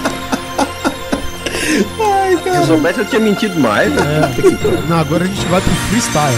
[2.42, 3.92] Se eu soubesse, eu tinha mentido mais.
[3.92, 4.20] né?
[4.88, 6.36] Não, agora a gente vai pro freestyle.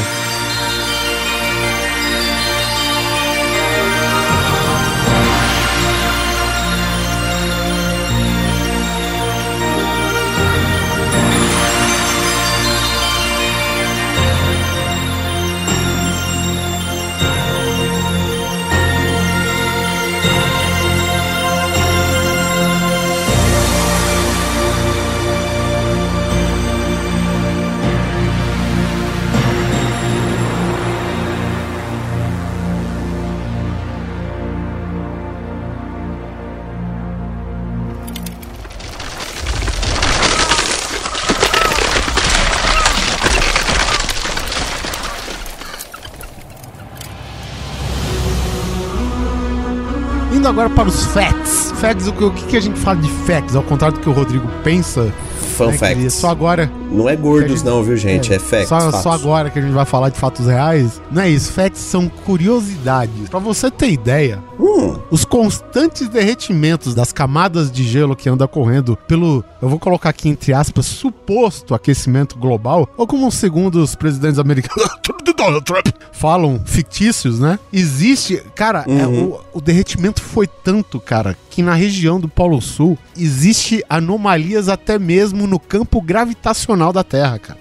[50.88, 51.70] Os facts.
[51.76, 53.54] Facts, o que, o que a gente fala de facts?
[53.54, 55.12] Ao contrário do que o Rodrigo pensa.
[55.58, 56.14] Fun facts.
[56.14, 56.70] Só agora.
[56.90, 58.32] Não é gordos, gente- não, viu, gente?
[58.32, 58.68] É, facts.
[58.68, 61.00] Só, só agora que a gente vai falar de fatos reais.
[61.10, 61.52] Não é isso.
[61.52, 63.28] Facts são curiosidades.
[63.28, 68.96] Pra você ter ideia, Hum, os constantes derretimentos das camadas de gelo que anda correndo
[69.06, 74.38] pelo, eu vou colocar aqui entre aspas, suposto aquecimento global, ou como segundo os presidentes
[74.38, 74.88] americanos
[75.38, 77.60] Donald Trump falam, fictícios, né?
[77.72, 82.98] Existe, cara, é, o, o derretimento foi tanto, cara, que na região do Polo Sul
[83.16, 87.58] existe anomalias até mesmo no campo gravitacional da Terra, cara.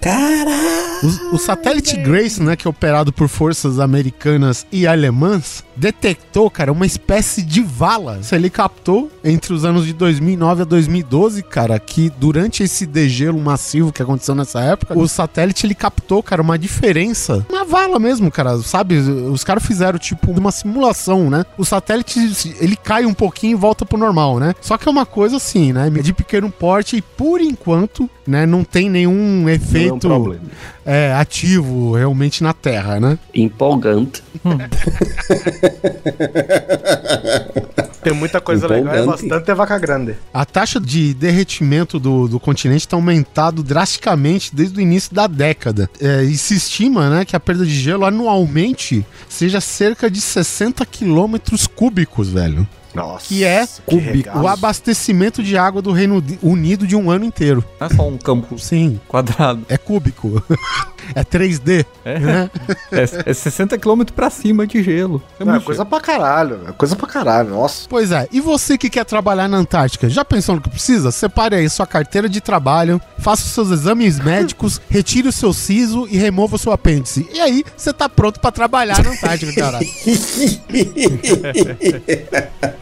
[1.02, 6.72] O, o satélite Grace, né, que é operado por forças americanas e alemãs, detectou, cara,
[6.72, 8.20] uma espécie de vala.
[8.32, 13.92] Ele captou entre os anos de 2009 a 2012, cara, que durante esse degelo massivo
[13.92, 17.46] que aconteceu nessa época, o satélite ele captou, cara, uma diferença.
[17.48, 18.96] Uma vala mesmo, cara, sabe?
[18.96, 21.44] Os caras fizeram tipo uma simulação, né?
[21.56, 24.54] O satélite ele cai um pouquinho e volta pro normal, né?
[24.60, 25.88] Só que é uma coisa assim, né?
[25.90, 27.77] De pequeno porte e por enquanto,
[28.26, 29.12] né, não tem nenhum
[29.42, 30.40] Não é um efeito problema.
[30.86, 33.18] é, ativo realmente na Terra, né?
[33.34, 34.22] Empolgante.
[38.02, 39.28] Tem muita coisa legal, é Empolgante.
[39.28, 40.14] bastante é vaca grande.
[40.32, 45.90] A taxa de derretimento do, do continente está aumentado drasticamente desde o início da década.
[46.00, 50.86] É, e se estima né, que a perda de gelo anualmente seja cerca de 60
[50.86, 52.66] quilômetros cúbicos, velho.
[52.94, 53.26] Nossa.
[53.28, 54.38] Que é regaço.
[54.40, 57.64] o abastecimento de água do Reino Unido de um ano inteiro.
[57.80, 59.64] Não é só um campo Sim, quadrado.
[59.68, 60.42] é cúbico.
[61.14, 61.84] é 3D.
[62.04, 62.50] É, Né?
[62.92, 65.22] é, é 60 km pra cima de gelo.
[65.38, 66.60] É Não, é coisa pra caralho.
[66.68, 67.50] É coisa pra caralho.
[67.50, 67.86] Nossa.
[67.88, 71.10] Pois é, e você que quer trabalhar na Antártica, já pensou no que precisa?
[71.10, 76.06] Separe aí sua carteira de trabalho, faça os seus exames médicos, retire o seu siso
[76.10, 77.28] e remova o seu apêndice.
[77.32, 79.78] E aí, você tá pronto pra trabalhar na Antártica, cara.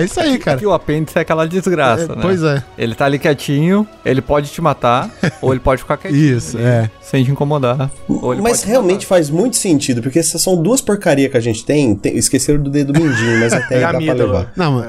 [0.00, 0.58] É isso aí, cara.
[0.58, 2.18] Que o apêndice é aquela desgraça, É, né?
[2.20, 5.10] Pois é, Ele tá ali quietinho, ele pode te matar,
[5.42, 6.36] ou ele pode ficar quietinho.
[6.36, 6.90] isso, ali, é.
[7.00, 7.90] Sem te incomodar.
[8.08, 11.36] Ou ele Mas pode te realmente faz muito sentido, porque essas são duas porcarias que
[11.36, 11.94] a gente tem.
[11.94, 14.52] tem esqueceram do dedo mindinho, mas até dá pra levar.
[14.56, 14.86] Não, mas-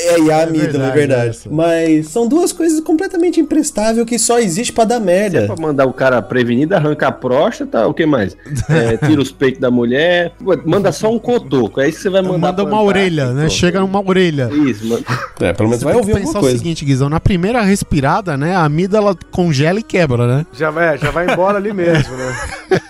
[0.00, 1.28] É, e a amígdala, é verdade, verdade.
[1.30, 1.48] essa.
[1.50, 5.46] Mas são duas coisas completamente imprestáveis que só existe pra dar Se é merda.
[5.46, 8.36] pra mandar o cara prevenido, arranca a próstata, o que mais?
[8.68, 10.32] É, tira os peitos da mulher,
[10.64, 12.38] manda só um cotoco, é isso que você vai mandar.
[12.38, 13.48] manda uma orelha, né?
[13.48, 14.41] Chega numa orelha.
[14.50, 15.04] Isso, mano.
[15.40, 16.58] É, pelo menos Você vai ouvir alguma pensar o coisa.
[16.58, 20.46] seguinte, Guizão, na primeira respirada, né, a amígdala congela e quebra, né?
[20.52, 22.36] Já vai, já vai embora ali mesmo, né?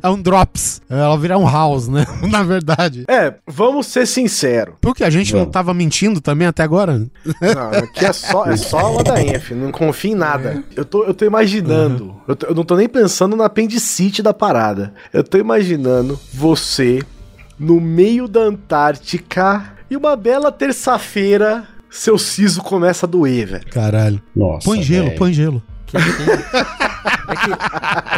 [0.00, 2.06] É um drops, ela vira um house, né?
[2.30, 3.04] na verdade.
[3.08, 4.74] É, vamos ser sinceros.
[4.80, 6.98] Porque a gente não tava mentindo também até agora?
[6.98, 9.58] Não, aqui é só, é só ladainha, filho.
[9.60, 10.62] Não confia em nada.
[10.76, 12.14] Eu tô, eu tô imaginando.
[12.28, 14.94] Eu, tô- eu não tô nem pensando na apendicite da parada.
[15.12, 17.00] Eu tô imaginando você
[17.58, 21.64] no meio da Antártica e uma bela terça-feira.
[21.90, 23.66] Seu siso começa a doer, velho.
[23.70, 24.22] Caralho.
[24.34, 24.64] Nossa.
[24.64, 25.18] Põe gelo, velho.
[25.18, 25.62] põe gelo.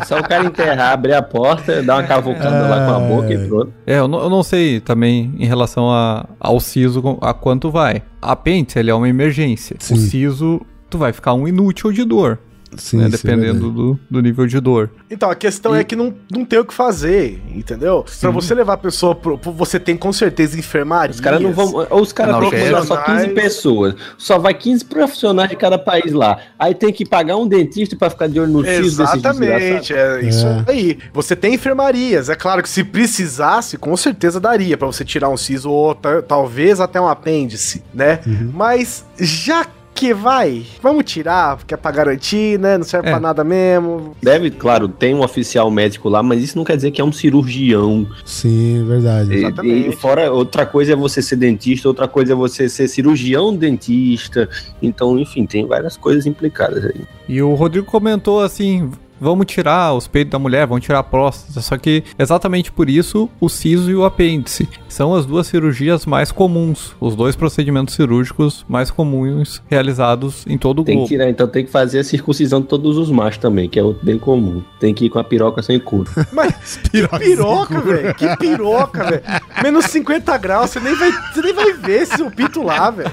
[0.01, 3.35] É só o cara enterrar, abrir a porta, dar uma cavucada lá com a boca
[3.35, 3.73] e pronto.
[3.85, 8.03] É, eu não, eu não sei também em relação a, ao siso a quanto vai.
[8.23, 9.77] A apêndice, ele é uma emergência.
[9.81, 9.95] Sim.
[9.95, 12.39] O siso, tu vai ficar um inútil de dor,
[12.77, 13.07] Sim, né?
[13.07, 13.73] é Dependendo verdade.
[13.75, 14.91] do, do nível de dor.
[15.11, 18.05] Então, a questão é que não, não tem o que fazer, entendeu?
[18.21, 19.39] Pra você levar a pessoa pro.
[19.39, 21.15] pro- Você tem com certeza enfermaria.
[21.15, 21.87] Os caras não vão.
[21.91, 23.95] Ou os caras vão mandar só 15 pessoas.
[24.19, 26.39] Só vai 15 profissionais de cada país lá.
[26.59, 30.47] Aí tem que pagar um dentista pra ficar de olho no X Exatamente, é isso
[30.47, 30.65] É.
[30.69, 30.99] aí.
[31.13, 35.37] Você tem enfermarias, é claro que se precisasse, com certeza daria pra você tirar um
[35.37, 38.21] siso ou ta- talvez até um apêndice, né?
[38.27, 38.51] Uhum.
[38.53, 40.65] Mas já que vai?
[40.83, 42.77] Vamos tirar, porque é pra garantir, né?
[42.77, 43.11] Não serve É.
[43.13, 44.17] pra nada mesmo.
[44.23, 47.13] Deve, claro, tem um oficial médico lá, mas isso não quer dizer que é um
[47.13, 48.07] cirurgião.
[48.25, 49.33] Sim, verdade.
[49.33, 49.89] E- Exatamente.
[49.89, 54.49] E, fora, outra coisa é você ser dentista, outra coisa é você ser cirurgião dentista.
[54.83, 57.01] Então, enfim, tem várias coisas implicadas aí.
[57.29, 58.91] E o Rodrigo comentou assim:
[59.25, 61.61] vamos tirar os peitos da mulher, vamos tirar a próstata.
[61.61, 66.31] Só que exatamente por isso o siso e o apêndice são as duas cirurgias mais
[66.31, 71.09] comuns, os dois procedimentos cirúrgicos mais comuns realizados em todo o Tem que globo.
[71.09, 74.05] tirar, então tem que fazer a circuncisão de todos os machos também, que é outro
[74.05, 74.63] bem comum.
[74.79, 76.11] Tem que ir com a piroca sem couro.
[76.33, 78.15] Mas Piroca que piroca, velho.
[78.15, 79.23] Que piroca, velho.
[79.63, 83.11] Menos 50 graus, você nem vai, você nem vai ver seu pinto lá, velho.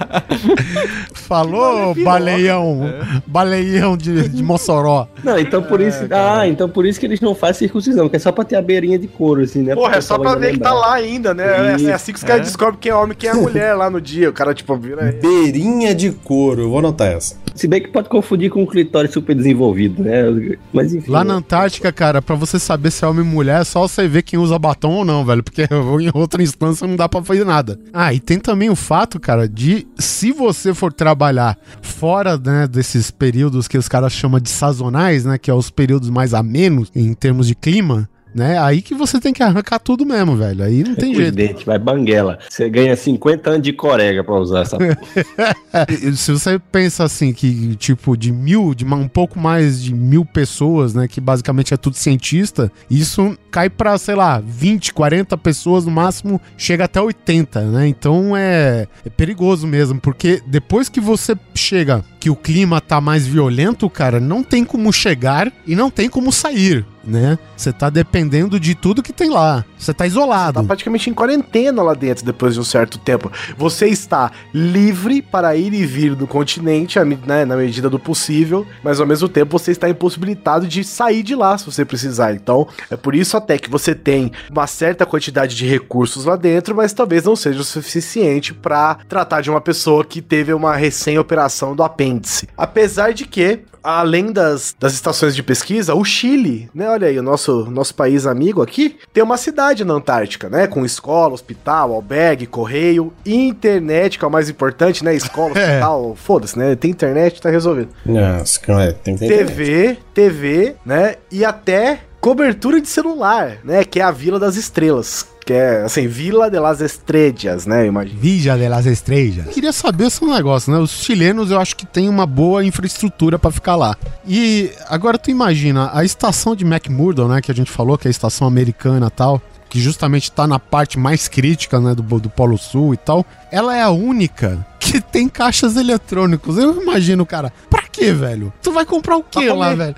[1.14, 2.82] Falou, baleião.
[3.26, 5.08] Baleião de, de Mossoró.
[5.24, 6.01] Não, então por isso.
[6.10, 8.62] Ah, então por isso que eles não fazem circuncisão, que é só pra ter a
[8.62, 9.76] beirinha de couro, assim, né?
[9.76, 10.70] Porra, é só pra ver que lembrar.
[10.70, 11.72] tá lá ainda, né?
[11.72, 11.90] É, Isso.
[11.90, 14.02] é assim que os caras descobrem quem é homem e quem é mulher lá no
[14.02, 14.30] dia.
[14.30, 15.12] O cara, tipo, vira.
[15.22, 17.36] Beirinha de couro, eu vou anotar essa.
[17.54, 20.24] Se bem que pode confundir com um clitóris super desenvolvido, né?
[20.72, 21.12] Mas enfim.
[21.12, 24.08] Lá na Antártica, cara, pra você saber se é homem ou mulher, é só você
[24.08, 25.44] ver quem usa batom ou não, velho.
[25.44, 25.64] Porque
[26.02, 27.78] em outra instância não dá pra fazer nada.
[27.94, 33.12] Ah, e tem também o fato, cara, de se você for trabalhar fora, né, desses
[33.12, 37.14] períodos que os caras chamam de sazonais, né, que é os períodos mais amenos em
[37.14, 40.64] termos de clima, né, aí que você tem que arrancar tudo mesmo, velho.
[40.64, 41.36] Aí não tem Os jeito.
[41.36, 42.40] dentes, vai banguela.
[42.50, 44.98] Você ganha 50 anos de corega pra usar essa porra.
[46.16, 50.94] Se você pensa assim, que tipo, de mil, de um pouco mais de mil pessoas,
[50.94, 55.92] né, que basicamente é tudo cientista, isso cai pra, sei lá, 20, 40 pessoas no
[55.92, 57.88] máximo, chega até 80, né?
[57.88, 63.26] Então é, é perigoso mesmo, porque depois que você chega, que o clima tá mais
[63.28, 67.38] violento, cara, não tem como chegar e não tem como sair, né?
[67.56, 69.66] Você tá dependendo de tudo que tem lá.
[69.78, 70.62] Você tá isolado.
[70.62, 73.32] Tá praticamente em quarentena lá dentro depois de um certo tempo.
[73.58, 79.00] Você está livre para ir e vir do continente, né, na medida do possível, mas
[79.00, 82.34] ao mesmo tempo você está impossibilitado de sair de lá se você precisar.
[82.34, 86.76] Então, é por isso até que você tem uma certa quantidade de recursos lá dentro,
[86.76, 91.76] mas talvez não seja o suficiente para tratar de uma pessoa que teve uma recém-operação
[91.76, 92.48] do apêndice.
[92.58, 96.88] Apesar de que além das, das estações de pesquisa, o Chile, né?
[96.92, 100.68] Olha aí, o nosso, nosso país amigo aqui, tem uma cidade na Antártica, né?
[100.68, 105.16] Com escola, hospital, albergue, correio, internet, que é o mais importante, né?
[105.16, 105.64] Escola, É.
[105.64, 106.76] hospital, foda-se, né?
[106.76, 107.90] Tem internet, tá resolvido.
[108.06, 109.48] Nossa, aí, tem que ter internet.
[109.48, 111.16] TV, TV, né?
[111.32, 113.84] E até cobertura de celular, né?
[113.86, 115.26] Que é a Vila das Estrelas.
[115.46, 117.84] Que é, assim, Vila de las Estrellas, né?
[117.84, 118.20] Eu imagino.
[118.20, 119.48] Villa de las Estrellas.
[119.48, 120.80] Queria saber esse negócio, né?
[120.80, 123.96] Os chilenos eu acho que tem uma boa infraestrutura pra ficar lá.
[124.28, 127.42] E agora tu imagina, a estação de McMurdo, né?
[127.42, 130.60] Que a gente falou, que é a estação americana e tal, que justamente tá na
[130.60, 131.96] parte mais crítica, né?
[131.96, 133.26] Do, do Polo Sul e tal.
[133.52, 136.58] Ela é a única que tem caixas eletrônicos.
[136.58, 138.52] Eu imagino, cara, pra quê, velho?
[138.62, 139.96] Tu vai comprar o quê Pra lá, velho?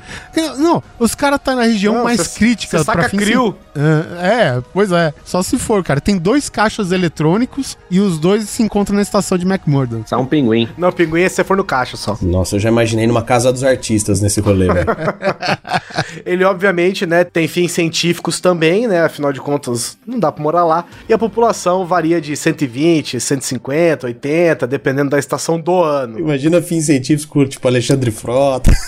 [0.58, 3.56] Não, os caras tá na região Não, mais cê- crítica cê saca fins crio.
[3.76, 4.28] é,
[4.58, 5.14] é, pois é.
[5.26, 6.00] Só se for, cara.
[6.02, 10.04] Tem dois caixas eletrônicos e os dois se encontram na estação de McMurdo.
[10.08, 10.68] Só um pinguim.
[10.78, 12.18] Não, pinguim é se você for no caixa só.
[12.22, 14.86] Nossa, eu já imaginei numa casa dos artistas nesse rolê, velho.
[16.26, 19.04] Ele, obviamente, né, tem fins científicos também, né?
[19.04, 20.86] Afinal de contas, não dá pra morar lá.
[21.08, 26.20] E a população varia de 120, 150, 80, dependendo da estação do ano.
[26.20, 28.70] Imagina fins científicos, tipo Alexandre Frota.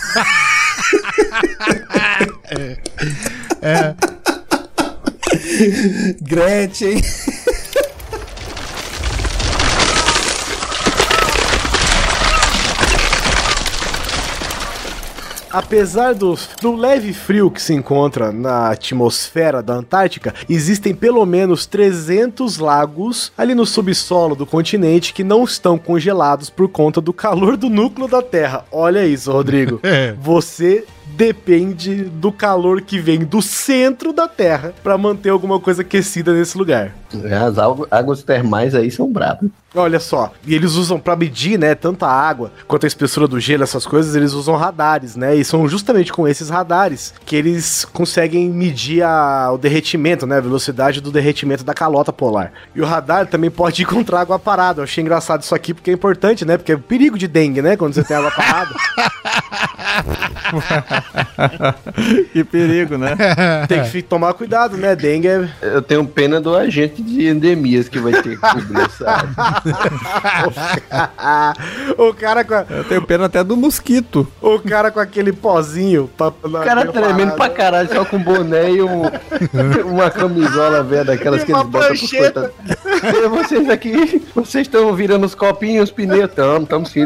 [3.62, 3.96] É.
[6.22, 7.02] Gretchen.
[15.56, 21.66] Apesar do, do leve frio que se encontra na atmosfera da Antártica, existem pelo menos
[21.66, 27.56] 300 lagos ali no subsolo do continente que não estão congelados por conta do calor
[27.56, 28.66] do núcleo da Terra.
[28.70, 29.80] Olha isso, Rodrigo.
[29.95, 30.14] É.
[30.20, 30.84] Você
[31.16, 36.57] depende do calor que vem do centro da Terra para manter alguma coisa aquecida nesse
[36.57, 36.93] lugar.
[37.47, 39.49] As águ- águas termais aí são bravas.
[39.74, 43.39] Olha só, e eles usam pra medir, né, tanto a água quanto a espessura do
[43.41, 45.36] gelo, essas coisas, eles usam radares, né?
[45.36, 50.41] E são justamente com esses radares que eles conseguem medir a- o derretimento, né, a
[50.41, 52.53] velocidade do derretimento da calota polar.
[52.74, 54.80] E o radar também pode encontrar água parada.
[54.80, 56.57] Eu achei engraçado isso aqui porque é importante, né?
[56.57, 58.74] Porque é o perigo de dengue, né, quando você tem água parada.
[62.34, 63.16] que perigo, né?
[63.68, 64.96] tem que tomar cuidado, né?
[64.96, 69.10] Dengue é Eu tenho pena do agente de endemias que vai ter que cobrir essa
[69.10, 69.56] água.
[71.98, 74.28] o cara com a- Eu tenho pena até do mosquito.
[74.41, 76.34] o cara com aquele pozinho pra, O
[76.64, 79.04] cara tremendo pra caralho, só com boné e um-
[79.86, 82.52] uma camisola velha daquelas E que eles botam pros coitados.
[83.30, 86.32] Vocês aqui, vocês estão virando os copinhos, os pneus.
[86.34, 87.06] Tamo, tamo sim.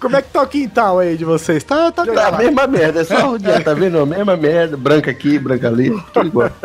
[0.00, 1.62] Como é que tá o quintal aí de vocês?
[1.62, 3.98] Tá, tá, Tá a mesma merda, é só rodear, tá vendo?
[3.98, 6.50] A mesma merda, branca aqui, branca ali, tudo igual.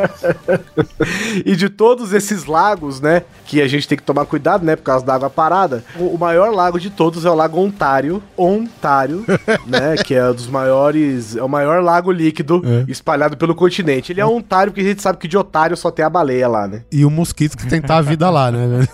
[1.45, 4.83] E de todos esses lagos, né, que a gente tem que tomar cuidado, né, por
[4.83, 9.23] causa da água parada, o, o maior lago de todos é o Lago Ontário, Ontário,
[9.65, 14.11] né, que é um dos maiores, é o maior lago líquido espalhado pelo continente.
[14.11, 16.67] Ele é Ontário porque a gente sabe que de otário só tem a baleia lá,
[16.67, 16.83] né?
[16.91, 18.87] E o mosquito que tentar a vida lá, né?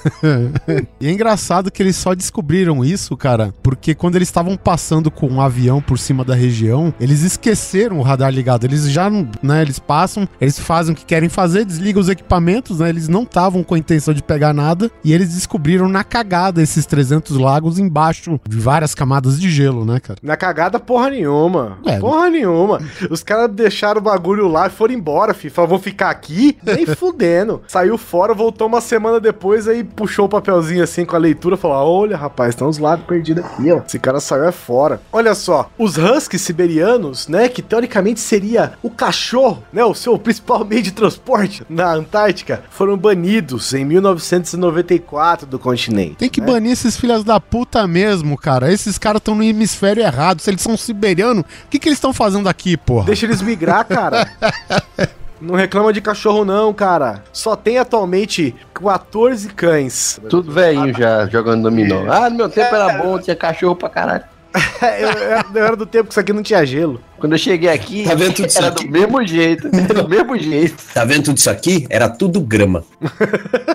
[0.99, 5.27] e é engraçado que eles só descobriram isso, cara, porque quando eles estavam passando com
[5.27, 8.65] um avião por cima da região, eles esqueceram o radar ligado.
[8.65, 12.79] Eles já não, né, eles passam, eles fazem o que querem fazer, desligam os equipamentos,
[12.79, 12.89] né?
[12.89, 16.85] Eles não estavam com a intenção de pegar nada e eles descobriram na cagada esses
[16.85, 20.19] 300 lagos embaixo de várias camadas de gelo, né, cara?
[20.21, 21.77] Na cagada, porra nenhuma.
[21.85, 21.99] É.
[21.99, 22.81] Porra nenhuma.
[23.09, 25.49] Os caras deixaram o bagulho lá e foram embora, fi.
[25.49, 26.57] Falaram, vou ficar aqui?
[26.63, 27.61] Nem fudendo.
[27.67, 32.01] Saiu fora, voltou uma semana depois, aí puxou o papelzinho assim com a leitura, falou:
[32.01, 33.81] Olha, rapaz, estão os lagos perdidos aqui, ó.
[33.85, 35.01] Esse cara saiu é fora.
[35.11, 40.63] Olha só, os huskies siberianos, né, que teoricamente seria o cachorro, né, o seu principal
[40.65, 46.15] meio de transporte na Antártica, foram banidos em 1994 do continente.
[46.15, 46.47] Tem que né?
[46.47, 48.71] banir esses filhos da puta mesmo, cara.
[48.71, 50.41] Esses caras estão no hemisfério errado.
[50.41, 53.05] Se eles são siberianos, o que, que eles estão fazendo aqui, porra?
[53.05, 54.29] Deixa eles migrar, cara.
[55.43, 57.23] Não reclama de cachorro, não, cara.
[57.33, 60.19] Só tem atualmente 14 cães.
[60.29, 62.05] Tudo velhinho já, jogando dominó.
[62.09, 64.23] Ah, no meu tempo era bom, tinha cachorro pra caralho.
[64.99, 67.01] eu, eu- eu era do tempo que isso aqui não tinha gelo.
[67.23, 68.85] Quando eu cheguei aqui, Tá vendo tudo isso era aqui?
[68.85, 70.75] do mesmo jeito, era do mesmo jeito.
[70.93, 71.87] Tá vendo tudo isso aqui?
[71.89, 72.83] Era tudo grama.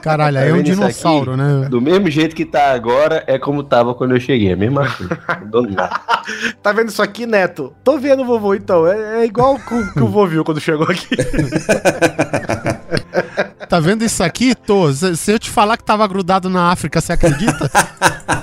[0.02, 1.40] Caralho, aí é Tá um dinossauro, aqui?
[1.40, 1.66] né?
[1.70, 5.18] Do mesmo jeito que tá agora, é como tava quando eu cheguei, a mesma coisa.
[6.62, 7.72] Tá vendo isso aqui, Neto?
[7.82, 8.86] Tô vendo o vovô, então.
[8.86, 11.16] É, é igual o que o vô viu quando chegou aqui.
[13.66, 14.92] Tá vendo isso aqui, Tô?
[14.92, 17.70] Se eu te falar que tava grudado na África, você acredita?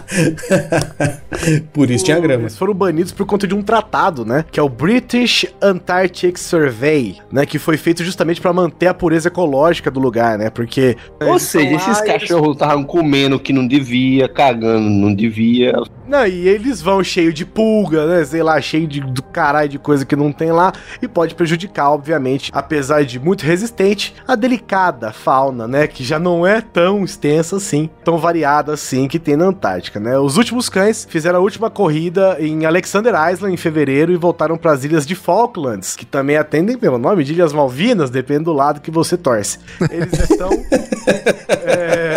[1.74, 2.43] Por isso tinha grama.
[2.43, 4.45] Eles foram banidos por conta de um tratado, né?
[4.51, 7.46] Que é o British Antarctic Survey, né?
[7.46, 10.50] Que foi feito justamente pra manter a pureza ecológica do lugar, né?
[10.50, 10.96] Porque.
[11.22, 15.74] Ou seja, esses eles- cachorros estavam comendo o que não devia, cagando não devia.
[16.08, 18.24] Não, e eles vão cheio de pulga, né?
[18.26, 20.72] Sei lá, cheio de, do caralho de coisa que não tem lá.
[21.01, 25.88] E pode prejudicar, obviamente, apesar de muito resistente, a delicada fauna, né?
[25.88, 30.18] Que já não é tão extensa assim, tão variada assim que tem na Antártica, né?
[30.18, 34.72] Os últimos cães fizeram a última corrida em Alexander Island em fevereiro e voltaram para
[34.72, 38.80] as ilhas de Falklands, que também atendem pelo nome de Ilhas Malvinas, depende do lado
[38.80, 39.60] que você torce.
[39.89, 40.49] Eles estão.
[41.66, 42.16] é,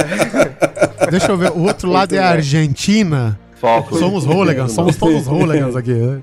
[1.10, 1.50] Deixa eu ver.
[1.52, 3.38] O outro lado é a Argentina.
[3.60, 3.98] Foco.
[3.98, 5.92] Somos hooligans, somos todos hooligans aqui.
[5.92, 6.22] né?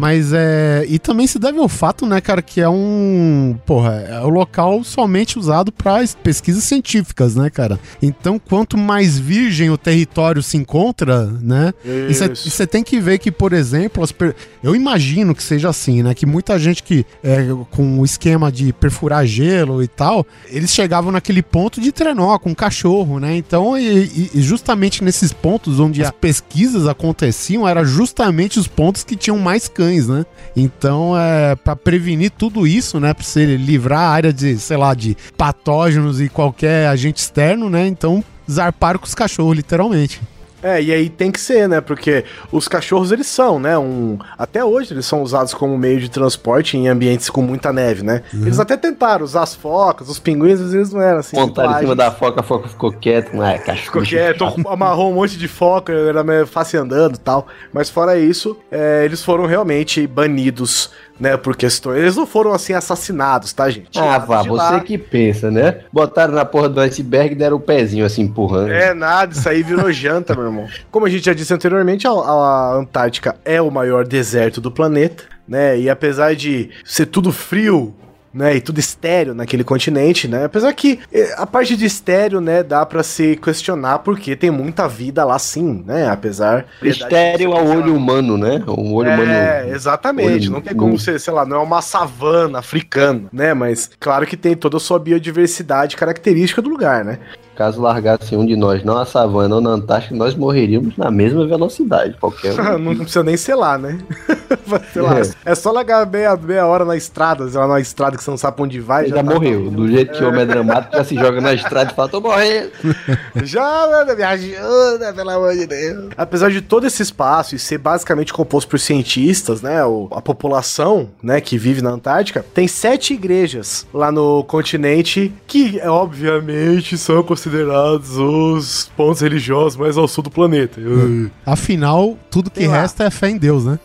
[0.00, 0.84] Mas é.
[0.88, 3.56] E também se deve ao fato, né, cara, que é um.
[3.64, 7.78] Porra, é o local somente usado para pesquisas científicas, né, cara?
[8.02, 11.72] Então, quanto mais virgem o território se encontra, né?
[11.84, 12.50] E Isso.
[12.50, 16.14] você tem que ver que, por exemplo, per- eu imagino que seja assim, né?
[16.14, 21.12] Que muita gente que é, com o esquema de perfurar gelo e tal, eles chegavam
[21.12, 23.36] naquele ponto de trenó com cachorro, né?
[23.36, 29.04] Então, e, e- e justamente nesses pontos onde as pesquisas aconteciam, era justamente os pontos
[29.04, 30.24] que tinham mais cães, né?
[30.56, 33.12] Então, é para prevenir tudo isso, né?
[33.12, 37.86] Para você livrar a área de, sei lá, de patógenos e qualquer agente externo, né?
[37.86, 40.20] Então, zarparam com os cachorros, literalmente.
[40.62, 41.80] É, e aí tem que ser, né?
[41.80, 43.78] Porque os cachorros, eles são, né?
[43.78, 44.18] Um...
[44.36, 48.22] Até hoje eles são usados como meio de transporte em ambientes com muita neve, né?
[48.32, 51.36] Eles até tentaram usar as focas, os pinguins, mas eles não eram assim.
[51.36, 53.30] Montaram em cima da foca, a foca ficou quieta.
[53.40, 53.84] Ah, é cachorro.
[53.84, 57.46] Ficou quieto, amarrou um monte de foca, era meio fácil andando e tal.
[57.72, 61.36] Mas fora isso, é, eles foram realmente banidos, né?
[61.36, 61.98] Por questões.
[61.98, 63.98] Eles não foram assim assassinados, tá, gente?
[63.98, 64.80] Ah, vá, você lá.
[64.80, 65.80] que pensa, né?
[65.92, 68.72] Botaram na porra do iceberg e deram o pezinho assim, empurrando.
[68.72, 70.68] É nada, isso aí virou janta, meu irmão.
[70.90, 75.24] Como a gente já disse anteriormente, a, a Antártica é o maior deserto do planeta,
[75.46, 75.78] né?
[75.78, 77.94] E apesar de ser tudo frio,
[78.32, 80.44] né, e tudo estéreo naquele continente, né?
[80.44, 84.86] Apesar que eh, a parte de estéreo, né, dá pra se questionar porque tem muita
[84.88, 86.08] vida lá sim, né?
[86.08, 88.62] Apesar Estéreo ao olho humano, né?
[88.66, 89.30] O olho humano.
[89.30, 90.48] é, exatamente.
[90.48, 93.54] olho não tem como ser, sei lá, não é uma savana africana, né?
[93.54, 97.18] Mas claro que tem toda a sua biodiversidade característica do lugar, né?
[97.58, 101.44] Caso largasse um de nós, não a savana ou na Antártica, nós morreríamos na mesma
[101.44, 102.78] velocidade, qualquer um.
[102.94, 103.98] não precisa nem lá, né?
[104.92, 105.54] sei lá, é.
[105.56, 108.62] só largar meia, meia hora na estrada, sei lá, na estrada que você não sabe
[108.62, 109.08] onde vai.
[109.08, 109.72] Já, tá- morreu.
[109.72, 112.20] Do jeito que o homem é dramático, já se joga na estrada e fala, tô
[112.20, 112.70] morrendo.
[113.42, 116.10] Já, mano, me ajuda, pelo amor de Deus.
[116.16, 119.80] Apesar de todo esse espaço e ser basicamente composto por cientistas, né?
[120.12, 125.88] a população, né, que vive na Antártica, tem sete igrejas lá no continente que, é,
[125.88, 130.80] obviamente, são consideradas considerados os pontos religiosos mais ao sul do planeta.
[130.80, 132.82] Eu- Afinal, tudo que Sei lá.
[132.82, 133.78] resta é fé em Deus, né?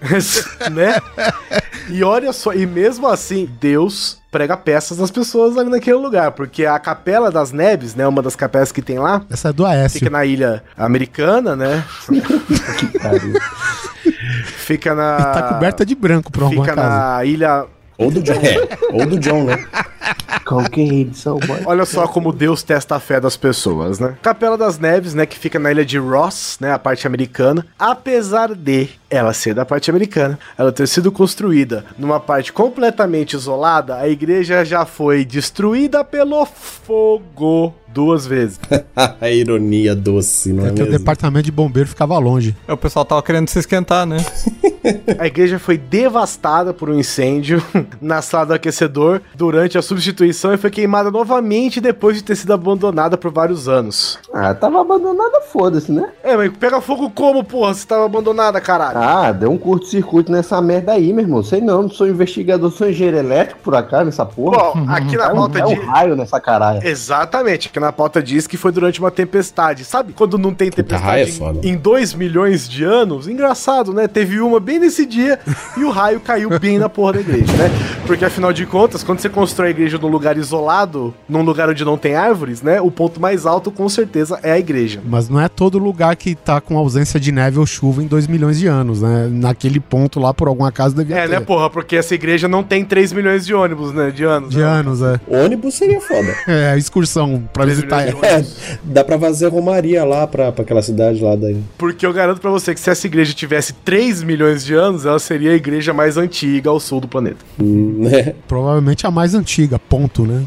[0.70, 1.00] né?
[1.88, 6.64] E olha só, e mesmo assim, Deus prega peças nas pessoas ali naquele lugar, porque
[6.64, 9.98] a Capela das Neves, né, uma das capelas que tem lá, Essa é do Aécio.
[9.98, 11.84] fica na ilha americana, né?
[14.58, 16.88] fica na Tá coberta de branco por alguma Fica casa.
[17.16, 17.66] na ilha
[18.00, 18.32] Ou do John.
[18.32, 19.62] É, ou do John, né?
[20.46, 21.60] Qualquer edição, boy.
[21.66, 24.16] Olha só como Deus testa a fé das pessoas, né?
[24.22, 27.64] Capela das Neves, né, que fica na ilha de Ross, né, a parte americana.
[27.78, 33.96] Apesar de ela ser da parte americana, ela ter sido construída numa parte completamente isolada,
[33.96, 38.60] a igreja já foi destruída pelo fogo duas vezes.
[39.20, 40.98] A ironia doce, não é, É que o mesmo?
[40.98, 42.54] departamento de bombeiro ficava longe.
[42.68, 44.18] O pessoal tava querendo se esquentar, né?
[45.18, 47.62] A igreja foi devastada por um incêndio
[48.00, 52.52] na sala do aquecedor durante a substituição e foi queimada novamente depois de ter sido
[52.52, 54.18] abandonada por vários anos.
[54.32, 56.08] Ah, tava abandonada, foda-se, né?
[56.22, 57.74] É, mas pega fogo como, porra?
[57.74, 58.98] Você tava abandonada, caralho.
[58.98, 61.42] Ah, deu um curto-circuito nessa merda aí, meu irmão.
[61.42, 64.56] Sei não, não sou investigador, sou engenheiro elétrico por acaso nessa porra.
[64.74, 65.80] Bom, aqui na é um, pauta é um de.
[65.80, 66.86] raio nessa caralho.
[66.86, 69.84] Exatamente, que na pauta diz que foi durante uma tempestade.
[69.84, 71.60] Sabe quando não tem raio é tempestade foda.
[71.66, 73.26] em 2 milhões de anos?
[73.26, 74.06] Engraçado, né?
[74.06, 75.40] Teve uma bem nesse dia
[75.76, 77.70] e o raio caiu bem na porra da igreja, né?
[78.06, 81.84] Porque afinal de contas, quando você constrói a igreja num lugar isolado, num lugar onde
[81.84, 82.80] não tem árvores, né?
[82.80, 85.00] O ponto mais alto com certeza é a igreja.
[85.04, 88.26] Mas não é todo lugar que tá com ausência de neve ou chuva em 2
[88.26, 89.28] milhões de anos, né?
[89.30, 91.28] Naquele ponto lá, por algum acaso, devia É, ter.
[91.28, 91.70] né, porra?
[91.70, 94.10] Porque essa igreja não tem 3 milhões de ônibus, né?
[94.10, 94.50] De anos.
[94.50, 94.64] De né?
[94.64, 95.20] anos, é.
[95.28, 96.34] Ônibus seria foda.
[96.50, 98.26] É, excursão pra visitar ela.
[98.26, 98.44] É,
[98.82, 101.58] dá pra fazer romaria lá pra, pra aquela cidade lá daí.
[101.78, 105.18] Porque eu garanto pra você que se essa igreja tivesse 3 milhões de anos, ela
[105.18, 107.38] seria a igreja mais antiga ao sul do planeta.
[107.60, 108.34] Hum, né?
[108.48, 110.44] Provavelmente a mais antiga, ponto, né?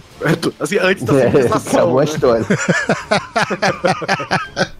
[0.60, 1.80] Assim, antes da É, civilização.
[1.80, 2.12] acabou a né?
[2.12, 2.46] história.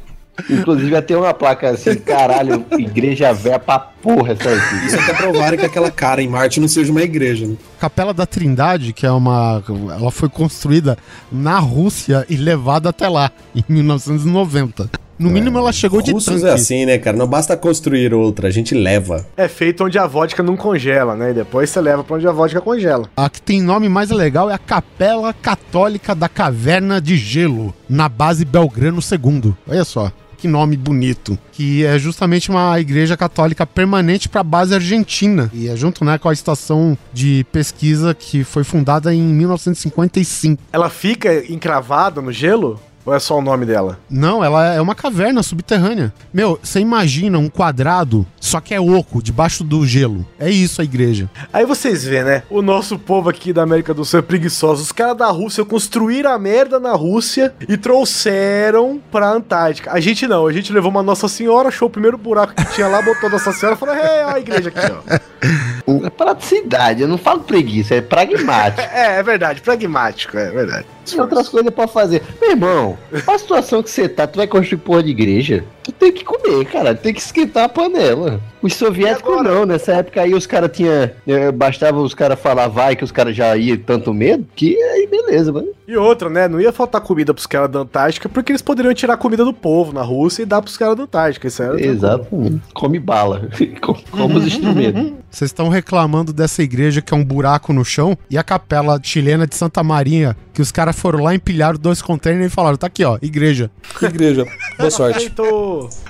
[0.50, 4.88] Inclusive ter uma placa assim, caralho, igreja véia pra porra essa aqui.
[4.88, 7.56] Isso até provarem que aquela cara em Marte não seja uma igreja, né?
[7.80, 9.64] Capela da Trindade, que é uma.
[9.98, 10.98] Ela foi construída
[11.32, 14.90] na Rússia e levada até lá, em 1990.
[15.18, 16.48] No mínimo, ela chegou de Russos tanque.
[16.48, 17.16] é assim, né, cara?
[17.16, 19.26] Não basta construir outra, a gente leva.
[19.38, 21.30] É feito onde a vodka não congela, né?
[21.30, 23.08] E depois você leva pra onde a vodka congela.
[23.16, 28.10] A que tem nome mais legal é a Capela Católica da Caverna de Gelo, na
[28.10, 29.54] base Belgrano II.
[29.68, 30.12] Olha só.
[30.44, 31.40] Que nome bonito.
[31.54, 35.50] Que é justamente uma igreja católica permanente para a base argentina.
[35.54, 40.62] E é junto né, com a estação de pesquisa que foi fundada em 1955.
[40.74, 42.78] Ela fica encravada no gelo?
[43.06, 44.00] Ou é só o nome dela?
[44.10, 46.14] Não, ela é uma caverna subterrânea.
[46.34, 50.26] Meu, você imagina um quadrado, só que é oco, debaixo do gelo.
[50.40, 51.30] É isso a igreja.
[51.52, 52.44] Aí vocês vê, né?
[52.50, 54.82] O nosso povo aqui da América do Sul é preguiçoso.
[54.82, 59.92] Os caras da Rússia construíram a merda na Rússia e trouxeram pra Antártica.
[59.92, 62.88] A gente não, a gente levou uma Nossa Senhora, achou o primeiro buraco que tinha
[62.88, 65.73] lá, botou a Nossa Senhora e falou: é, ó a igreja aqui, ó.
[66.04, 68.82] É praticidade, eu não falo preguiça, é pragmático.
[68.94, 70.86] É, é verdade, pragmático, é verdade.
[71.06, 72.22] Tem outras coisas pra fazer.
[72.40, 76.12] Meu irmão, a situação que você tá, tu vai construir porra de igreja, tu tem
[76.14, 78.40] que comer, cara, tem que esquentar a panela.
[78.62, 81.10] Os soviéticos não, nessa época aí os caras tinham.
[81.28, 85.06] eh, Bastava os caras falar vai que os caras já iam tanto medo, que aí
[85.08, 85.68] beleza, mano.
[85.86, 86.48] E outra, né?
[86.48, 89.52] Não ia faltar comida pros caras da Antártica, porque eles poderiam tirar a comida do
[89.54, 91.48] povo na Rússia e dar pros caras da Antártica.
[91.48, 92.62] Isso era Exatamente.
[92.74, 93.50] Come bala.
[93.82, 95.12] Como os instrumentos.
[95.30, 99.46] Vocês estão reclamando dessa igreja que é um buraco no chão e a capela chilena
[99.46, 103.04] de Santa Maria, que os caras foram lá, empilharam dois containers e falaram: tá aqui,
[103.04, 103.70] ó, igreja.
[104.02, 104.46] Igreja,
[104.78, 105.34] boa sorte.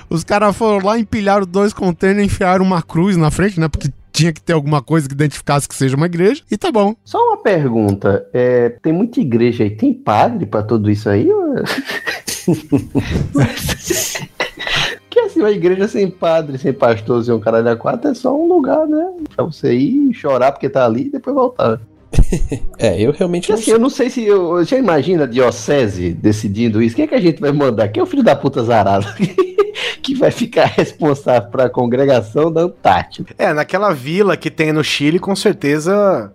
[0.08, 3.68] Os caras foram lá, empilharam dois containers, enfiaram uma cruz na frente, né?
[3.68, 6.94] Porque tinha que ter alguma coisa que identificasse que seja uma igreja, e tá bom.
[7.04, 8.24] Só uma pergunta.
[8.32, 11.28] é, tem muita igreja aí, tem padre pra tudo isso aí?
[11.28, 11.54] ou-
[15.18, 15.22] é?
[15.22, 18.34] que assim, uma igreja sem padre, sem pastor, sem um caralho a quatro é só
[18.36, 19.12] um lugar, né?
[19.34, 21.80] Pra você ir chorar porque tá ali e depois voltar.
[22.78, 24.24] É, eu realmente Porque não assim, eu não sei se.
[24.24, 26.94] Eu, você imagina a diocese decidindo isso?
[26.94, 27.88] Quem é que a gente vai mandar?
[27.88, 29.06] Quem é o filho da puta zarado?
[30.02, 33.30] que vai ficar responsável pra congregação da Antártida?
[33.38, 36.32] É, naquela vila que tem no Chile, com certeza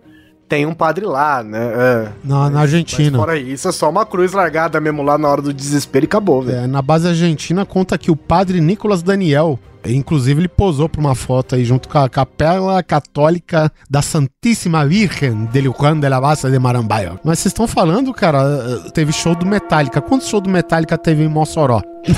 [0.49, 1.71] tem um padre lá, né?
[1.73, 2.09] É.
[2.23, 3.17] Na, na Mas Argentina.
[3.17, 6.41] fora isso, é só uma cruz largada mesmo lá na hora do desespero e acabou,
[6.41, 6.63] velho.
[6.63, 11.15] É, na base argentina conta que o padre Nicolas Daniel, inclusive ele posou pra uma
[11.15, 16.49] foto aí junto com a Capela Católica da Santíssima Virgem de Juan de la Base
[16.49, 17.19] de Marambaio.
[17.23, 20.01] Mas vocês estão falando, cara, eh, teve show do Metallica.
[20.01, 21.81] Quantos shows do Metallica teve em Mossoró?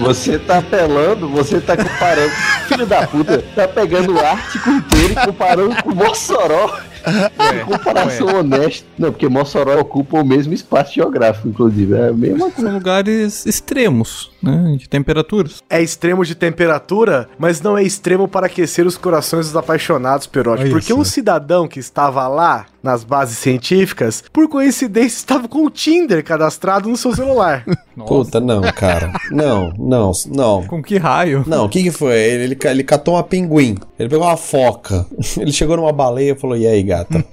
[0.00, 2.30] Você tá apelando, você tá comparando.
[2.68, 5.94] Filho da puta, tá pegando o Ártico inteiro e comparando com o
[7.06, 7.64] Mossoró.
[7.66, 8.86] Comparação honesta.
[8.98, 11.94] Não, porque Mossoró ocupa o mesmo espaço geográfico, inclusive.
[11.94, 12.62] É a mesma coisa.
[12.62, 14.76] São lugares extremos, né?
[14.78, 15.62] De temperaturas.
[15.68, 20.68] É extremo de temperatura, mas não é extremo para aquecer os corações dos apaixonados, Perotti.
[20.68, 20.98] Porque só.
[20.98, 26.88] um cidadão que estava lá nas bases científicas, por coincidência, estava com o Tinder cadastrado
[26.88, 27.64] no seu celular.
[28.06, 29.12] Puta, não, cara.
[29.30, 30.66] Não, não, não.
[30.66, 31.44] Com que raio?
[31.46, 32.14] Não, o que que foi?
[32.14, 33.76] Ele, ele, ele catou uma pinguim.
[33.98, 35.06] Ele pegou uma foca.
[35.36, 37.24] Ele chegou numa baleia e falou: E aí, gata?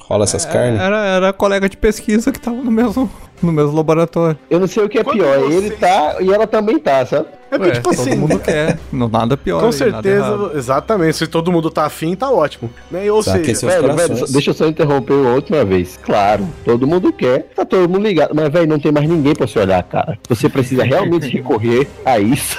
[0.00, 0.80] Rola essas carnes?
[0.80, 3.10] Era, era colega de pesquisa que tava no mesmo,
[3.44, 4.38] no mesmo laboratório.
[4.50, 5.38] Eu não sei o que é Quando pior.
[5.40, 7.26] você- Ele tá e ela também tá, sabe?
[7.50, 8.78] É porque, Ué, tipo todo assim, mundo quer.
[8.92, 9.60] Não, nada pior.
[9.60, 11.16] com aí, certeza, exatamente.
[11.16, 12.68] Se todo mundo tá afim, tá ótimo.
[12.90, 13.10] Né?
[13.12, 15.96] Ou Sabe seja, velho, velho, deixa eu só interromper uma última vez.
[16.02, 18.34] Claro, todo mundo quer, tá todo mundo ligado.
[18.34, 20.18] Mas, velho, não tem mais ninguém pra se olhar, cara.
[20.28, 22.58] Você precisa realmente recorrer a isso.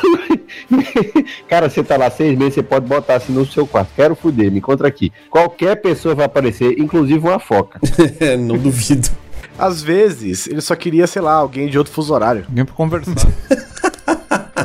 [1.50, 3.90] cara, você tá lá seis meses, você pode botar assim no seu quarto.
[3.96, 5.12] Quero fuder, me encontra aqui.
[5.30, 7.80] Qualquer pessoa vai aparecer, inclusive uma foca.
[8.40, 9.10] não duvido.
[9.58, 12.46] Às vezes, ele só queria, sei lá, alguém de outro fuso horário.
[12.50, 13.16] Ninguém pra conversar.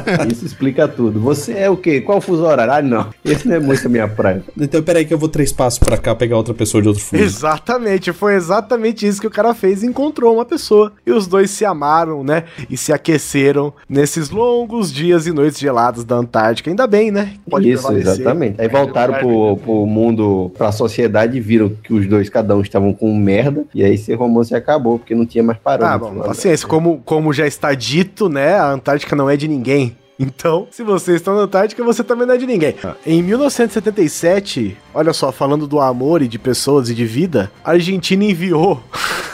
[0.30, 1.20] Isso explica tudo.
[1.20, 2.00] Você é o quê?
[2.00, 2.72] Qual fuso horário?
[2.72, 3.08] Ah, não.
[3.24, 4.42] Esse não é muito a minha praia.
[4.58, 7.22] Então, peraí, que eu vou três passos pra cá pegar outra pessoa de outro fuso.
[7.22, 9.82] Exatamente, foi exatamente isso que o cara fez.
[9.82, 12.44] Encontrou uma pessoa e os dois se amaram, né?
[12.68, 16.70] E se aqueceram nesses longos dias e noites geladas da Antártica.
[16.70, 17.34] Ainda bem, né?
[17.60, 18.12] Isso, prevalecer.
[18.12, 18.60] exatamente.
[18.60, 22.60] Aí voltaram lugar pro, pro mundo, pra sociedade e viram que os dois, cada um,
[22.60, 23.64] estavam com merda.
[23.74, 26.08] E aí esse romance acabou, porque não tinha mais Ah, parâmetro.
[26.14, 26.26] bom, lá.
[26.26, 28.54] paciência, como, como já está dito, né?
[28.54, 29.96] A Antártica não é de ninguém.
[30.20, 32.74] Então, se você está na Antártica, você também não é de ninguém.
[33.06, 38.22] Em 1977, olha só, falando do amor e de pessoas e de vida, a Argentina
[38.22, 38.82] enviou.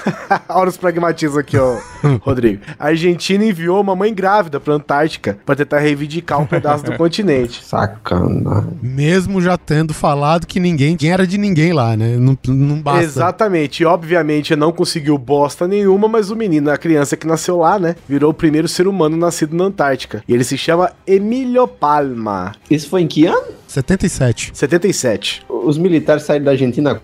[0.48, 1.76] olha os pragmatismos aqui, ó,
[2.22, 2.62] Rodrigo.
[2.78, 7.64] A Argentina enviou uma mãe grávida pra Antártica pra tentar reivindicar um pedaço do continente.
[7.64, 8.78] Sacanagem.
[8.80, 12.16] Mesmo já tendo falado que ninguém quem era de ninguém lá, né?
[12.16, 13.02] Não, não basta.
[13.02, 13.82] Exatamente.
[13.82, 17.96] E obviamente não conseguiu bosta nenhuma, mas o menino, a criança que nasceu lá, né?
[18.08, 20.22] Virou o primeiro ser humano nascido na Antártica.
[20.28, 20.75] E ele se chama
[21.06, 22.52] Emílio Palma.
[22.70, 23.54] Isso foi em que ano?
[23.66, 24.50] 77.
[24.54, 25.44] 77.
[25.48, 27.00] Os militares saíram da Argentina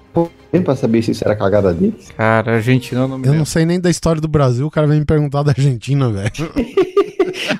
[0.53, 2.09] nem pra saber se isso era cagada deles.
[2.16, 4.86] Cara, a Argentina não me Eu não sei nem da história do Brasil, o cara
[4.86, 6.31] vem me perguntar da Argentina, velho.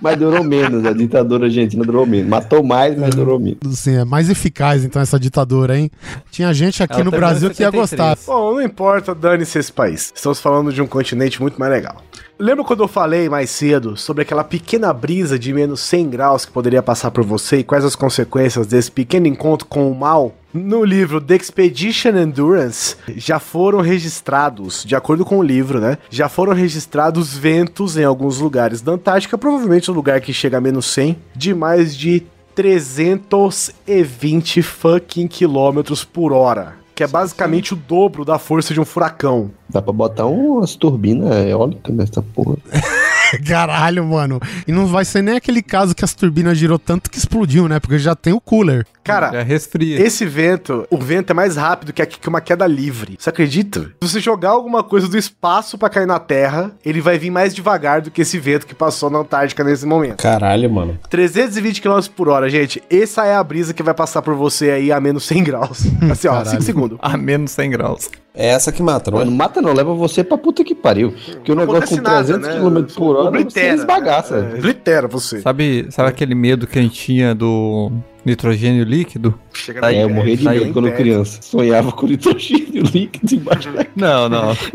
[0.01, 2.29] Mas durou menos, a ditadura argentina durou menos.
[2.29, 3.59] Matou mais, mas durou menos.
[3.65, 5.91] Assim, é mais eficaz, então, essa ditadura, hein?
[6.31, 7.91] Tinha gente aqui Ela no Brasil que ia 73.
[7.91, 8.19] gostar.
[8.27, 10.13] Bom, não importa, dane-se esse país.
[10.15, 11.97] Estamos falando de um continente muito mais legal.
[12.39, 16.51] Lembra quando eu falei mais cedo sobre aquela pequena brisa de menos 100 graus que
[16.51, 20.35] poderia passar por você e quais as consequências desse pequeno encontro com o mal?
[20.53, 25.97] No livro The Expedition Endurance, já foram registrados, de acordo com o livro, né?
[26.11, 30.61] Já foram registrados ventos em alguns lugares da Antártica, provavelmente um lugar que chega a
[30.61, 32.23] menos 100, de mais de
[32.55, 36.82] 320 fucking quilômetros por hora.
[37.03, 39.51] Que é basicamente o dobro da força de um furacão.
[39.69, 42.57] Dá pra botar umas turbinas eólicas nessa porra.
[43.47, 44.41] Caralho, mano.
[44.67, 47.79] E não vai ser nem aquele caso que as turbinas girou tanto que explodiu, né?
[47.81, 48.87] Porque já tem o cooler.
[49.05, 50.01] Cara, Já resfria.
[50.01, 53.17] esse vento, o vento é mais rápido que, a- que uma queda livre.
[53.19, 53.81] Você acredita?
[54.01, 57.53] Se você jogar alguma coisa do espaço pra cair na Terra, ele vai vir mais
[57.53, 60.23] devagar do que esse vento que passou na Antártica nesse momento.
[60.23, 60.99] Caralho, mano.
[61.11, 62.81] 320 km por hora, gente.
[62.89, 65.81] Essa é a brisa que vai passar por você aí a menos 100 graus.
[66.11, 66.51] Assim, ó, Caralho.
[66.51, 66.99] 5 segundos.
[67.03, 68.09] A menos 100 graus.
[68.35, 69.31] É essa que mata, não Não é?
[69.37, 71.15] mata não, leva você pra puta que pariu.
[71.35, 74.41] Porque o negócio com 300 km por hora, você Oblitera, esbagaça.
[74.41, 74.53] né?
[74.55, 75.41] É, Oblitera você.
[75.43, 77.93] Sabe, sabe aquele medo que a gente tinha do
[78.25, 79.39] nitrogênio líquido?
[79.53, 81.41] Chega É, eu morri de chega medo quando criança.
[81.43, 84.57] Sonhava com nitrogênio líquido embaixo da Não, não.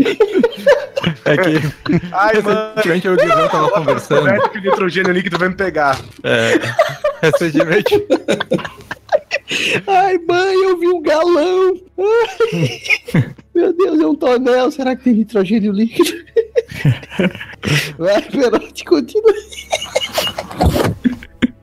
[1.23, 1.51] É que
[2.11, 2.59] Ai, mano.
[2.75, 4.49] recentemente eu e o Guizão tava conversando.
[4.49, 5.99] Que o nitrogênio líquido vai me pegar.
[6.23, 6.59] É,
[7.21, 8.05] recentemente,
[9.87, 11.79] Ai, mãe, eu vi um galão.
[11.97, 14.71] Ai, meu Deus, é um tonel.
[14.71, 16.11] Será que tem nitrogênio líquido?
[17.97, 19.33] Vai, Perote, continua.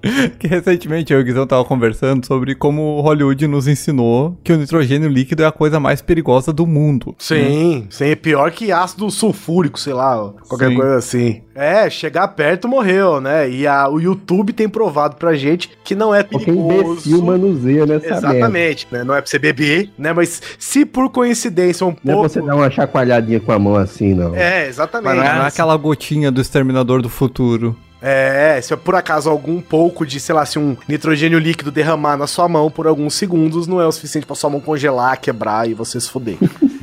[0.38, 4.56] que recentemente eu e o Guizão tava conversando sobre como Hollywood nos ensinou que o
[4.56, 7.14] nitrogênio líquido é a coisa mais perigosa do mundo.
[7.18, 10.76] Sim, sim, é pior que ácido sulfúrico, sei lá, qualquer Sim.
[10.76, 11.42] coisa assim.
[11.54, 13.48] É, chegar perto morreu, né?
[13.48, 17.22] E a- o YouTube tem provado pra gente que não é Porque imbecil perigoso.
[17.24, 18.16] manuseia nessa merda.
[18.36, 19.04] Exatamente, né?
[19.04, 20.12] Não é pra você beber, né?
[20.12, 22.28] Mas se por coincidência um Não é pouco.
[22.28, 24.34] você dar uma chacoalhadinha com a mão assim, não.
[24.34, 25.16] É, exatamente.
[25.16, 27.76] Mas não é aquela gotinha do exterminador do futuro.
[28.06, 32.26] É, se por acaso algum pouco de, sei lá, se um nitrogênio líquido derramar na
[32.26, 35.72] sua mão por alguns segundos, não é o suficiente pra sua mão congelar, quebrar e
[35.72, 36.36] você se fuder.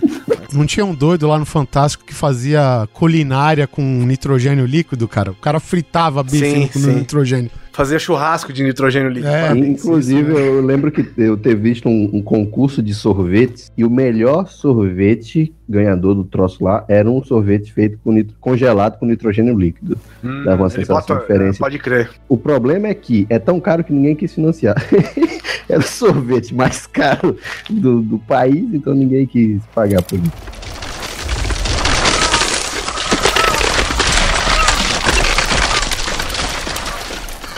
[0.53, 5.31] Não tinha um doido lá no Fantástico que fazia culinária com nitrogênio líquido, cara?
[5.31, 6.95] O cara fritava bife Sim, no sim.
[6.95, 7.49] nitrogênio.
[7.73, 9.33] Fazia churrasco de nitrogênio líquido.
[9.33, 9.51] É.
[9.57, 14.47] Inclusive, eu lembro que eu ter visto um, um concurso de sorvetes e o melhor
[14.47, 19.97] sorvete ganhador do troço lá era um sorvete feito com nitro- congelado com nitrogênio líquido.
[20.23, 21.57] Hum, Dava uma sensação bota- diferente.
[21.59, 22.09] Pode crer.
[22.27, 24.75] O problema é que é tão caro que ninguém quis financiar.
[25.69, 27.37] era o sorvete mais caro
[27.69, 30.60] do, do país, então ninguém quis pagar por isso.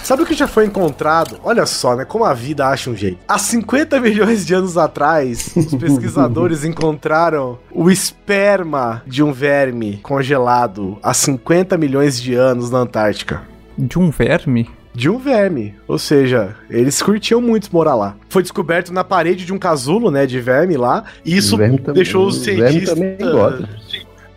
[0.03, 1.39] Sabe o que já foi encontrado?
[1.43, 2.03] Olha só, né?
[2.03, 3.19] Como a vida acha um jeito.
[3.25, 10.97] Há 50 milhões de anos atrás, os pesquisadores encontraram o esperma de um verme congelado
[11.01, 13.43] há 50 milhões de anos na Antártica.
[13.77, 14.69] De um verme?
[14.93, 15.73] De um verme.
[15.87, 18.15] Ou seja, eles curtiam muito morar lá.
[18.29, 20.25] Foi descoberto na parede de um casulo, né?
[20.25, 21.05] De verme lá.
[21.25, 21.57] E isso
[21.93, 22.99] deixou os o verme cientistas.
[22.99, 23.69] também gosta.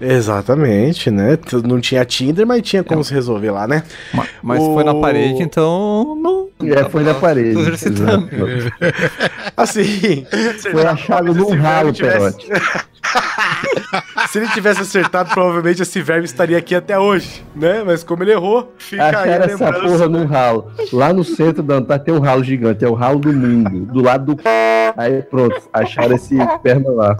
[0.00, 1.38] Exatamente, né?
[1.64, 3.82] Não tinha Tinder, mas tinha como se resolver lá, né?
[4.12, 6.46] Ma- Mas foi na O- parede, então não.
[6.70, 7.56] É, foi na parede.
[9.56, 10.24] Assim.
[10.70, 12.62] Foi achado num ralo, tivesse- Perote.
[14.28, 17.82] Se ele tivesse acertado, provavelmente esse verme estaria aqui até hoje, né?
[17.84, 19.88] Mas como ele errou, fica aí Acharam essa lembrança.
[19.88, 20.72] porra num ralo.
[20.92, 23.86] Lá no centro da Antártida tem um ralo gigante, é o ralo do mundo.
[23.86, 24.42] Do lado do.
[24.96, 27.16] Aí pronto, acharam esse esperma lá.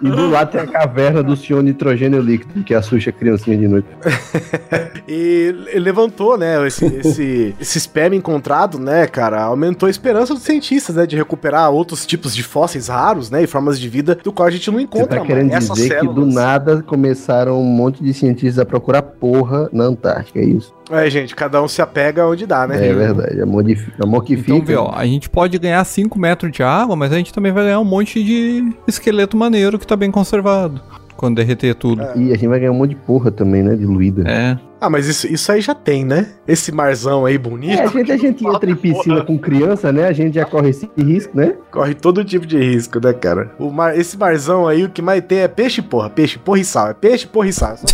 [0.00, 3.68] E do lado tem a caverna do senhor nitrogênio líquido, que assusta a criancinha de
[3.68, 3.88] noite.
[5.06, 6.66] E levantou, né?
[6.66, 11.06] Esse, esse, esse esperma encontrado, né, cara, aumentou a esperança dos cientistas, né?
[11.06, 13.42] De recuperar outros tipos de fósseis raros, né?
[13.42, 15.64] E formas de vida do qual a gente não Você encontra tá querendo mais.
[15.64, 20.38] Essas dizer que do nada começaram um monte de cientistas a procurar porra na Antártica,
[20.40, 20.74] é isso?
[20.90, 22.88] É, gente, cada um se apega onde dá, né?
[22.88, 24.66] É verdade, amor, de, amor que Então, fica.
[24.66, 27.64] vê, ó, a gente pode ganhar 5 metros de água, mas a gente também vai
[27.64, 30.80] ganhar um monte de esqueleto maneiro que tá bem conservado.
[31.16, 32.02] Quando derreter tudo.
[32.16, 33.74] E a gente vai ganhar um monte de porra também, né?
[33.76, 34.24] Diluída.
[34.28, 34.58] É.
[34.80, 36.26] Ah, mas isso, isso aí já tem, né?
[36.46, 37.80] Esse marzão aí bonito.
[37.80, 40.06] É, a gente, a gente entra em piscina com criança, né?
[40.06, 41.54] A gente já corre esse risco, né?
[41.70, 43.50] Corre todo tipo de risco, né, cara?
[43.58, 46.10] O mar, esse marzão aí, o que mais tem é peixe, porra.
[46.10, 46.88] Peixe, porra e sal.
[46.88, 47.76] É peixe, porra e sal.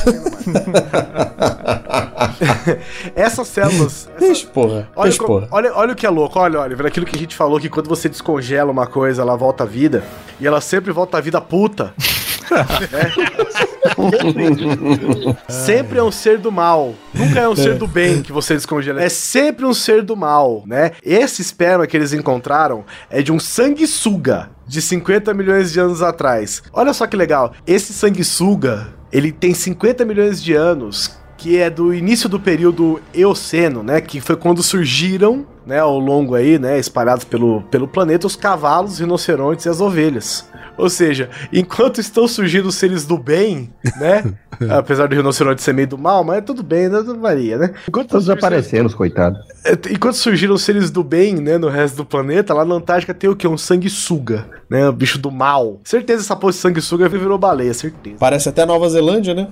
[3.15, 4.09] Essas células.
[4.09, 4.89] essa- Peixe, porra.
[4.97, 5.49] Olha, Peixe, porra.
[5.51, 7.89] olha, olha o que é louco, olha, Oliver, aquilo que a gente falou que quando
[7.89, 10.03] você descongela uma coisa, ela volta à vida,
[10.41, 11.93] e ela sempre volta à vida puta.
[12.51, 13.13] Né?
[15.49, 16.95] sempre é um ser do mal.
[17.15, 19.03] Nunca é um ser do bem que você descongela.
[19.03, 20.93] É sempre um ser do mal, né?
[21.03, 26.63] Esse esperma que eles encontraram é de um sanguessuga de 50 milhões de anos atrás.
[26.73, 27.53] Olha só que legal.
[27.67, 33.83] Esse sanguessuga, ele tem 50 milhões de anos que é do início do período Eoceno,
[33.83, 38.35] né, que foi quando surgiram, né, ao longo aí, né, espalhados pelo, pelo planeta, os
[38.35, 40.45] cavalos, os rinocerontes e as ovelhas.
[40.77, 43.71] Ou seja, enquanto estão surgindo os seres do bem,
[44.01, 44.25] né,
[44.77, 47.73] apesar do rinoceronte ser meio do mal, mas tudo bem, né, não varia, né?
[47.89, 49.39] Enquanto Todos surgiram- aparecendo, os coitados.
[49.65, 53.15] é, Enquanto surgiram os seres do bem, né, no resto do planeta, lá na Antártica
[53.15, 53.47] tem o quê?
[53.47, 55.81] Um sanguessuga, né, o bicho do mal.
[55.85, 58.17] Certeza essa porra de sanguessuga virou baleia, certeza.
[58.19, 59.49] Parece até Nova Zelândia, né?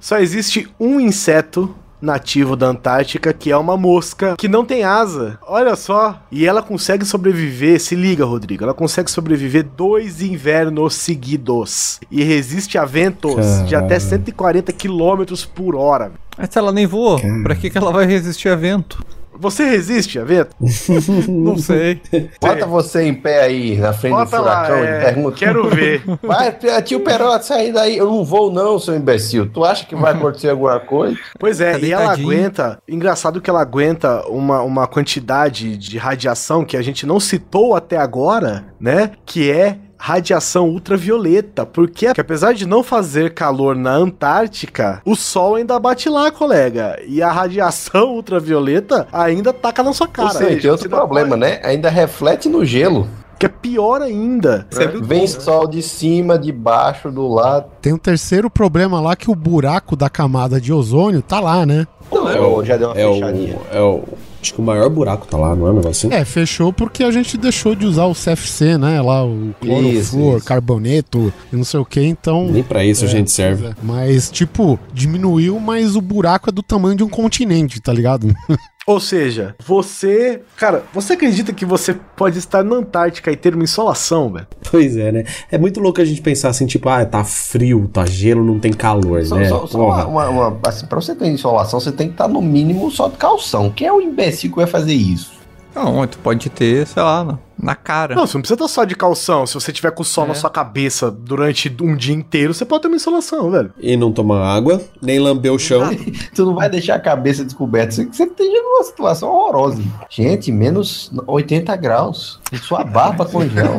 [0.00, 1.74] Só existe um inseto
[2.04, 5.38] nativo da Antártica que é uma mosca que não tem asa.
[5.46, 6.20] Olha só.
[6.30, 12.78] E ela consegue sobreviver, se liga, Rodrigo, ela consegue sobreviver dois invernos seguidos e resiste
[12.78, 15.24] a ventos de até 140 km
[15.54, 16.12] por hora.
[16.36, 19.04] Mas se ela nem voa, pra que, que ela vai resistir a vento?
[19.38, 20.54] Você resiste a vento?
[21.28, 22.00] Não sei.
[22.40, 26.02] Bota você em pé aí, na frente Bota lá, é, quero ver.
[26.22, 27.96] Vai, tio Perote, sai daí.
[27.96, 29.50] Eu não vou não, seu imbecil.
[29.50, 31.16] Tu acha que vai acontecer alguma coisa?
[31.38, 32.78] Pois é, Tá e ela aguenta.
[32.88, 37.96] Engraçado que ela aguenta uma, uma quantidade de radiação que a gente não citou até
[37.96, 39.12] agora, né?
[39.24, 41.64] Que é radiação ultravioleta.
[41.64, 46.98] Porque que apesar de não fazer calor na Antártica, o sol ainda bate lá, colega.
[47.06, 50.28] E a radiação ultravioleta ainda taca na sua cara.
[50.28, 51.60] Ou seja, tem outro problema, pode- né?
[51.64, 53.08] Ainda reflete no gelo.
[53.38, 54.66] Que é pior ainda.
[55.02, 57.66] Vem sol de cima, de baixo, do lado.
[57.82, 61.86] Tem um terceiro problema lá que o buraco da camada de ozônio tá lá, né?
[62.12, 63.56] Não, é, o- já deu uma É fechadinha.
[63.56, 64.04] o, é o.
[64.44, 66.14] Acho que o maior buraco tá lá, não é um negócio assim?
[66.14, 69.00] É, fechou porque a gente deixou de usar o CFC, né?
[69.00, 70.18] Lá, o isso.
[70.44, 72.48] carboneto e não sei o que, então.
[72.50, 73.68] Nem pra isso a gente serve.
[73.68, 78.34] É, Mas, tipo, diminuiu, mas o buraco é do tamanho de um continente, tá ligado?
[78.86, 80.42] Ou seja, você.
[80.56, 84.46] Cara, você acredita que você pode estar na Antártica e ter uma insolação, velho?
[84.70, 85.24] Pois é, né?
[85.50, 88.72] É muito louco a gente pensar assim, tipo, ah, tá frio, tá gelo, não tem
[88.72, 89.48] calor, Só, né?
[89.48, 90.06] só- só Porra.
[90.06, 93.08] uma, uma- uma- assim, pra você ter insolação, você tem que estar no mínimo só
[93.08, 93.70] de calção.
[93.70, 95.32] Quem é o imbecil que vai fazer isso?
[95.74, 98.14] Não, tu pode ter, sei lá, na, na cara.
[98.14, 99.46] Não, você não precisa estar só de calção.
[99.46, 100.28] Se você tiver com o sol É.
[100.28, 103.72] na sua cabeça durante um dia inteiro, você pode ter uma insolação, velho.
[103.78, 105.90] E não tomar água, nem lamber o chão.
[106.34, 107.92] Tu não vai deixar a cabeça descoberta.
[107.92, 109.82] Você, você esteja numa situação horrorosa.
[110.10, 112.40] Gente, menos 80 graus.
[112.62, 113.76] Sua barba congela.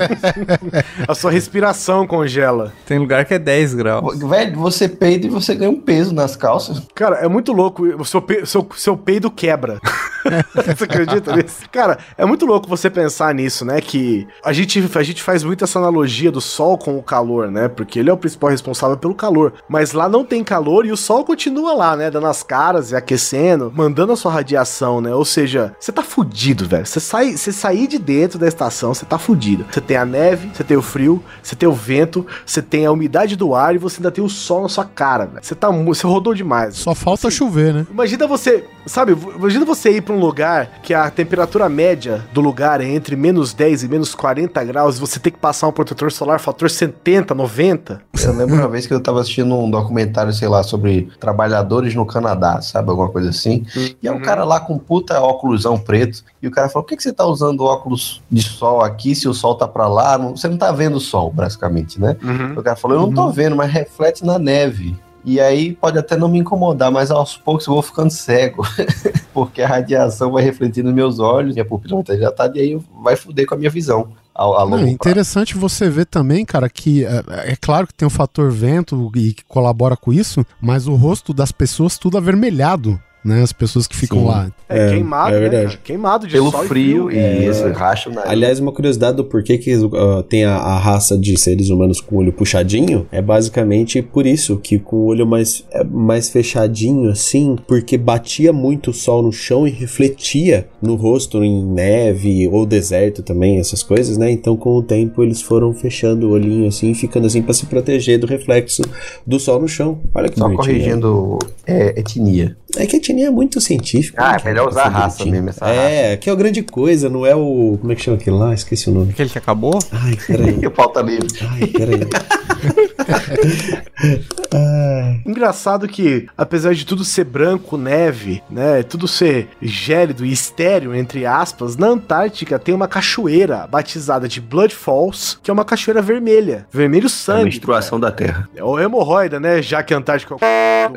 [1.07, 2.73] A sua respiração congela.
[2.85, 4.19] Tem lugar que é 10 graus.
[4.19, 6.81] Velho, você peida e você ganha um peso nas calças.
[6.93, 7.83] Cara, é muito louco.
[7.83, 9.79] O seu, pe- seu, seu peido quebra.
[10.55, 11.57] você acredita nisso?
[11.71, 13.81] Cara, é muito louco você pensar nisso, né?
[13.81, 17.67] Que a gente, a gente faz muito essa analogia do sol com o calor, né?
[17.67, 19.53] Porque ele é o principal responsável pelo calor.
[19.67, 22.09] Mas lá não tem calor e o sol continua lá, né?
[22.11, 25.13] Dando as caras e aquecendo, mandando a sua radiação, né?
[25.13, 26.85] Ou seja, você tá fudido, velho.
[26.85, 29.65] Você sai, você sair de dentro da estação, você tá fudido.
[29.69, 32.91] Você tem a neve, você tem o frio, você tem o vento, você tem a
[32.91, 35.43] umidade do ar e você ainda tem o sol na sua cara, velho.
[35.43, 36.75] Você tá, você rodou demais.
[36.75, 37.87] Só falta chover, né?
[37.89, 42.81] Imagina você, sabe, imagina você ir pra um lugar que a temperatura média do lugar
[42.81, 46.11] é entre menos 10 e menos 40 graus e você tem que passar um protetor
[46.11, 48.01] solar fator 70, 90.
[48.23, 52.05] Eu lembro uma vez que eu tava assistindo um documentário, sei lá, sobre trabalhadores no
[52.05, 52.89] Canadá, sabe?
[52.89, 53.65] Alguma coisa assim.
[54.01, 56.23] E é um cara lá com puta óculosão preto.
[56.41, 59.27] E o cara falou: por que, que você tá usando óculos de sol aqui se
[59.27, 60.17] o sol tá pra lá?
[60.17, 62.15] Não- Você não tá vendo o sol, basicamente, né?
[62.57, 64.95] O cara falou: eu não tô vendo, mas reflete na neve.
[65.25, 68.63] E aí pode até não me incomodar, mas aos poucos eu vou ficando cego.
[69.33, 73.15] Porque a radiação vai refletir nos meus olhos, minha pupila já tá e aí vai
[73.15, 74.13] fuder com a minha visão.
[74.33, 77.23] A, Não, é interessante você ver também, cara, que é,
[77.53, 81.33] é claro que tem o fator vento e que colabora com isso, mas o rosto
[81.33, 83.41] das pessoas tudo avermelhado, né?
[83.41, 84.25] As pessoas que ficam Sim.
[84.25, 84.51] lá.
[84.69, 85.65] É, É, queimado, é né, verdade.
[85.65, 85.79] cara?
[85.83, 87.49] Queimado de Pelo sol frio e É.
[87.73, 91.69] racho na Aliás, uma curiosidade do porquê que uh, tem a, a raça de seres
[91.69, 95.83] humanos com o olho puxadinho é basicamente por isso, que com o olho mais, é,
[95.83, 101.63] mais fechadinho assim, porque batia muito o sol no chão e refletia no rosto em
[101.65, 104.29] neve ou deserto também, essas coisas, né?
[104.31, 108.19] Então com o tempo eles foram fechando o olhinho assim, ficando assim pra se proteger
[108.19, 108.81] do reflexo
[109.25, 109.99] do sol no chão.
[110.13, 110.65] Olha que Só bonitinho.
[110.67, 112.55] corrigindo é, etnia.
[112.77, 114.21] É que a etnia é muito científica.
[114.23, 117.09] Ah, né, é melhor usar a raça mesmo, essa É, que é a grande coisa,
[117.09, 117.77] não é o.
[117.79, 118.53] Como é que chama aquele lá?
[118.53, 119.11] Esqueci o nome.
[119.11, 119.79] Aquele que acabou?
[119.91, 120.69] Ai, peraí.
[120.71, 121.27] Pauta livre.
[121.41, 121.99] Ai, peraí.
[125.25, 131.25] Engraçado que, apesar de tudo ser branco, neve, né, tudo ser gélido e estéreo, entre
[131.25, 136.65] aspas, na Antártica tem uma cachoeira batizada de Blood Falls, que é uma cachoeira vermelha,
[136.71, 137.43] vermelho É a sangue.
[137.45, 138.47] menstruação da Terra.
[138.55, 140.39] É o hemorroida, né, já que a Antártica é o.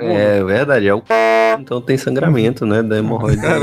[0.03, 1.03] É verdade, é o
[1.61, 3.43] então tem sangramento, né, da hemorroida.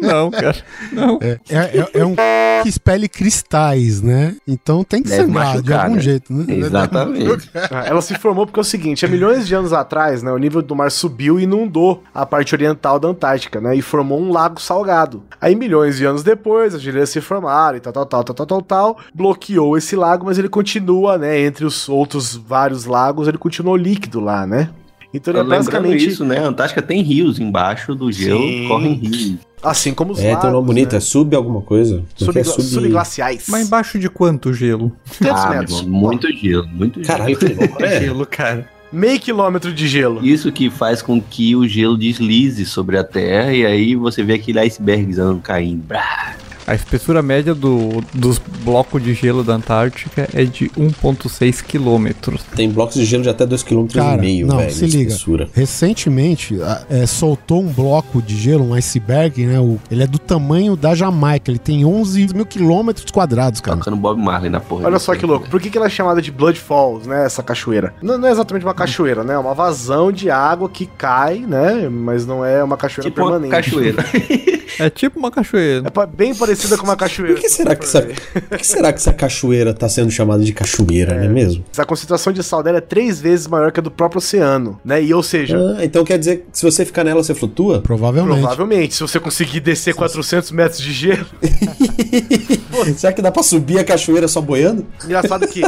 [0.00, 0.56] Não, cara.
[0.92, 1.18] Não.
[1.20, 2.14] É, é, é um
[2.62, 4.36] que expele cristais, né?
[4.46, 6.00] Então tem que Deve sangrar de machucar, algum né?
[6.00, 6.44] jeito, né?
[6.48, 7.24] Exatamente.
[7.70, 10.38] Ah, Ela se formou porque é o seguinte, há milhões de anos atrás, né, o
[10.38, 14.32] nível do mar subiu e inundou a parte oriental da Antártica, né, e formou um
[14.32, 15.22] lago salgado.
[15.40, 18.46] Aí milhões de anos depois, as geleiras se formaram e tal, tal, tal, tal, tal,
[18.46, 23.38] tal, tal, bloqueou esse lago, mas ele continua, né, entre os outros vários lagos, ele
[23.38, 24.70] continuou líquido lá, né.
[25.12, 26.38] Então ele é basicamente isso, né?
[26.40, 28.66] A Antártica tem rios embaixo do gelo, Sim.
[28.66, 29.36] correm rios.
[29.64, 30.98] Assim como os É, tem um nome bonito, né?
[30.98, 32.02] é sub alguma coisa.
[32.20, 32.62] É sub...
[32.62, 33.44] Subglaciais.
[33.48, 34.92] Mas embaixo de quanto gelo?
[35.18, 35.80] 500 Ah, metros.
[35.80, 37.06] irmão, muito gelo, muito gelo.
[37.06, 38.00] Caralho, que louco, né?
[38.00, 38.68] Gelo, cara.
[38.92, 40.24] Meio quilômetro de gelo.
[40.24, 44.34] Isso que faz com que o gelo deslize sobre a Terra e aí você vê
[44.34, 45.82] aquele icebergzão caindo.
[45.82, 46.36] Brá.
[46.66, 52.42] A espessura média do, dos blocos de gelo da Antártica é de 1,6 quilômetros.
[52.56, 54.70] Tem blocos de gelo de até 2,5 km, não, velho.
[54.72, 55.10] se liga.
[55.10, 55.48] espessura.
[55.52, 59.60] Recentemente, a- é, soltou um bloco de gelo, um iceberg, né?
[59.60, 63.76] O- ele é do tamanho da Jamaica, ele tem 11 mil quilômetros quadrados, cara.
[63.76, 64.86] Tocando Bob Marley na porra.
[64.86, 65.48] Olha só que louco.
[65.50, 67.26] Por que, que ela é chamada de Blood Falls, né?
[67.26, 67.94] Essa cachoeira?
[68.00, 69.34] Não, não é exatamente uma cachoeira, né?
[69.34, 71.88] É uma vazão de água que cai, né?
[71.90, 73.50] Mas não é uma cachoeira Tipo uma permanente.
[73.70, 74.04] cachoeira.
[74.76, 75.84] É tipo uma cachoeira.
[75.86, 77.34] É bem parecida com uma cachoeira.
[77.34, 80.42] Por que se será que for essa, que será que essa cachoeira tá sendo chamada
[80.44, 81.64] de cachoeira, não é mesmo?
[81.76, 85.02] A concentração de sal dela é três vezes maior que a do próprio oceano, né?
[85.02, 87.80] E ou seja, Ah, então quer dizer que se você ficar nela, você flutua?
[87.80, 88.38] Provavelmente.
[88.40, 91.26] provavelmente, se você conseguir descer 400 metros de gelo,
[92.96, 94.86] Será que dá pra subir a cachoeira só boiando?
[95.04, 95.62] Engraçado que,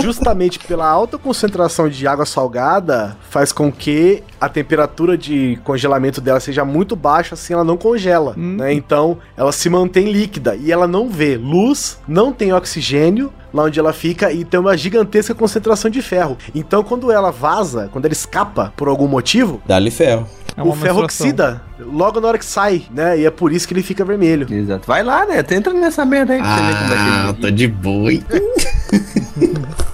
[0.00, 6.40] justamente pela alta concentração de água salgada, faz com que a temperatura de congelamento dela
[6.40, 8.72] seja muito baixa, assim ela não congela, né?
[8.72, 13.78] Então, ela se mantém líquida e ela não vê luz, não tem oxigênio lá onde
[13.78, 16.36] ela fica e tem uma gigantesca concentração de ferro.
[16.54, 20.26] Então, quando ela vaza, quando ela escapa por algum motivo, Dá-lhe ferro.
[20.56, 23.18] É o ferro oxida logo na hora que sai, né?
[23.18, 24.46] E é por isso que ele fica vermelho.
[24.52, 24.86] Exato.
[24.86, 25.42] Vai lá, né?
[25.50, 27.52] Entra nessa merda aí pra você ver como Ah, vai tô ter.
[27.52, 28.10] de boa,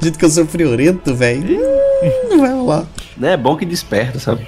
[0.00, 1.60] Dito que eu sou friorento, velho.
[2.28, 2.86] Não vai rolar.
[3.16, 3.34] Né?
[3.34, 4.46] É bom que desperta, sabe?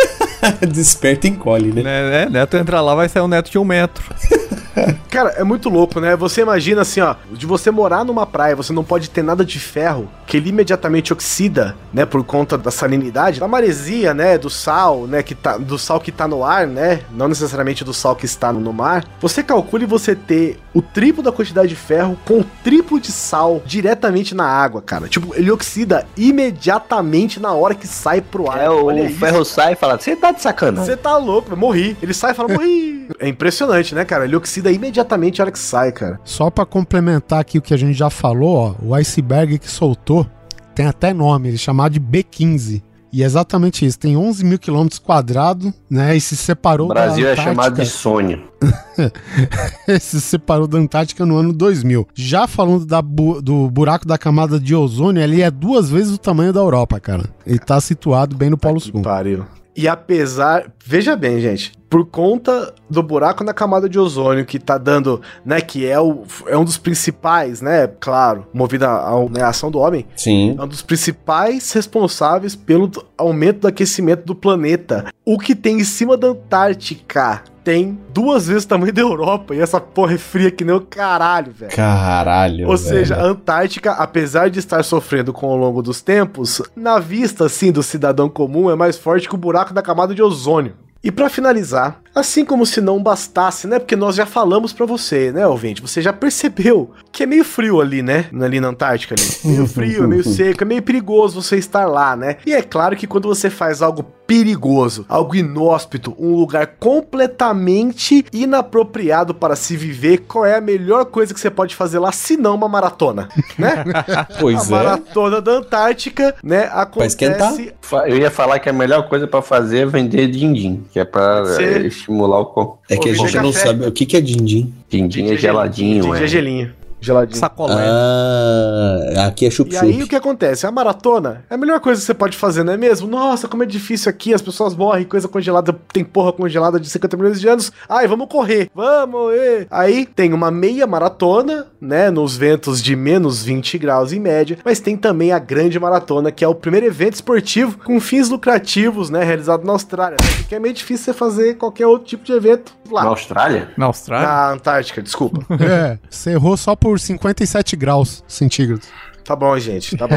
[0.72, 1.82] Desperta e encolhe, né?
[1.82, 2.28] Né?
[2.28, 4.02] Neto entra lá, vai sair um neto de um metro.
[5.10, 6.16] Cara, é muito louco, né?
[6.16, 9.58] Você imagina assim, ó, de você morar numa praia, você não pode ter nada de
[9.58, 15.06] ferro, que ele imediatamente oxida, né, por conta da salinidade, da maresia, né, do sal,
[15.06, 18.24] né, que tá, do sal que tá no ar, né, não necessariamente do sal que
[18.24, 19.04] está no mar.
[19.20, 23.62] Você calcule você ter o triplo da quantidade de ferro com o triplo de sal
[23.66, 25.08] diretamente na água, cara.
[25.08, 28.58] Tipo, ele oxida imediatamente na hora que sai pro ar.
[28.58, 29.18] É, o isso.
[29.18, 30.86] ferro sai e fala, você tá de sacanagem.
[30.86, 31.96] Você tá louco, eu morri.
[32.02, 33.02] Ele sai e fala, morri.
[33.18, 34.24] É impressionante, né, cara?
[34.24, 36.20] Ele oxida imediatamente na hora que sai, cara.
[36.24, 40.26] Só pra complementar aqui o que a gente já falou, ó, o iceberg que soltou
[40.74, 42.82] tem até nome, ele é chamado de B15.
[43.14, 46.16] E é exatamente isso, tem 11 mil quilômetros quadrados, né?
[46.16, 47.84] E se separou O Brasil da é chamado de Antártica.
[47.98, 48.42] sonho.
[50.00, 52.08] se separou da Antártica no ano 2000.
[52.14, 56.18] Já falando da bu- do buraco da camada de ozônio, ele é duas vezes o
[56.18, 57.24] tamanho da Europa, cara.
[57.46, 59.02] Ele tá situado bem no Polo Sul.
[59.02, 59.44] Pariu.
[59.76, 60.70] E apesar.
[60.84, 61.72] Veja bem, gente.
[61.88, 65.60] Por conta do buraco na camada de ozônio que tá dando, né?
[65.60, 67.86] Que é, o, é um dos principais, né?
[67.86, 70.06] Claro, movido à à ação do homem.
[70.16, 70.56] Sim.
[70.58, 75.06] É um dos principais responsáveis pelo aumento do aquecimento do planeta.
[75.24, 79.54] O que tem em cima da Antártica tem duas vezes o tamanho da Europa.
[79.54, 81.74] E essa porra é fria que nem o caralho, velho.
[81.74, 82.68] Caralho.
[82.68, 82.88] Ou velho.
[82.88, 87.70] seja, a Antártica, apesar de estar sofrendo com o longo dos tempos, na vista assim
[87.72, 90.74] do cidadão comum é mais forte que o buraco da camada de ozônio.
[91.02, 93.78] E pra finalizar, assim como se não bastasse, né?
[93.78, 95.82] Porque nós já falamos pra você, né, ouvinte?
[95.82, 98.26] Você já percebeu que é meio frio ali, né?
[98.40, 99.28] Ali na Antártica ali.
[99.44, 102.36] Meio frio, é meio seco, é meio perigoso você estar lá, né?
[102.46, 109.34] E é claro que quando você faz algo perigoso, algo inóspito, um lugar completamente inapropriado
[109.34, 112.54] para se viver, qual é a melhor coisa que você pode fazer lá, se não
[112.54, 113.84] uma maratona, né?
[114.40, 114.70] Pois a é.
[114.70, 116.70] maratona da Antártica, né,
[117.04, 117.48] esquentar.
[117.48, 121.00] acontece Fa- Eu ia falar que a melhor coisa pra fazer é vender din-din, que
[121.00, 121.42] é pra
[121.84, 122.78] estimular o corpo.
[122.90, 124.72] É que a gente não sabe o que, que é din-din.
[124.90, 126.24] Din-din é geladinho, Din-din é.
[126.24, 126.81] é gelinho.
[127.02, 127.38] Geladinho.
[127.38, 127.84] Sacolé.
[127.86, 129.84] Ah, aqui é E chup-chup.
[129.84, 130.66] aí o que acontece?
[130.66, 133.08] A maratona é a melhor coisa que você pode fazer, não é mesmo?
[133.08, 137.16] Nossa, como é difícil aqui, as pessoas morrem, coisa congelada, tem porra congelada de 50
[137.16, 137.72] milhões de anos.
[137.88, 139.34] Ai, vamos correr, vamos!
[139.34, 139.66] ê.
[139.70, 144.78] Aí tem uma meia maratona, né, nos ventos de menos 20 graus em média, mas
[144.80, 149.24] tem também a grande maratona, que é o primeiro evento esportivo com fins lucrativos, né,
[149.24, 150.16] realizado na Austrália.
[150.20, 153.08] né, Porque é meio difícil você fazer qualquer outro tipo de evento Na lá.
[153.10, 153.70] Austrália?
[153.76, 154.26] Na Austrália?
[154.26, 155.44] Na Antártica, desculpa.
[155.62, 158.88] É, você errou só por 57 graus centígrados.
[159.24, 160.16] Tá bom, gente, tá bom.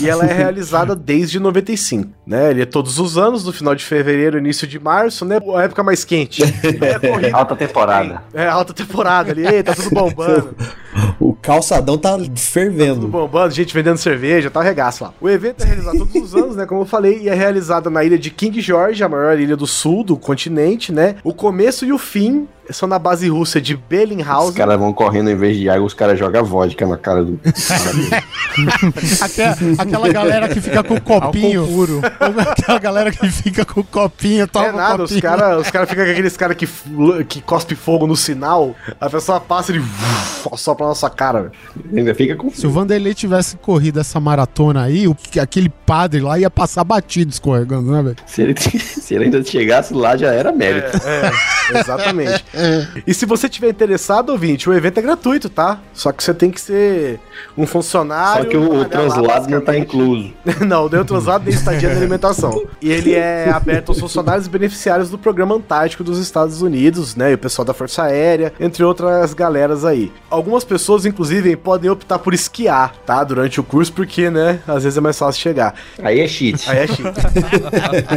[0.00, 2.50] e ela é realizada desde 95, né?
[2.50, 5.38] Ele é todos os anos, no final de fevereiro, início de março, né?
[5.54, 6.42] A época mais quente.
[6.80, 7.36] É corrida.
[7.36, 8.22] Alta temporada.
[8.32, 10.56] É alta temporada ali, Ei, tá tudo bombando.
[11.20, 13.08] O calçadão tá Tudo fervendo.
[13.08, 15.12] bombando, gente vendendo cerveja, tá regaço lá.
[15.20, 16.66] O evento é realizado todos os anos, né?
[16.66, 19.66] Como eu falei, e é realizado na ilha de King George, a maior ilha do
[19.66, 21.16] sul do continente, né?
[21.24, 24.52] O começo e o fim são na base russa de Os Bellinghausen.
[24.54, 27.40] caras vão correndo em vez de água, os caras jogam vodka na cara do.
[29.22, 31.66] Até aquela galera que fica com o copinho.
[31.66, 32.00] puro.
[32.50, 35.22] Aquela galera que fica com o copinho, toma É nada, o os copinho.
[35.22, 36.68] caras os cara ficam com aqueles caras que,
[37.28, 39.84] que cospe fogo no sinal, a pessoa passa e ele
[40.56, 41.52] sopra na nossa cara, velho.
[41.96, 42.50] Ainda fica com.
[42.50, 47.30] Se o Vanderlei tivesse corrido essa maratona aí, o, aquele padre lá ia passar batido
[47.30, 48.16] escorregando, né, velho?
[48.26, 50.98] Se ele, se ele ainda chegasse lá, já era mérito.
[51.06, 52.44] É, exatamente.
[53.06, 55.80] E se você tiver interessado, ouvinte, o evento é gratuito, tá?
[55.92, 57.20] Só que você tem que ser
[57.56, 58.44] um funcionário.
[58.44, 60.32] Só que o, o translado não tá incluso.
[60.66, 62.66] não, deu translado nem estadia de alimentação.
[62.80, 67.32] E ele é aberto aos funcionários e beneficiários do Programa Antártico dos Estados Unidos, né?
[67.32, 70.12] E o pessoal da Força Aérea, entre outras galeras aí.
[70.30, 73.24] Algumas pessoas, inclusive, podem optar por esquiar, tá?
[73.24, 74.60] Durante o curso, porque, né?
[74.66, 75.74] Às vezes é mais fácil chegar.
[76.02, 76.70] Aí é cheat.
[76.70, 77.02] Aí é chique.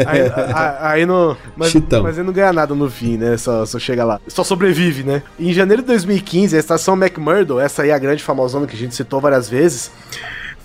[0.06, 0.22] aí,
[0.54, 1.38] aí, aí não.
[1.56, 2.04] Mas, Chitão.
[2.04, 3.38] mas ele não ganha nada no fim, né?
[3.38, 4.20] Só, só chega lá.
[4.28, 5.24] Só sobrevive, né?
[5.40, 8.80] Em janeiro de 2015, a estação McMurdo, essa aí é a grande famosona que a
[8.80, 9.90] gente citou várias vezes.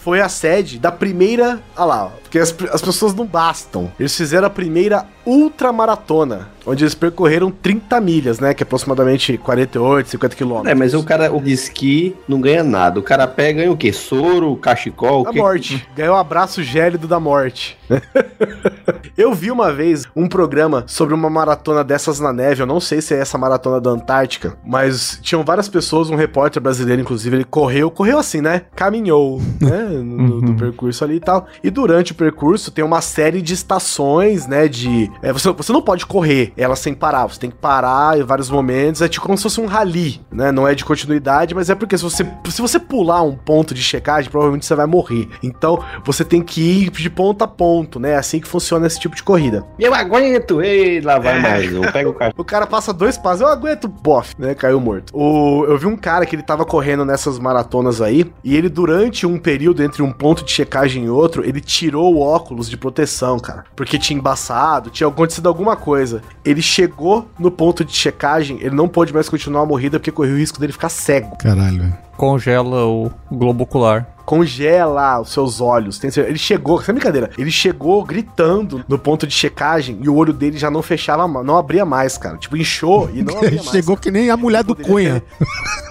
[0.00, 1.60] Foi a sede da primeira.
[1.76, 3.90] Ah lá, porque as, as pessoas não bastam.
[3.98, 8.52] Eles fizeram a primeira ultramaratona, onde eles percorreram 30 milhas, né?
[8.52, 10.70] Que é aproximadamente 48, 50 quilômetros.
[10.70, 13.00] É, mas o cara o de esqui não ganha nada.
[13.00, 13.92] O cara pega ganha o quê?
[13.92, 15.38] Soro, cachecol, o A quê?
[15.38, 15.88] morte.
[15.96, 17.78] Ganhou o abraço gélido da morte.
[19.16, 22.62] eu vi uma vez um programa sobre uma maratona dessas na neve.
[22.62, 26.60] Eu não sei se é essa maratona da Antártica, mas tinham várias pessoas, um repórter
[26.62, 28.62] brasileiro, inclusive, ele correu, correu assim, né?
[28.74, 29.84] Caminhou, né?
[29.88, 31.46] No, no percurso ali e tal.
[31.62, 32.25] E durante o percurso
[32.70, 34.68] tem uma série de estações, né?
[34.68, 35.10] De.
[35.22, 37.26] é, você, você não pode correr ela sem parar.
[37.26, 39.02] Você tem que parar em vários momentos.
[39.02, 40.52] É tipo como se fosse um rally, né?
[40.52, 43.82] Não é de continuidade, mas é porque se você, se você pular um ponto de
[43.82, 45.28] checagem, provavelmente você vai morrer.
[45.42, 48.12] Então você tem que ir de ponto a ponto, né?
[48.12, 49.64] É assim que funciona esse tipo de corrida.
[49.78, 50.62] Eu aguento!
[50.62, 51.72] Ei, lá vai mais.
[51.72, 52.34] Eu pego o cara.
[52.36, 54.54] O cara passa dois passos, eu aguento, bof, né?
[54.54, 55.10] Caiu morto.
[55.16, 59.26] O, eu vi um cara que ele tava correndo nessas maratonas aí, e ele, durante
[59.26, 63.38] um período entre um ponto de checagem e outro, ele tirou o óculos de proteção,
[63.38, 63.64] cara.
[63.74, 66.22] Porque tinha embaçado, tinha acontecido alguma coisa.
[66.44, 70.34] Ele chegou no ponto de checagem, ele não pôde mais continuar a morrida porque correu
[70.34, 71.36] o risco dele ficar cego.
[71.38, 71.92] Caralho.
[72.16, 74.08] Congela o globo ocular.
[74.24, 76.02] Congela os seus olhos.
[76.02, 80.58] Ele chegou, sem brincadeira, ele chegou gritando no ponto de checagem e o olho dele
[80.58, 82.36] já não fechava, não abria mais, cara.
[82.36, 83.70] Tipo, inchou e não abria mais.
[83.70, 85.22] Chegou que nem a mulher do Cunha.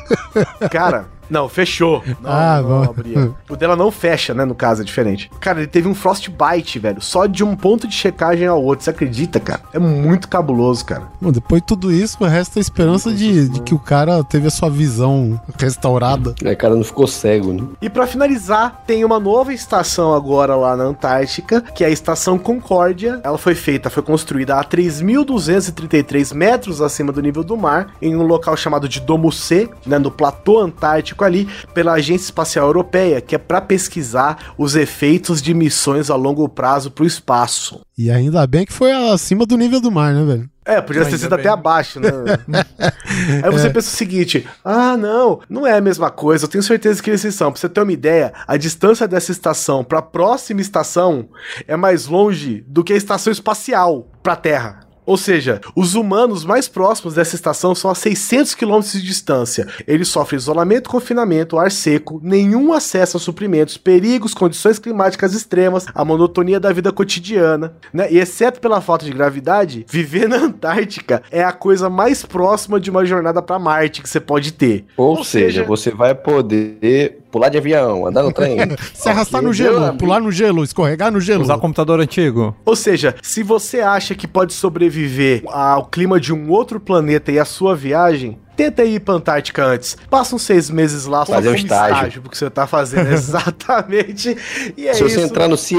[0.69, 2.03] Cara, não, fechou.
[2.21, 2.83] Não, Ah, não, bom.
[2.83, 3.31] abria.
[3.49, 4.43] O dela não fecha, né?
[4.45, 5.29] No caso, é diferente.
[5.39, 7.01] Cara, ele teve um frostbite, velho.
[7.01, 8.83] Só de um ponto de checagem ao outro.
[8.83, 9.61] Você acredita, cara?
[9.73, 11.03] É muito cabuloso, cara.
[11.21, 14.51] Bom, depois de tudo isso, resta a esperança de, de que o cara teve a
[14.51, 16.33] sua visão restaurada.
[16.43, 17.63] É, cara, não ficou cego, né?
[17.81, 22.37] E pra finalizar, tem uma nova estação agora lá na Antártica, que é a Estação
[22.37, 23.21] Concórdia.
[23.23, 28.23] Ela foi feita, foi construída a 3.233 metros acima do nível do mar, em um
[28.23, 33.35] local chamado de Domo C, né, no platô antártico ali, pela Agência Espacial Europeia, que
[33.35, 37.81] é pra pesquisar os efeitos de missões a longo prazo pro espaço.
[37.97, 40.49] E ainda bem que foi acima do nível do mar, né, velho?
[40.65, 41.39] É, podia ter sido bem.
[41.41, 42.09] até abaixo, né?
[43.43, 47.03] Aí você pensa o seguinte: ah, não, não é a mesma coisa, eu tenho certeza
[47.03, 47.51] que eles são.
[47.51, 51.29] Pra você ter uma ideia, a distância dessa estação pra próxima estação
[51.67, 54.84] é mais longe do que a estação espacial pra Terra.
[55.05, 59.67] Ou seja, os humanos mais próximos dessa estação são a 600 quilômetros de distância.
[59.87, 66.03] Eles sofrem isolamento, confinamento, ar seco, nenhum acesso a suprimentos, perigos, condições climáticas extremas, a
[66.03, 68.11] monotonia da vida cotidiana, né?
[68.11, 72.89] E exceto pela falta de gravidade, viver na Antártica é a coisa mais próxima de
[72.89, 74.85] uma jornada pra Marte que você pode ter.
[74.97, 78.57] Ou, seja, você vai poder pular de avião, andar no trem.
[78.95, 79.97] Se arrastar no gelo, amigo.
[79.97, 81.43] pular no gelo, escorregar no gelo.
[81.43, 82.55] Usar computador antigo.
[82.63, 87.37] Ou seja, se você acha que pode sobreviver ao clima de um outro planeta e
[87.37, 89.97] a sua viagem, tenta ir pra Antártica antes.
[90.09, 92.21] Passa uns seis meses lá só Fazer um como estágio.
[92.21, 93.07] porque você tá fazendo.
[93.13, 94.35] Exatamente.
[94.77, 95.15] E é Se isso.
[95.15, 95.77] você entrar no CIE,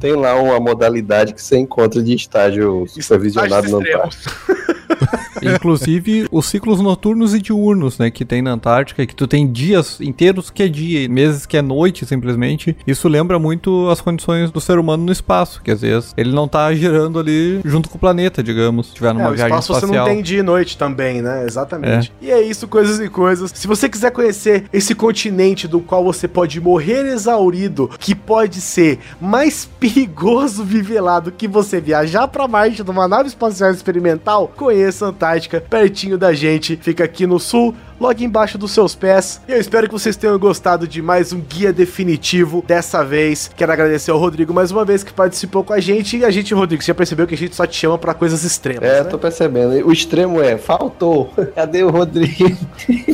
[0.00, 4.08] tem lá uma modalidade que você encontra de estágio supervisionado Antártico.
[4.08, 5.24] extremos.
[5.42, 10.00] Inclusive os ciclos noturnos e diurnos, né, que tem na Antártica, que tu tem dias
[10.00, 12.74] inteiros que é dia, e meses que é noite, simplesmente.
[12.86, 16.48] Isso lembra muito as condições do ser humano no espaço, que às vezes ele não
[16.48, 19.72] tá girando ali junto com o planeta, digamos, se tiver numa É, o viagem espaço
[19.72, 19.92] espacial.
[19.92, 21.44] você não tem dia e noite também, né?
[21.44, 21.93] Exatamente.
[22.20, 23.52] E é isso, coisas e coisas.
[23.54, 28.98] Se você quiser conhecer esse continente do qual você pode morrer exaurido, que pode ser
[29.20, 35.06] mais perigoso viver lá do que você viajar pra Marte numa nave espacial experimental, conheça
[35.06, 36.76] a Antártica, pertinho da gente.
[36.76, 39.40] Fica aqui no sul, logo embaixo dos seus pés.
[39.48, 43.50] E eu espero que vocês tenham gostado de mais um guia definitivo dessa vez.
[43.56, 46.16] Quero agradecer ao Rodrigo mais uma vez que participou com a gente.
[46.18, 48.44] E a gente, Rodrigo, você já percebeu que a gente só te chama pra coisas
[48.44, 49.08] extremas, É, né?
[49.10, 49.86] tô percebendo.
[49.86, 51.32] O extremo é, faltou.
[51.54, 52.56] Cadê o Rodrigo?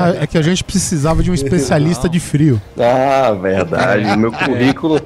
[0.00, 2.60] Ah, é que a gente precisava de um especialista de frio.
[2.78, 4.16] Ah, verdade.
[4.16, 5.00] Meu currículo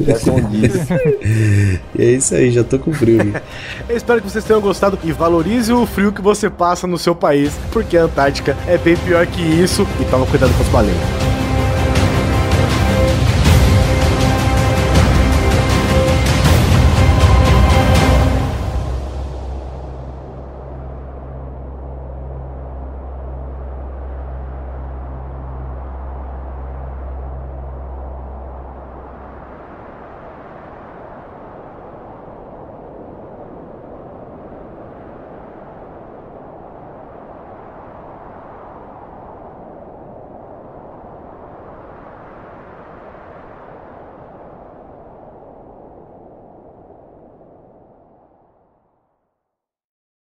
[0.00, 0.72] já condiz.
[1.94, 3.32] E é isso aí, já tô com frio.
[3.88, 7.14] Eu espero que vocês tenham gostado e valorize o frio que você passa no seu
[7.14, 9.86] país, porque a Antártica é bem pior que isso.
[10.00, 11.29] E toma cuidado com as baleias.